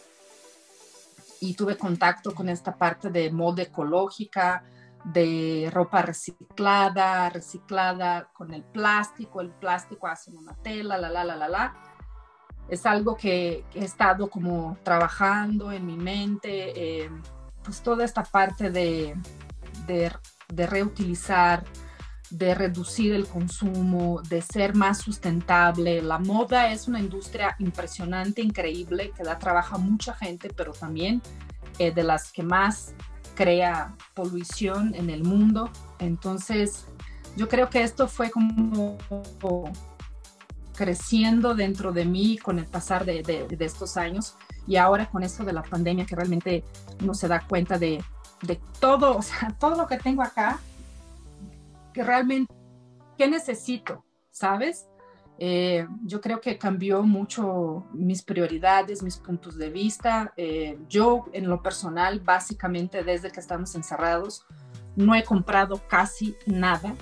y 1.41 1.55
tuve 1.55 1.77
contacto 1.77 2.35
con 2.35 2.49
esta 2.49 2.77
parte 2.77 3.11
de 3.11 3.31
moda 3.31 3.63
ecológica, 3.63 4.65
de 5.05 5.71
ropa 5.73 6.03
reciclada, 6.03 7.31
reciclada 7.31 8.31
con 8.33 8.53
el 8.53 8.65
plástico, 8.65 9.41
el 9.41 9.51
plástico 9.51 10.07
hace 10.07 10.31
una 10.33 10.55
tela, 10.57 10.99
la, 10.99 11.09
la, 11.09 11.25
la, 11.25 11.37
la, 11.37 11.49
la. 11.49 11.75
Es 12.69 12.85
algo 12.85 13.17
que, 13.17 13.65
he 13.75 13.85
estado 13.85 14.29
como 14.29 14.77
trabajando 14.83 15.73
en 15.73 15.87
mi 15.87 15.97
mente, 15.97 17.05
eh, 17.05 17.11
pues 17.63 17.83
toda 17.83 18.05
esta 18.05 18.23
parte 18.23 18.71
de, 18.71 19.17
de, 19.87 20.13
de 20.49 20.67
reutilizar, 20.67 21.65
de 22.31 22.55
reducir 22.55 23.13
el 23.13 23.27
consumo, 23.27 24.23
de 24.29 24.43
ser 24.43 24.75
más 24.75 24.99
sustentable. 24.99 26.03
La 26.03 26.19
moda 26.19 26.71
es 26.71 26.89
una 26.89 27.01
industria 27.01 27.57
impresionante, 27.59 28.43
increíble, 28.43 29.13
que 29.17 29.23
da 29.23 29.39
trabajo 29.39 29.77
a 29.77 29.79
mucha 29.79 30.15
gente, 30.15 30.51
pero 30.55 30.73
también 30.73 31.23
eh, 31.79 31.93
de 31.93 32.03
las 32.03 32.33
que 32.33 32.43
más 32.43 32.95
crea 33.35 33.95
polución 34.15 34.95
en 34.95 35.11
el 35.11 35.25
mundo. 35.25 35.71
Entonces, 35.99 36.87
yo 37.37 37.49
creo 37.49 37.71
que 37.71 37.83
esto 37.83 38.09
fue 38.09 38.31
como 38.31 38.99
creciendo 40.75 41.55
dentro 41.55 41.93
de 41.93 42.05
mí 42.05 42.39
con 42.39 42.59
el 42.59 42.67
pasar 42.67 43.05
de, 43.05 43.47
estos 43.59 43.97
años 43.97 44.37
y 44.67 44.77
ahora 44.77 45.07
con 45.07 45.25
esto 45.25 45.45
de 45.45 45.53
la 45.53 45.63
pandemia 45.63 46.05
que 46.07 46.15
realmente 46.15 46.63
uno 47.03 47.15
se 47.15 47.27
da 47.27 47.41
cuenta 47.41 47.79
de, 47.79 48.03
de 48.43 48.61
todo, 48.79 49.19
todo 49.59 49.75
lo 49.77 49.87
que 49.87 49.99
tengo 49.99 50.23
acá 50.23 50.61
realmente, 52.03 52.53
¿qué 53.17 53.29
necesito? 53.29 54.05
¿Sabes? 54.31 54.89
Eh, 55.41 55.87
yo 56.05 56.21
creo 56.21 56.41
que 56.41 56.59
cambió 56.59 57.03
mucho 57.03 57.87
mis 57.93 58.23
prioridades, 58.23 59.03
mis 59.03 59.17
puntos 59.17 59.57
de 59.57 59.71
vista. 59.71 60.33
Eh, 60.37 60.79
yo 60.89 61.27
en 61.33 61.49
lo 61.49 61.63
personal, 61.63 62.21
básicamente 62.21 63.05
desde 63.05 63.31
que 63.31 63.41
estamos 63.41 63.75
encerrados, 63.75 64.45
no 64.97 65.15
he 65.15 65.23
comprado 65.23 65.81
casi 65.89 66.37
nada 66.47 66.95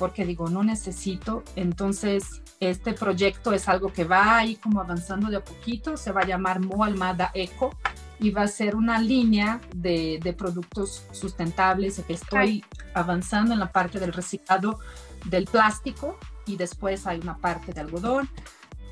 porque 0.00 0.24
digo, 0.24 0.48
no 0.48 0.64
necesito. 0.64 1.44
Entonces, 1.56 2.42
este 2.58 2.94
proyecto 2.94 3.52
es 3.52 3.68
algo 3.68 3.92
que 3.92 4.04
va 4.04 4.38
ahí 4.38 4.56
como 4.56 4.80
avanzando 4.80 5.28
de 5.28 5.36
a 5.36 5.44
poquito. 5.44 5.98
Se 5.98 6.10
va 6.10 6.22
a 6.22 6.26
llamar 6.26 6.60
Mo 6.60 6.82
Almada 6.82 7.30
Eco 7.34 7.76
y 8.20 8.30
va 8.30 8.42
a 8.42 8.48
ser 8.48 8.76
una 8.76 8.98
línea 9.00 9.60
de, 9.74 10.20
de 10.22 10.32
productos 10.32 11.04
sustentables 11.10 12.02
que 12.06 12.12
estoy 12.12 12.64
avanzando 12.94 13.54
en 13.54 13.60
la 13.60 13.72
parte 13.72 13.98
del 13.98 14.12
reciclado 14.12 14.78
del 15.24 15.46
plástico 15.46 16.18
y 16.46 16.56
después 16.56 17.06
hay 17.06 17.18
una 17.18 17.38
parte 17.38 17.72
de 17.72 17.80
algodón. 17.80 18.28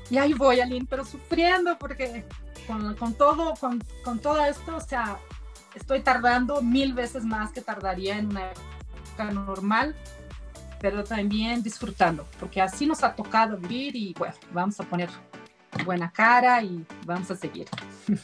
Y 0.09 0.17
ahí 0.17 0.33
voy, 0.33 0.59
Aline, 0.59 0.87
pero 0.89 1.05
sufriendo 1.05 1.77
porque 1.77 2.25
con, 2.65 2.95
con 2.95 3.13
todo, 3.13 3.53
con, 3.59 3.83
con, 4.03 4.19
todo 4.19 4.43
esto, 4.43 4.75
o 4.75 4.81
sea, 4.81 5.19
estoy 5.75 6.01
tardando 6.01 6.61
mil 6.63 6.93
veces 6.93 7.23
más 7.23 7.51
que 7.51 7.61
tardaría 7.61 8.17
en 8.17 8.27
una 8.27 8.51
época 8.51 9.31
normal, 9.31 9.95
pero 10.81 11.03
también 11.03 11.61
disfrutando, 11.61 12.25
porque 12.39 12.61
así 12.61 12.87
nos 12.87 13.03
ha 13.03 13.15
tocado 13.15 13.57
vivir 13.57 13.95
y 13.95 14.15
bueno, 14.17 14.33
vamos 14.51 14.79
a 14.79 14.83
poner 14.83 15.09
buena 15.85 16.11
cara 16.11 16.61
y 16.61 16.85
vamos 17.05 17.29
a 17.31 17.35
seguir. 17.35 17.67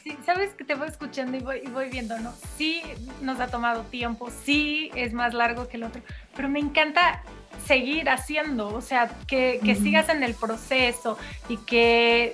Sí, 0.03 0.17
sabes 0.25 0.49
que 0.55 0.63
te 0.63 0.73
voy 0.73 0.87
escuchando 0.87 1.37
y 1.37 1.41
voy, 1.41 1.61
y 1.63 1.67
voy 1.67 1.89
viendo, 1.89 2.17
¿no? 2.19 2.33
Sí, 2.57 2.81
nos 3.21 3.39
ha 3.39 3.47
tomado 3.47 3.83
tiempo, 3.83 4.31
sí, 4.43 4.89
es 4.95 5.13
más 5.13 5.35
largo 5.35 5.67
que 5.67 5.77
el 5.77 5.83
otro, 5.83 6.01
pero 6.35 6.49
me 6.49 6.59
encanta 6.59 7.21
seguir 7.67 8.09
haciendo, 8.09 8.73
o 8.73 8.81
sea, 8.81 9.11
que, 9.27 9.59
que 9.63 9.75
sigas 9.75 10.09
en 10.09 10.23
el 10.23 10.33
proceso 10.33 11.19
y 11.49 11.57
que 11.57 12.33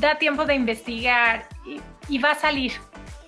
da 0.00 0.18
tiempo 0.18 0.44
de 0.44 0.54
investigar 0.54 1.48
y, 1.64 1.80
y 2.08 2.18
va 2.18 2.32
a 2.32 2.34
salir, 2.34 2.72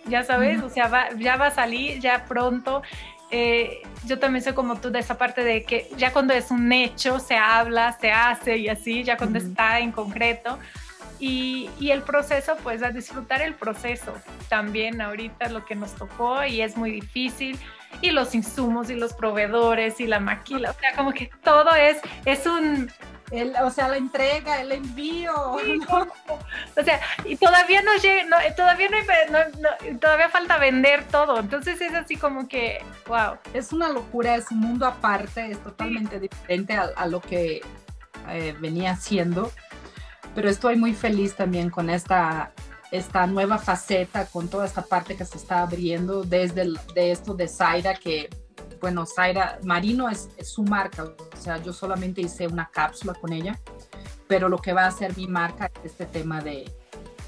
ya 0.07 0.22
sabes, 0.25 0.62
o 0.62 0.68
sea, 0.68 0.89
va, 0.89 1.11
ya 1.16 1.37
va 1.37 1.47
a 1.47 1.51
salir, 1.51 2.01
ya 2.01 2.25
pronto. 2.27 2.83
Eh, 3.31 3.83
yo 4.05 4.18
también 4.18 4.45
soy 4.45 4.53
como 4.53 4.77
tú 4.81 4.91
de 4.91 5.01
esa 5.01 5.16
parte 5.16 5.43
de 5.43 5.64
que 5.64 5.91
ya 5.97 6.12
cuando 6.12 6.35
es 6.35 6.51
un 6.51 6.70
hecho 6.72 7.18
se 7.18 7.37
habla, 7.37 7.97
se 8.01 8.12
hace 8.12 8.59
y 8.59 8.68
así, 8.68 9.03
ya 9.03 9.16
cuando 9.16 9.39
está 9.39 9.81
en 9.81 9.93
concreto. 9.93 10.59
Y, 11.20 11.70
y, 11.78 11.90
el 11.90 12.02
proceso, 12.02 12.56
pues 12.62 12.82
a 12.82 12.90
disfrutar 12.90 13.40
el 13.40 13.54
proceso 13.54 14.14
también 14.48 15.00
ahorita 15.00 15.48
lo 15.48 15.64
que 15.64 15.74
nos 15.74 15.94
tocó 15.94 16.44
y 16.44 16.60
es 16.60 16.76
muy 16.76 16.90
difícil. 16.90 17.58
y 18.00 18.10
los 18.10 18.34
insumos 18.34 18.90
y 18.90 18.96
los 18.96 19.12
proveedores 19.12 20.00
y 20.00 20.06
la 20.06 20.18
maquila, 20.18 20.72
o 20.72 20.74
sea, 20.74 20.94
como 20.96 21.12
que 21.12 21.30
todo 21.42 21.74
es, 21.74 21.98
es 22.24 22.46
un... 22.46 22.90
El, 23.30 23.54
o 23.62 23.70
sea, 23.70 23.88
la 23.88 23.96
entrega, 23.96 24.60
el 24.60 24.70
envío. 24.70 25.32
O 25.34 26.82
sea, 26.84 27.00
y 27.24 27.36
todavía 27.36 27.82
no 27.82 27.96
llega, 27.96 28.24
no, 28.24 28.36
todavía 28.54 28.88
no, 29.30 29.98
todavía 29.98 30.28
falta 30.28 30.58
vender 30.58 31.04
todo. 31.04 31.40
Entonces 31.40 31.80
es 31.80 31.94
así 31.94 32.16
como 32.16 32.46
que, 32.46 32.84
wow. 33.06 33.38
Es 33.52 33.72
una 33.72 33.88
locura, 33.88 34.36
es 34.36 34.50
un 34.50 34.60
mundo 34.60 34.86
aparte, 34.86 35.50
es 35.50 35.58
totalmente 35.62 36.20
diferente 36.20 36.74
a, 36.74 37.06
lo 37.06 37.20
que 37.20 37.62
eh, 38.28 38.54
venía 38.60 38.92
haciendo. 38.92 39.50
Pero 40.35 40.49
estoy 40.49 40.76
muy 40.76 40.95
feliz 40.95 41.35
también 41.35 41.70
con 41.70 41.91
esta 41.91 42.53
esta 42.95 43.26
nueva 43.26 43.59
faceta 43.59 44.26
con 44.26 44.47
toda 44.47 44.66
esta 44.66 44.82
parte 44.82 45.16
que 45.16 45.24
se 45.24 45.37
está 45.37 45.62
abriendo 45.62 46.22
desde 46.22 46.72
de 46.95 47.11
esto 47.11 47.35
de 47.35 47.49
Zaira, 47.49 47.95
que, 47.95 48.30
bueno, 48.80 49.05
Zaira 49.05 49.59
Marino 49.64 50.09
es, 50.09 50.28
su 50.43 50.62
marca, 50.62 51.03
o 51.03 51.37
sea, 51.37 51.61
yo 51.61 51.72
solamente 51.72 52.20
hice 52.20 52.47
una 52.47 52.70
cápsula 52.70 53.14
con 53.14 53.32
ella, 53.32 53.59
pero 54.28 54.49
lo 54.49 54.59
que 54.59 54.72
va 54.72 54.87
a 54.87 54.93
ser 54.93 55.16
mi 55.16 55.26
marca 55.26 55.72
es 55.82 55.91
este 55.91 56.07
tema 56.07 56.41
de, 56.41 56.70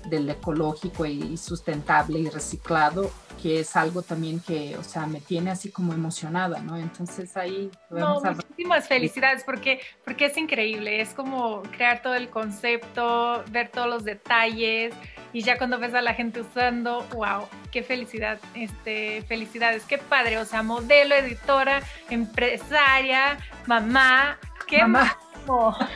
del 0.09 0.31
ecológico 0.31 1.05
y 1.05 1.37
sustentable 1.37 2.21
y 2.21 2.29
reciclado, 2.29 3.11
que 3.47 3.61
es 3.61 3.77
algo 3.77 4.03
también 4.03 4.41
que, 4.41 4.77
o 4.77 4.83
sea, 4.83 5.07
me 5.07 5.21
tiene 5.21 5.53
así 5.53 5.71
como 5.71 5.93
emocionada, 5.93 6.59
¿no? 6.59 6.77
Entonces 6.77 7.37
ahí... 7.37 7.71
No, 7.91 8.21
muchísimas 8.21 8.89
felicidades 8.89 9.45
porque, 9.45 9.81
porque 10.05 10.27
es 10.27 10.37
increíble, 10.37 11.01
es 11.01 11.11
como 11.11 11.63
crear 11.63 12.03
todo 12.03 12.17
el 12.17 12.29
concepto, 12.29 13.45
ver 13.53 13.69
todos 13.69 13.89
los 13.89 14.03
detalles 14.03 14.93
y 15.33 15.43
ya 15.43 15.59
cuando 15.59 15.79
ves 15.79 15.95
a 15.95 16.03
la 16.03 16.15
gente 16.15 16.41
usando, 16.41 17.07
wow, 17.15 17.47
qué 17.71 17.85
felicidad, 17.85 18.41
este, 18.55 19.23
felicidades, 19.29 19.85
qué 19.85 19.99
padre, 19.99 20.39
o 20.39 20.45
sea, 20.45 20.65
modelo, 20.65 21.15
editora, 21.15 21.83
empresaria, 22.11 23.39
mamá, 23.67 24.41
qué 24.67 24.81
mamá. 24.83 25.17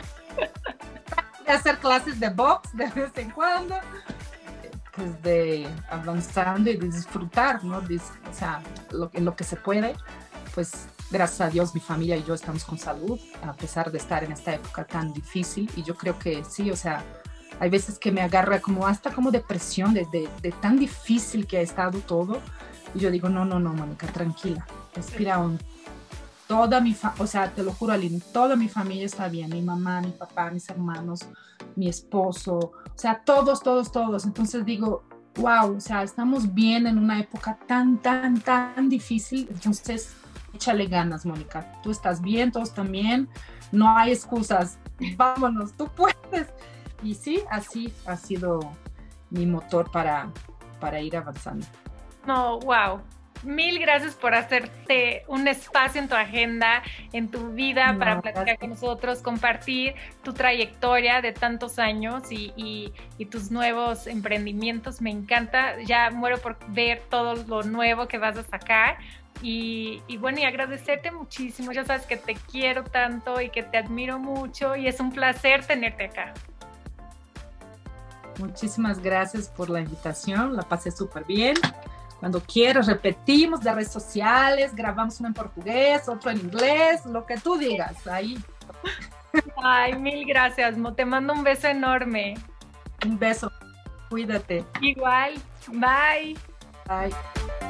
hacer 1.48 1.78
clases 1.78 2.20
de 2.20 2.28
box 2.28 2.76
de 2.76 2.86
vez 2.90 3.10
en 3.16 3.30
cuando, 3.30 3.74
pues 4.94 5.22
de 5.22 5.68
avanzando 5.88 6.70
y 6.70 6.76
de 6.76 6.86
disfrutar, 6.86 7.64
¿no? 7.64 7.78
o 7.78 8.34
sea, 8.34 8.62
lo, 8.90 9.10
en 9.12 9.24
lo 9.24 9.36
que 9.36 9.44
se 9.44 9.56
puede, 9.56 9.94
pues 10.54 10.88
gracias 11.10 11.40
a 11.40 11.50
Dios 11.50 11.74
mi 11.74 11.80
familia 11.80 12.16
y 12.16 12.24
yo 12.24 12.34
estamos 12.34 12.64
con 12.64 12.78
salud, 12.78 13.18
a 13.44 13.52
pesar 13.52 13.90
de 13.90 13.98
estar 13.98 14.24
en 14.24 14.32
esta 14.32 14.54
época 14.54 14.84
tan 14.84 15.12
difícil. 15.12 15.70
Y 15.76 15.82
yo 15.82 15.96
creo 15.96 16.18
que 16.18 16.44
sí, 16.44 16.70
o 16.70 16.76
sea, 16.76 17.04
hay 17.58 17.70
veces 17.70 17.98
que 17.98 18.12
me 18.12 18.22
agarra 18.22 18.60
como 18.60 18.86
hasta 18.86 19.12
como 19.12 19.30
depresión 19.30 19.94
de, 19.94 20.06
de, 20.40 20.52
tan 20.60 20.78
difícil 20.78 21.46
que 21.46 21.58
ha 21.58 21.62
estado 21.62 21.98
todo. 22.00 22.40
Y 22.94 23.00
yo 23.00 23.10
digo, 23.10 23.28
no, 23.28 23.44
no, 23.44 23.60
no, 23.60 23.72
Mónica, 23.72 24.06
tranquila, 24.08 24.66
respira 24.94 25.38
hondo 25.38 25.62
toda 26.50 26.80
mi, 26.80 26.96
o 27.18 27.26
sea, 27.28 27.54
te 27.54 27.62
lo 27.62 27.72
juro, 27.72 27.92
Aline, 27.92 28.20
toda 28.32 28.56
mi 28.56 28.68
familia 28.68 29.06
está 29.06 29.28
bien, 29.28 29.50
mi 29.50 29.62
mamá, 29.62 30.00
mi 30.00 30.10
papá, 30.10 30.50
mis 30.50 30.68
hermanos, 30.68 31.20
mi 31.76 31.88
esposo, 31.88 32.56
o 32.58 32.92
sea, 32.96 33.22
todos, 33.24 33.62
todos, 33.62 33.92
todos. 33.92 34.24
Entonces 34.24 34.64
digo, 34.64 35.04
wow, 35.36 35.76
o 35.76 35.80
sea, 35.80 36.02
estamos 36.02 36.52
bien 36.52 36.88
en 36.88 36.98
una 36.98 37.20
época 37.20 37.56
tan, 37.68 37.98
tan, 37.98 38.40
tan 38.40 38.88
difícil. 38.88 39.46
Entonces, 39.48 40.12
échale 40.52 40.86
ganas, 40.86 41.24
Mónica. 41.24 41.80
Tú 41.84 41.92
estás 41.92 42.20
bien, 42.20 42.50
todos 42.50 42.74
también. 42.74 43.28
No 43.70 43.96
hay 43.96 44.10
excusas. 44.10 44.76
Vámonos, 45.16 45.74
tú 45.74 45.88
puedes. 45.94 46.48
Y 47.00 47.14
sí, 47.14 47.44
así 47.48 47.94
ha 48.06 48.16
sido 48.16 48.58
mi 49.30 49.46
motor 49.46 49.88
para, 49.92 50.28
para 50.80 51.00
ir 51.00 51.16
avanzando. 51.16 51.64
No, 52.26 52.58
wow 52.58 53.00
mil 53.42 53.78
gracias 53.78 54.14
por 54.14 54.34
hacerte 54.34 55.24
un 55.26 55.48
espacio 55.48 56.00
en 56.00 56.08
tu 56.08 56.14
agenda, 56.14 56.82
en 57.12 57.30
tu 57.30 57.50
vida, 57.52 57.96
para 57.98 58.20
platicar 58.20 58.58
con 58.58 58.70
nosotros, 58.70 59.20
compartir 59.20 59.94
tu 60.22 60.32
trayectoria 60.32 61.20
de 61.20 61.32
tantos 61.32 61.78
años 61.78 62.24
y, 62.30 62.92
tus 63.30 63.50
nuevos 63.50 64.06
emprendimientos. 64.06 65.00
Me 65.00 65.10
encanta, 65.10 65.80
ya 65.82 66.10
muero 66.10 66.38
por 66.38 66.58
ver 66.68 67.02
todo 67.08 67.36
lo 67.36 67.62
nuevo 67.62 68.08
que 68.08 68.18
vas 68.18 68.36
a 68.36 68.42
sacar. 68.42 68.98
Y, 69.42 70.02
y, 70.08 70.16
bueno, 70.16 70.40
y 70.40 70.44
agradecerte 70.44 71.10
muchísimo. 71.12 71.72
Ya 71.72 71.84
sabes 71.84 72.06
que 72.06 72.16
te 72.16 72.34
quiero 72.34 72.84
tanto 72.84 73.40
y 73.40 73.50
que 73.50 73.62
te 73.62 73.78
admiro 73.78 74.18
mucho 74.18 74.74
y 74.74 74.88
es 74.88 75.00
un 75.00 75.12
placer 75.12 75.64
tenerte 75.64 76.06
acá. 76.06 76.34
Muchísimas 78.38 79.00
gracias 79.00 79.48
por 79.48 79.70
la 79.70 79.80
invitación, 79.80 80.56
la 80.56 80.62
pasé 80.62 80.90
súper 80.90 81.24
bien. 81.24 81.54
Cuando 82.20 82.40
quieras, 82.40 82.86
repetimos 82.86 83.60
de 83.60 83.72
redes 83.72 83.90
sociales, 83.90 84.74
grabamos 84.74 85.18
uno 85.20 85.28
en 85.28 85.34
portugués, 85.34 86.06
otro 86.06 86.30
en 86.30 86.38
inglés, 86.38 87.06
lo 87.06 87.24
que 87.24 87.38
tú 87.38 87.56
digas, 87.56 88.06
ahí. 88.06 88.38
Ay, 89.56 89.94
mil 89.98 90.26
gracias, 90.26 90.76
Mo. 90.76 90.92
Te 90.92 91.04
mando 91.04 91.32
un 91.32 91.42
beso 91.42 91.66
enorme. 91.68 92.34
Un 93.06 93.18
beso. 93.18 93.50
Cuídate. 94.10 94.64
Igual. 94.82 95.34
Bye. 95.68 96.36
Bye. 96.86 97.69